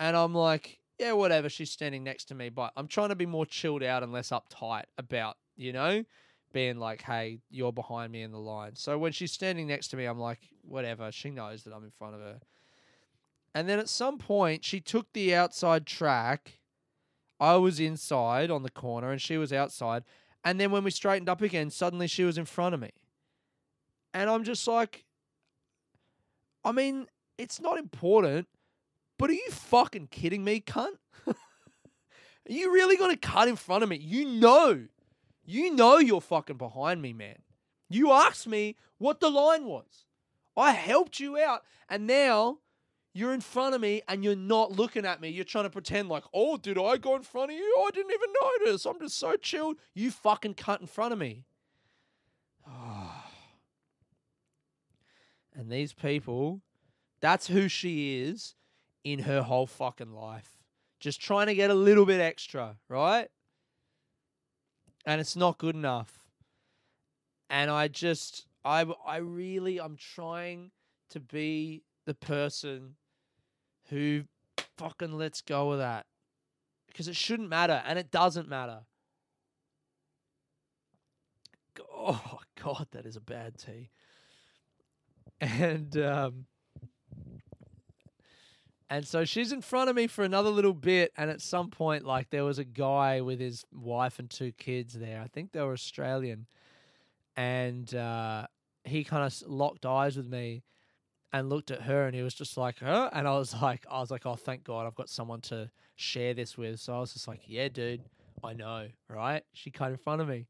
And 0.00 0.16
I'm 0.16 0.34
like, 0.34 0.78
yeah, 0.98 1.12
whatever. 1.12 1.48
She's 1.48 1.70
standing 1.70 2.02
next 2.02 2.24
to 2.26 2.34
me, 2.34 2.48
but 2.48 2.72
I'm 2.76 2.88
trying 2.88 3.10
to 3.10 3.14
be 3.14 3.26
more 3.26 3.46
chilled 3.46 3.82
out 3.82 4.02
and 4.02 4.12
less 4.12 4.30
uptight 4.30 4.84
about, 4.96 5.36
you 5.56 5.72
know, 5.72 6.04
being 6.52 6.78
like, 6.78 7.02
hey, 7.02 7.40
you're 7.50 7.72
behind 7.72 8.12
me 8.12 8.22
in 8.22 8.32
the 8.32 8.38
line. 8.38 8.76
So 8.76 8.96
when 8.96 9.12
she's 9.12 9.32
standing 9.32 9.66
next 9.66 9.88
to 9.88 9.96
me, 9.96 10.06
I'm 10.06 10.18
like, 10.18 10.40
whatever. 10.62 11.12
She 11.12 11.30
knows 11.30 11.64
that 11.64 11.74
I'm 11.74 11.84
in 11.84 11.90
front 11.90 12.14
of 12.14 12.20
her. 12.20 12.40
And 13.54 13.68
then 13.68 13.78
at 13.78 13.88
some 13.88 14.18
point, 14.18 14.64
she 14.64 14.80
took 14.80 15.12
the 15.12 15.34
outside 15.34 15.86
track. 15.86 16.58
I 17.40 17.56
was 17.56 17.80
inside 17.80 18.50
on 18.50 18.62
the 18.62 18.70
corner 18.70 19.10
and 19.10 19.20
she 19.20 19.36
was 19.36 19.52
outside. 19.52 20.04
And 20.44 20.60
then 20.60 20.70
when 20.70 20.84
we 20.84 20.90
straightened 20.90 21.28
up 21.28 21.42
again, 21.42 21.70
suddenly 21.70 22.06
she 22.06 22.24
was 22.24 22.38
in 22.38 22.44
front 22.44 22.74
of 22.74 22.80
me. 22.80 22.90
And 24.12 24.30
I'm 24.30 24.44
just 24.44 24.66
like, 24.68 25.04
I 26.64 26.72
mean, 26.72 27.06
it's 27.38 27.60
not 27.60 27.78
important, 27.78 28.46
but 29.18 29.30
are 29.30 29.34
you 29.34 29.50
fucking 29.50 30.08
kidding 30.08 30.44
me, 30.44 30.60
cunt? 30.60 30.96
are 31.26 31.34
you 32.46 32.72
really 32.72 32.96
going 32.96 33.10
to 33.10 33.16
cut 33.16 33.48
in 33.48 33.56
front 33.56 33.82
of 33.82 33.88
me? 33.88 33.96
You 33.96 34.26
know, 34.26 34.86
you 35.44 35.74
know 35.74 35.98
you're 35.98 36.20
fucking 36.20 36.56
behind 36.56 37.02
me, 37.02 37.12
man. 37.12 37.38
You 37.88 38.12
asked 38.12 38.46
me 38.46 38.76
what 38.98 39.20
the 39.20 39.30
line 39.30 39.64
was. 39.64 40.04
I 40.56 40.72
helped 40.72 41.18
you 41.18 41.36
out, 41.36 41.64
and 41.88 42.06
now 42.06 42.58
you're 43.14 43.32
in 43.32 43.40
front 43.40 43.76
of 43.76 43.80
me 43.80 44.02
and 44.08 44.24
you're 44.24 44.34
not 44.34 44.72
looking 44.72 45.06
at 45.06 45.20
me. 45.20 45.28
You're 45.28 45.44
trying 45.44 45.64
to 45.64 45.70
pretend 45.70 46.08
like, 46.08 46.24
oh, 46.34 46.56
did 46.56 46.76
I 46.76 46.96
go 46.96 47.14
in 47.14 47.22
front 47.22 47.52
of 47.52 47.56
you? 47.56 47.74
Oh, 47.78 47.86
I 47.86 47.90
didn't 47.92 48.10
even 48.10 48.28
notice. 48.42 48.84
I'm 48.84 48.98
just 48.98 49.16
so 49.16 49.36
chilled. 49.36 49.76
You 49.94 50.10
fucking 50.10 50.54
cut 50.54 50.80
in 50.80 50.88
front 50.88 51.12
of 51.12 51.18
me. 51.20 51.44
and 55.54 55.70
these 55.70 55.92
people, 55.92 56.60
that's 57.20 57.46
who 57.46 57.68
she 57.68 58.22
is 58.22 58.56
in 59.04 59.20
her 59.20 59.42
whole 59.42 59.68
fucking 59.68 60.12
life. 60.12 60.58
Just 60.98 61.20
trying 61.20 61.46
to 61.46 61.54
get 61.54 61.70
a 61.70 61.74
little 61.74 62.06
bit 62.06 62.20
extra, 62.20 62.74
right? 62.88 63.28
And 65.06 65.20
it's 65.20 65.36
not 65.36 65.58
good 65.58 65.76
enough. 65.76 66.18
And 67.48 67.70
I 67.70 67.86
just, 67.86 68.48
I, 68.64 68.84
I 69.06 69.18
really, 69.18 69.80
I'm 69.80 69.96
trying 69.96 70.72
to 71.10 71.20
be 71.20 71.84
the 72.06 72.14
person 72.14 72.96
who 73.94 74.24
fucking 74.76 75.16
lets 75.16 75.40
go 75.40 75.70
of 75.72 75.78
that. 75.78 76.06
Because 76.88 77.08
it 77.08 77.16
shouldn't 77.16 77.48
matter, 77.48 77.82
and 77.86 77.98
it 77.98 78.10
doesn't 78.10 78.48
matter. 78.48 78.80
Oh, 81.92 82.38
God, 82.62 82.88
that 82.90 83.06
is 83.06 83.16
a 83.16 83.20
bad 83.20 83.56
tea. 83.58 83.90
And, 85.40 85.96
um, 85.96 86.46
and 88.90 89.06
so 89.06 89.24
she's 89.24 89.52
in 89.52 89.60
front 89.60 89.90
of 89.90 89.96
me 89.96 90.06
for 90.06 90.24
another 90.24 90.50
little 90.50 90.74
bit. 90.74 91.12
And 91.16 91.30
at 91.30 91.40
some 91.40 91.70
point, 91.70 92.04
like, 92.04 92.30
there 92.30 92.44
was 92.44 92.58
a 92.58 92.64
guy 92.64 93.20
with 93.20 93.40
his 93.40 93.64
wife 93.72 94.18
and 94.18 94.28
two 94.28 94.52
kids 94.52 94.94
there. 94.94 95.20
I 95.20 95.28
think 95.28 95.52
they 95.52 95.60
were 95.60 95.72
Australian. 95.72 96.46
And 97.36 97.92
uh, 97.94 98.46
he 98.84 99.02
kind 99.02 99.24
of 99.24 99.48
locked 99.48 99.86
eyes 99.86 100.16
with 100.16 100.26
me 100.26 100.62
and 101.34 101.50
looked 101.50 101.72
at 101.72 101.82
her 101.82 102.06
and 102.06 102.14
he 102.14 102.22
was 102.22 102.32
just 102.32 102.56
like, 102.56 102.78
huh? 102.78 103.10
And 103.12 103.26
I 103.26 103.32
was 103.32 103.54
like, 103.62 103.84
I 103.90 103.98
was 103.98 104.10
like, 104.10 104.24
oh, 104.24 104.36
thank 104.36 104.62
God 104.62 104.86
I've 104.86 104.94
got 104.94 105.10
someone 105.10 105.40
to 105.42 105.68
share 105.96 106.32
this 106.32 106.56
with. 106.56 106.78
So 106.78 106.94
I 106.94 107.00
was 107.00 107.12
just 107.12 107.26
like, 107.26 107.40
yeah, 107.46 107.68
dude, 107.68 108.02
I 108.44 108.52
know, 108.54 108.86
right? 109.10 109.42
She 109.52 109.72
cut 109.72 109.90
in 109.90 109.96
front 109.96 110.22
of 110.22 110.28
me. 110.28 110.46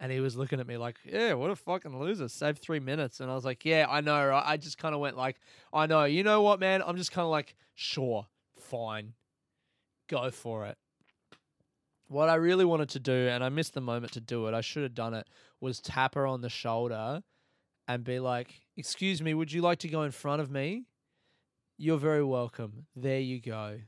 And 0.00 0.10
he 0.10 0.20
was 0.20 0.34
looking 0.34 0.58
at 0.58 0.66
me 0.66 0.78
like, 0.78 0.96
yeah, 1.04 1.34
what 1.34 1.50
a 1.50 1.54
fucking 1.54 1.96
loser. 1.96 2.28
Save 2.28 2.58
three 2.58 2.80
minutes. 2.80 3.20
And 3.20 3.30
I 3.30 3.34
was 3.34 3.44
like, 3.44 3.64
yeah, 3.64 3.86
I 3.88 4.00
know, 4.00 4.26
right? 4.26 4.42
I 4.44 4.56
just 4.56 4.78
kind 4.78 4.94
of 4.94 5.00
went 5.02 5.16
like, 5.16 5.36
I 5.72 5.86
know. 5.86 6.04
You 6.04 6.24
know 6.24 6.42
what, 6.42 6.58
man? 6.58 6.82
I'm 6.84 6.96
just 6.96 7.12
kind 7.12 7.24
of 7.24 7.30
like, 7.30 7.54
sure, 7.74 8.26
fine. 8.58 9.12
Go 10.08 10.30
for 10.30 10.66
it. 10.66 10.78
What 12.08 12.30
I 12.30 12.34
really 12.34 12.64
wanted 12.64 12.88
to 12.90 13.00
do, 13.00 13.28
and 13.28 13.44
I 13.44 13.50
missed 13.50 13.74
the 13.74 13.80
moment 13.80 14.12
to 14.14 14.20
do 14.20 14.46
it, 14.46 14.54
I 14.54 14.60
should 14.62 14.82
have 14.82 14.94
done 14.94 15.14
it, 15.14 15.28
was 15.60 15.78
tap 15.78 16.14
her 16.14 16.26
on 16.26 16.40
the 16.40 16.48
shoulder 16.48 17.22
and 17.88 18.04
be 18.04 18.18
like, 18.18 18.60
Excuse 18.76 19.20
me, 19.22 19.34
would 19.34 19.52
you 19.52 19.62
like 19.62 19.78
to 19.80 19.88
go 19.88 20.02
in 20.02 20.10
front 20.10 20.40
of 20.40 20.50
me? 20.50 20.84
You're 21.78 21.98
very 21.98 22.24
welcome. 22.24 22.86
There 22.96 23.20
you 23.20 23.40
go. 23.40 23.80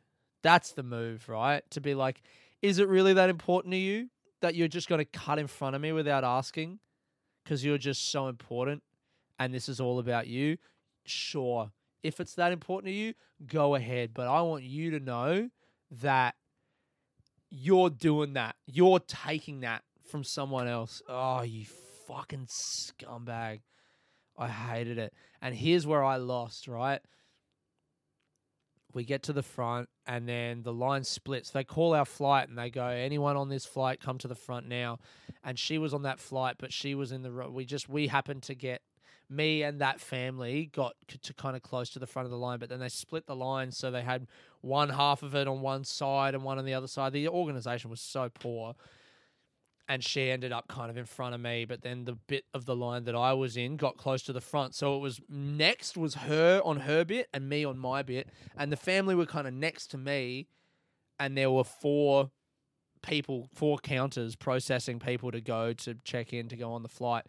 That's 0.43 0.73
the 0.73 0.83
move, 0.83 1.29
right? 1.29 1.63
To 1.71 1.81
be 1.81 1.95
like, 1.95 2.23
Is 2.63 2.79
it 2.79 2.89
really 2.89 3.15
that 3.15 3.31
important 3.31 3.73
to 3.73 3.79
you 3.79 4.09
that 4.41 4.55
you're 4.55 4.69
just 4.69 4.89
going 4.89 4.99
to 4.99 5.05
cut 5.05 5.39
in 5.39 5.47
front 5.47 5.77
of 5.77 5.83
me 5.83 5.93
without 5.93 6.25
asking? 6.25 6.79
Because 7.43 7.65
you're 7.65 7.79
just 7.79 8.11
so 8.11 8.29
important 8.29 8.83
and 9.39 9.53
this 9.53 9.69
is 9.69 9.81
all 9.81 9.99
about 9.99 10.27
you? 10.27 10.57
Sure. 11.05 11.71
If 12.03 12.21
it's 12.21 12.35
that 12.35 12.53
important 12.53 12.91
to 12.91 12.95
you, 12.95 13.15
go 13.47 13.75
ahead. 13.75 14.11
But 14.15 14.27
I 14.29 14.43
want 14.43 14.65
you 14.65 14.91
to 14.93 15.01
know 15.01 15.51
that 16.03 16.35
you're 17.51 17.91
doing 17.91 18.35
that. 18.35 18.57
You're 18.67 19.01
taking 19.01 19.61
that 19.61 19.83
from 20.11 20.25
someone 20.25 20.69
else. 20.69 21.03
Oh, 21.09 21.43
you 21.43 21.65
fucking 22.07 22.47
scumbag. 22.47 23.61
I 24.37 24.49
hated 24.49 24.99
it. 24.99 25.13
And 25.41 25.55
here's 25.55 25.87
where 25.87 26.03
I 26.03 26.17
lost, 26.17 26.69
right? 26.69 27.01
We 28.93 29.05
get 29.05 29.25
to 29.25 29.33
the 29.33 29.43
front 29.43 29.89
and 30.07 30.29
then 30.29 30.63
the 30.63 30.73
line 30.73 31.05
splits. 31.05 31.51
They 31.51 31.65
call 31.65 31.95
our 31.95 32.05
flight 32.05 32.49
and 32.49 32.57
they 32.57 32.71
go, 32.71 32.87
anyone 32.87 33.37
on 33.37 33.49
this 33.49 33.67
flight, 33.67 34.01
come 34.01 34.19
to 34.19 34.29
the 34.29 34.35
front 34.35 34.69
now. 34.69 34.99
And 35.43 35.59
she 35.59 35.79
was 35.79 35.93
on 35.93 36.03
that 36.03 36.21
flight, 36.21 36.57
but 36.59 36.73
she 36.73 36.95
was 36.95 37.11
in 37.13 37.23
the, 37.23 37.31
we 37.51 37.65
just, 37.65 37.89
we 37.89 38.09
happened 38.09 38.45
to 38.45 38.55
get, 38.55 38.83
me 39.31 39.63
and 39.63 39.81
that 39.81 40.01
family 40.01 40.71
got 40.73 40.95
to 41.23 41.33
kind 41.33 41.57
of 41.57 41.63
close 41.63 41.89
to 41.91 41.99
the 41.99 42.07
front 42.07 42.27
of 42.27 42.31
the 42.31 42.37
line, 42.37 42.59
but 42.59 42.69
then 42.69 42.79
they 42.79 42.91
split 42.91 43.27
the 43.27 43.35
line. 43.35 43.73
So 43.73 43.91
they 43.91 44.03
had 44.03 44.27
one 44.61 44.91
half 44.91 45.23
of 45.23 45.35
it 45.35 45.49
on 45.49 45.61
one 45.61 45.85
side 45.85 46.35
and 46.35 46.45
one 46.45 46.59
on 46.59 46.65
the 46.65 46.75
other 46.75 46.87
side. 46.87 47.13
The 47.13 47.29
organization 47.29 47.91
was 47.91 48.01
so 48.01 48.29
poor 48.29 48.75
and 49.89 50.03
she 50.03 50.31
ended 50.31 50.53
up 50.53 50.67
kind 50.69 50.91
of 50.91 50.97
in 50.97 51.05
front 51.05 51.35
of 51.35 51.41
me 51.41 51.65
but 51.65 51.83
then 51.83 52.05
the 52.05 52.15
bit 52.27 52.45
of 52.55 52.65
the 52.65 52.75
line 52.75 53.05
that 53.05 53.15
i 53.15 53.33
was 53.33 53.57
in 53.57 53.77
got 53.77 53.97
close 53.97 54.23
to 54.23 54.33
the 54.33 54.41
front. 54.41 54.75
So 54.75 54.97
it 54.97 55.01
was 55.01 55.21
next 55.29 55.97
was 55.97 56.15
her 56.15 56.61
on 56.65 56.81
her 56.81 57.05
bit 57.05 57.29
and 57.33 57.49
me 57.49 57.65
on 57.65 57.79
my 57.79 58.03
bit 58.03 58.29
and 58.57 58.73
the 58.73 58.77
family 58.77 59.15
were 59.15 59.27
kind 59.27 59.47
of 59.47 59.55
next 59.55 59.89
to 59.89 59.99
me 59.99 60.49
and 61.19 61.37
there 61.37 61.51
were 61.51 61.65
four 61.65 62.31
people 63.03 63.49
four 63.55 63.79
counters 63.79 64.35
processing 64.35 64.99
people 64.99 65.31
to 65.31 65.41
go 65.41 65.73
to 65.75 65.95
check 66.05 66.33
in 66.33 66.49
to 66.49 66.57
go 66.57 66.73
on 66.73 66.83
the 66.83 66.89
flight. 66.89 67.25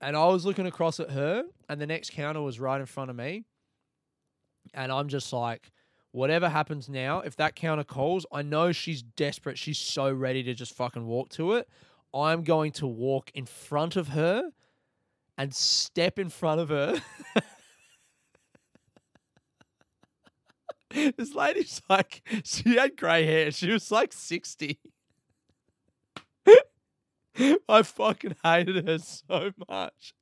And 0.00 0.16
i 0.16 0.26
was 0.26 0.44
looking 0.44 0.66
across 0.66 1.00
at 1.00 1.10
her 1.10 1.44
and 1.68 1.80
the 1.80 1.86
next 1.86 2.12
counter 2.12 2.42
was 2.42 2.60
right 2.60 2.80
in 2.80 2.86
front 2.86 3.10
of 3.10 3.16
me 3.16 3.44
and 4.74 4.92
i'm 4.92 5.08
just 5.08 5.32
like 5.32 5.70
whatever 6.12 6.48
happens 6.48 6.88
now, 6.88 7.20
if 7.20 7.36
that 7.36 7.54
counter 7.54 7.84
calls, 7.84 8.26
I 8.32 8.42
know 8.42 8.72
she's 8.72 9.02
desperate. 9.02 9.58
She's 9.58 9.78
so 9.78 10.12
ready 10.12 10.42
to 10.44 10.54
just 10.54 10.74
fucking 10.74 11.06
walk 11.06 11.28
to 11.30 11.54
it. 11.54 11.68
I'm 12.14 12.42
going 12.42 12.72
to 12.72 12.86
walk 12.86 13.30
in 13.34 13.46
front 13.46 13.96
of 13.96 14.08
her 14.08 14.50
and 15.36 15.54
step 15.54 16.18
in 16.18 16.30
front 16.30 16.60
of 16.60 16.70
her. 16.70 17.00
this 21.16 21.34
lady's 21.34 21.82
like, 21.88 22.22
she 22.44 22.76
had 22.76 22.96
grey 22.96 23.24
hair. 23.24 23.50
She 23.50 23.70
was 23.70 23.90
like 23.90 24.12
60. 24.12 24.78
I 27.68 27.82
fucking 27.82 28.36
hated 28.42 28.88
her 28.88 28.98
so 28.98 29.52
much. 29.68 30.14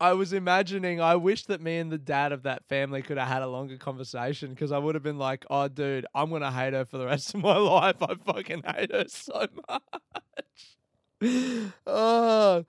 I 0.00 0.12
was 0.12 0.32
imagining, 0.32 1.00
I 1.00 1.16
wish 1.16 1.44
that 1.46 1.60
me 1.60 1.78
and 1.78 1.90
the 1.90 1.98
dad 1.98 2.30
of 2.32 2.44
that 2.44 2.64
family 2.68 3.02
could 3.02 3.18
have 3.18 3.26
had 3.26 3.42
a 3.42 3.48
longer 3.48 3.76
conversation 3.76 4.50
because 4.50 4.70
I 4.70 4.78
would 4.78 4.94
have 4.94 5.02
been 5.02 5.18
like, 5.18 5.44
oh, 5.50 5.66
dude, 5.66 6.06
I'm 6.14 6.30
going 6.30 6.42
to 6.42 6.52
hate 6.52 6.72
her 6.72 6.84
for 6.84 6.98
the 6.98 7.06
rest 7.06 7.34
of 7.34 7.40
my 7.40 7.56
life. 7.56 7.96
I 8.00 8.14
fucking 8.14 8.62
hate 8.64 8.92
her 8.92 9.06
so 9.08 9.46
much. 9.68 9.82
oh. 11.86 12.64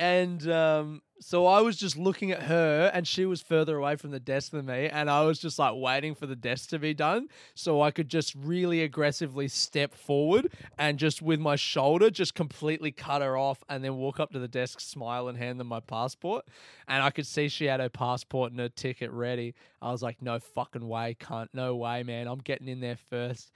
And 0.00 0.50
um, 0.50 1.02
so 1.20 1.46
I 1.46 1.60
was 1.60 1.76
just 1.76 1.98
looking 1.98 2.32
at 2.32 2.44
her 2.44 2.90
and 2.94 3.06
she 3.06 3.26
was 3.26 3.42
further 3.42 3.76
away 3.76 3.96
from 3.96 4.12
the 4.12 4.18
desk 4.18 4.52
than 4.52 4.64
me. 4.64 4.88
And 4.88 5.10
I 5.10 5.24
was 5.24 5.38
just 5.38 5.58
like 5.58 5.74
waiting 5.76 6.14
for 6.14 6.24
the 6.26 6.34
desk 6.34 6.70
to 6.70 6.78
be 6.78 6.94
done 6.94 7.28
so 7.54 7.82
I 7.82 7.90
could 7.90 8.08
just 8.08 8.34
really 8.34 8.82
aggressively 8.82 9.46
step 9.46 9.94
forward 9.94 10.50
and 10.78 10.98
just 10.98 11.20
with 11.20 11.38
my 11.38 11.54
shoulder 11.54 12.08
just 12.08 12.34
completely 12.34 12.90
cut 12.90 13.20
her 13.20 13.36
off 13.36 13.62
and 13.68 13.84
then 13.84 13.96
walk 13.96 14.18
up 14.18 14.32
to 14.32 14.38
the 14.38 14.48
desk, 14.48 14.80
smile, 14.80 15.28
and 15.28 15.36
hand 15.36 15.60
them 15.60 15.66
my 15.66 15.80
passport. 15.80 16.46
And 16.88 17.02
I 17.02 17.10
could 17.10 17.26
see 17.26 17.48
she 17.48 17.66
had 17.66 17.80
her 17.80 17.90
passport 17.90 18.52
and 18.52 18.60
her 18.60 18.70
ticket 18.70 19.10
ready. 19.10 19.54
I 19.82 19.92
was 19.92 20.02
like, 20.02 20.22
no 20.22 20.38
fucking 20.38 20.88
way, 20.88 21.14
cunt. 21.20 21.48
No 21.52 21.76
way, 21.76 22.04
man. 22.04 22.26
I'm 22.26 22.38
getting 22.38 22.68
in 22.68 22.80
there 22.80 22.96
first. 23.10 23.52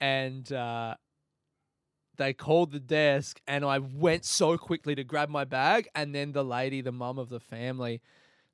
And, 0.00 0.50
uh, 0.50 0.94
they 2.16 2.32
called 2.32 2.72
the 2.72 2.80
desk, 2.80 3.40
and 3.46 3.64
I 3.64 3.78
went 3.78 4.24
so 4.24 4.58
quickly 4.58 4.94
to 4.94 5.04
grab 5.04 5.28
my 5.28 5.44
bag, 5.44 5.88
and 5.94 6.14
then 6.14 6.32
the 6.32 6.44
lady, 6.44 6.80
the 6.80 6.92
mum 6.92 7.18
of 7.18 7.28
the 7.28 7.40
family, 7.40 8.00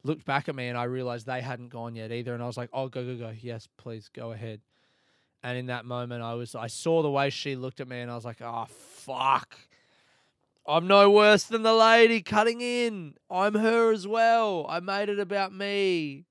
looked 0.05 0.25
back 0.25 0.49
at 0.49 0.55
me, 0.55 0.69
and 0.69 0.79
I 0.79 0.85
realized 0.85 1.27
they 1.27 1.41
hadn't 1.41 1.69
gone 1.69 1.95
yet 1.95 2.13
either, 2.13 2.35
and 2.35 2.43
I 2.43 2.47
was 2.47 2.57
like, 2.57 2.71
"Oh, 2.73 2.89
go, 2.89 3.05
go, 3.05 3.17
go! 3.17 3.33
Yes, 3.41 3.69
please, 3.77 4.09
go 4.13 4.33
ahead." 4.33 4.61
And 5.43 5.59
in 5.59 5.67
that 5.67 5.85
moment, 5.85 6.23
I 6.23 6.35
was, 6.35 6.55
I 6.55 6.67
saw 6.67 7.03
the 7.03 7.11
way 7.11 7.31
she 7.31 7.57
looked 7.57 7.81
at 7.81 7.89
me, 7.89 8.01
and 8.01 8.11
I 8.11 8.15
was 8.15 8.25
like, 8.25 8.41
"Oh, 8.41 8.67
fuck." 8.69 9.57
I'm 10.67 10.87
no 10.87 11.11
worse 11.11 11.45
than 11.45 11.63
the 11.63 11.73
lady 11.73 12.21
cutting 12.21 12.61
in. 12.61 13.15
I'm 13.31 13.55
her 13.55 13.91
as 13.91 14.07
well. 14.07 14.67
I 14.69 14.81
made 14.81 15.09
it 15.09 15.19
about 15.19 15.51
me. 15.51 16.27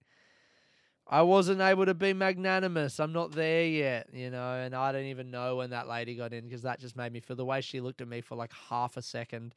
I 1.09 1.21
wasn't 1.21 1.61
able 1.61 1.85
to 1.85 1.93
be 1.93 2.13
magnanimous. 2.13 2.99
I'm 2.99 3.13
not 3.13 3.31
there 3.31 3.65
yet, 3.65 4.07
you 4.11 4.29
know, 4.29 4.55
and 4.55 4.75
I 4.75 4.91
don't 4.91 5.05
even 5.05 5.31
know 5.31 5.55
when 5.55 5.69
that 5.69 5.87
lady 5.87 6.15
got 6.15 6.33
in 6.33 6.43
because 6.43 6.63
that 6.63 6.79
just 6.79 6.97
made 6.97 7.13
me 7.13 7.21
feel 7.21 7.37
the 7.37 7.45
way 7.45 7.61
she 7.61 7.79
looked 7.79 8.01
at 8.01 8.09
me 8.09 8.19
for 8.19 8.35
like 8.35 8.51
half 8.69 8.97
a 8.97 9.01
second 9.01 9.55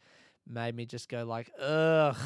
made 0.48 0.76
me 0.76 0.86
just 0.86 1.09
go 1.09 1.24
like, 1.24 1.51
ugh. 1.61 2.16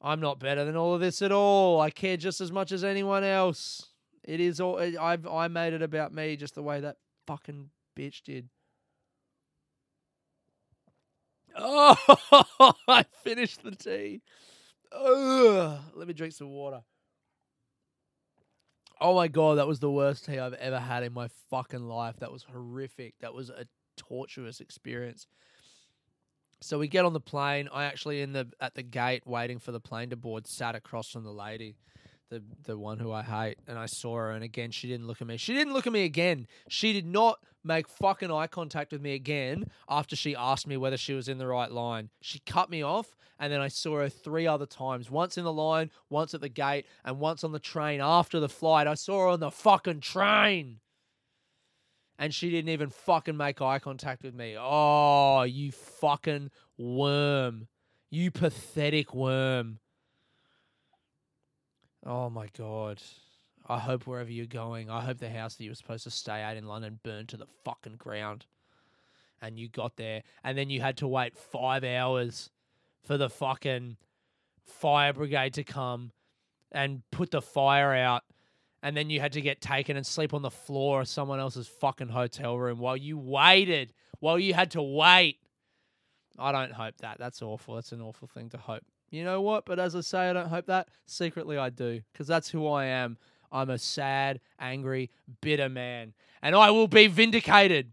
I'm 0.00 0.20
not 0.20 0.40
better 0.40 0.64
than 0.64 0.76
all 0.76 0.94
of 0.94 1.00
this 1.00 1.22
at 1.22 1.30
all. 1.30 1.80
I 1.80 1.90
care 1.90 2.16
just 2.16 2.40
as 2.40 2.50
much 2.50 2.72
as 2.72 2.82
anyone 2.82 3.22
else. 3.22 3.86
It 4.24 4.40
is 4.40 4.60
all 4.60 4.78
I've 4.78 5.26
I 5.26 5.48
made 5.48 5.74
it 5.74 5.82
about 5.82 6.12
me 6.12 6.36
just 6.36 6.54
the 6.54 6.62
way 6.62 6.80
that 6.80 6.96
fucking 7.26 7.70
bitch 7.96 8.22
did. 8.22 8.48
Oh, 11.54 12.74
I 12.88 13.04
finished 13.22 13.62
the 13.62 13.72
tea. 13.72 14.22
Ugh. 14.90 15.78
Let 15.94 16.08
me 16.08 16.14
drink 16.14 16.32
some 16.32 16.50
water. 16.50 16.82
Oh 19.04 19.16
my 19.16 19.26
god, 19.26 19.58
that 19.58 19.66
was 19.66 19.80
the 19.80 19.90
worst 19.90 20.26
tea 20.26 20.38
I've 20.38 20.54
ever 20.54 20.78
had 20.78 21.02
in 21.02 21.12
my 21.12 21.26
fucking 21.50 21.88
life. 21.88 22.20
That 22.20 22.30
was 22.30 22.44
horrific. 22.44 23.14
That 23.20 23.34
was 23.34 23.50
a 23.50 23.66
torturous 23.96 24.60
experience. 24.60 25.26
So 26.60 26.78
we 26.78 26.86
get 26.86 27.04
on 27.04 27.12
the 27.12 27.20
plane. 27.20 27.68
I 27.72 27.86
actually 27.86 28.22
in 28.22 28.32
the 28.32 28.46
at 28.60 28.76
the 28.76 28.84
gate 28.84 29.26
waiting 29.26 29.58
for 29.58 29.72
the 29.72 29.80
plane 29.80 30.10
to 30.10 30.16
board 30.16 30.46
sat 30.46 30.76
across 30.76 31.10
from 31.10 31.24
the 31.24 31.32
lady, 31.32 31.74
the 32.32 32.42
the 32.64 32.78
one 32.78 32.98
who 32.98 33.12
I 33.12 33.22
hate, 33.22 33.58
and 33.68 33.78
I 33.78 33.86
saw 33.86 34.16
her 34.16 34.30
and 34.30 34.42
again 34.42 34.70
she 34.70 34.88
didn't 34.88 35.06
look 35.06 35.20
at 35.20 35.26
me. 35.26 35.36
She 35.36 35.52
didn't 35.52 35.74
look 35.74 35.86
at 35.86 35.92
me 35.92 36.04
again. 36.04 36.46
She 36.68 36.92
did 36.92 37.06
not 37.06 37.38
make 37.62 37.86
fucking 37.86 38.32
eye 38.32 38.46
contact 38.46 38.90
with 38.90 39.02
me 39.02 39.14
again 39.14 39.66
after 39.88 40.16
she 40.16 40.34
asked 40.34 40.66
me 40.66 40.76
whether 40.76 40.96
she 40.96 41.12
was 41.12 41.28
in 41.28 41.38
the 41.38 41.46
right 41.46 41.70
line. 41.70 42.08
She 42.20 42.40
cut 42.40 42.70
me 42.70 42.82
off 42.82 43.14
and 43.38 43.52
then 43.52 43.60
I 43.60 43.68
saw 43.68 43.98
her 43.98 44.08
three 44.08 44.46
other 44.46 44.66
times. 44.66 45.10
Once 45.10 45.36
in 45.36 45.44
the 45.44 45.52
line, 45.52 45.90
once 46.08 46.32
at 46.32 46.40
the 46.40 46.48
gate, 46.48 46.86
and 47.04 47.18
once 47.20 47.44
on 47.44 47.52
the 47.52 47.58
train 47.58 48.00
after 48.00 48.40
the 48.40 48.48
flight. 48.48 48.86
I 48.86 48.94
saw 48.94 49.20
her 49.20 49.28
on 49.28 49.40
the 49.40 49.50
fucking 49.50 50.00
train. 50.00 50.78
And 52.18 52.32
she 52.32 52.50
didn't 52.50 52.68
even 52.70 52.88
fucking 52.90 53.36
make 53.36 53.60
eye 53.60 53.78
contact 53.78 54.22
with 54.22 54.34
me. 54.34 54.56
Oh, 54.58 55.42
you 55.42 55.72
fucking 55.72 56.50
worm. 56.78 57.66
You 58.10 58.30
pathetic 58.30 59.12
worm. 59.12 59.78
Oh 62.04 62.28
my 62.30 62.48
god. 62.56 63.02
I 63.68 63.78
hope 63.78 64.06
wherever 64.06 64.30
you're 64.30 64.46
going, 64.46 64.90
I 64.90 65.02
hope 65.02 65.18
the 65.18 65.30
house 65.30 65.54
that 65.54 65.64
you 65.64 65.70
were 65.70 65.76
supposed 65.76 66.04
to 66.04 66.10
stay 66.10 66.40
at 66.40 66.56
in 66.56 66.66
London 66.66 66.98
burned 67.02 67.28
to 67.28 67.36
the 67.36 67.46
fucking 67.64 67.96
ground. 67.96 68.46
And 69.40 69.58
you 69.58 69.68
got 69.68 69.96
there, 69.96 70.22
and 70.44 70.56
then 70.56 70.70
you 70.70 70.80
had 70.80 70.96
to 70.98 71.08
wait 71.08 71.36
five 71.36 71.84
hours 71.84 72.50
for 73.04 73.16
the 73.16 73.28
fucking 73.28 73.96
fire 74.66 75.12
brigade 75.12 75.54
to 75.54 75.64
come 75.64 76.12
and 76.70 77.02
put 77.10 77.30
the 77.30 77.42
fire 77.42 77.92
out. 77.94 78.22
And 78.84 78.96
then 78.96 79.10
you 79.10 79.20
had 79.20 79.32
to 79.32 79.40
get 79.40 79.60
taken 79.60 79.96
and 79.96 80.06
sleep 80.06 80.34
on 80.34 80.42
the 80.42 80.50
floor 80.50 81.02
of 81.02 81.08
someone 81.08 81.40
else's 81.40 81.68
fucking 81.68 82.08
hotel 82.08 82.58
room 82.58 82.78
while 82.78 82.96
you 82.96 83.16
waited, 83.18 83.92
while 84.18 84.38
you 84.38 84.54
had 84.54 84.72
to 84.72 84.82
wait. 84.82 85.38
I 86.38 86.50
don't 86.50 86.72
hope 86.72 86.96
that. 86.98 87.18
That's 87.18 87.42
awful. 87.42 87.76
That's 87.76 87.92
an 87.92 88.00
awful 88.00 88.26
thing 88.28 88.48
to 88.50 88.58
hope. 88.58 88.82
You 89.12 89.24
know 89.24 89.42
what? 89.42 89.66
But 89.66 89.78
as 89.78 89.94
I 89.94 90.00
say, 90.00 90.30
I 90.30 90.32
don't 90.32 90.48
hope 90.48 90.66
that. 90.66 90.88
Secretly, 91.04 91.58
I 91.58 91.68
do, 91.68 92.00
because 92.12 92.26
that's 92.26 92.48
who 92.48 92.66
I 92.66 92.86
am. 92.86 93.18
I'm 93.52 93.68
a 93.68 93.76
sad, 93.76 94.40
angry, 94.58 95.10
bitter 95.42 95.68
man, 95.68 96.14
and 96.40 96.56
I 96.56 96.70
will 96.70 96.88
be 96.88 97.08
vindicated. 97.08 97.92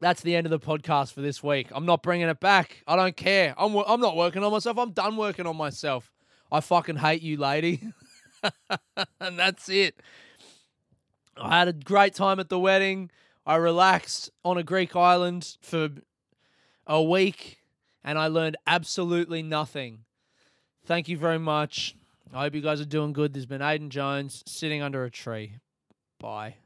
That's 0.00 0.20
the 0.20 0.36
end 0.36 0.46
of 0.46 0.50
the 0.50 0.60
podcast 0.60 1.14
for 1.14 1.22
this 1.22 1.42
week. 1.42 1.68
I'm 1.72 1.86
not 1.86 2.02
bringing 2.02 2.28
it 2.28 2.40
back. 2.40 2.82
I 2.86 2.94
don't 2.94 3.16
care. 3.16 3.54
I'm 3.56 3.74
I'm 3.74 4.00
not 4.00 4.16
working 4.16 4.44
on 4.44 4.52
myself. 4.52 4.76
I'm 4.76 4.92
done 4.92 5.16
working 5.16 5.46
on 5.46 5.56
myself. 5.56 6.12
I 6.52 6.60
fucking 6.60 6.96
hate 6.96 7.22
you, 7.22 7.38
lady. 7.38 7.80
and 9.18 9.38
that's 9.38 9.70
it. 9.70 9.98
I 11.38 11.58
had 11.60 11.68
a 11.68 11.72
great 11.72 12.14
time 12.14 12.38
at 12.38 12.50
the 12.50 12.58
wedding. 12.58 13.10
I 13.46 13.56
relaxed 13.56 14.30
on 14.44 14.58
a 14.58 14.62
Greek 14.62 14.94
island 14.94 15.56
for 15.62 15.88
a 16.86 17.02
week 17.02 17.63
and 18.04 18.18
I 18.18 18.28
learned 18.28 18.56
absolutely 18.66 19.42
nothing. 19.42 20.00
Thank 20.84 21.08
you 21.08 21.16
very 21.16 21.38
much. 21.38 21.96
I 22.32 22.42
hope 22.42 22.54
you 22.54 22.60
guys 22.60 22.80
are 22.80 22.86
doing 22.86 23.12
good. 23.12 23.32
There's 23.32 23.46
been 23.46 23.60
Aiden 23.60 23.88
Jones 23.88 24.42
sitting 24.46 24.82
under 24.82 25.04
a 25.04 25.10
tree. 25.10 25.56
Bye. 26.20 26.56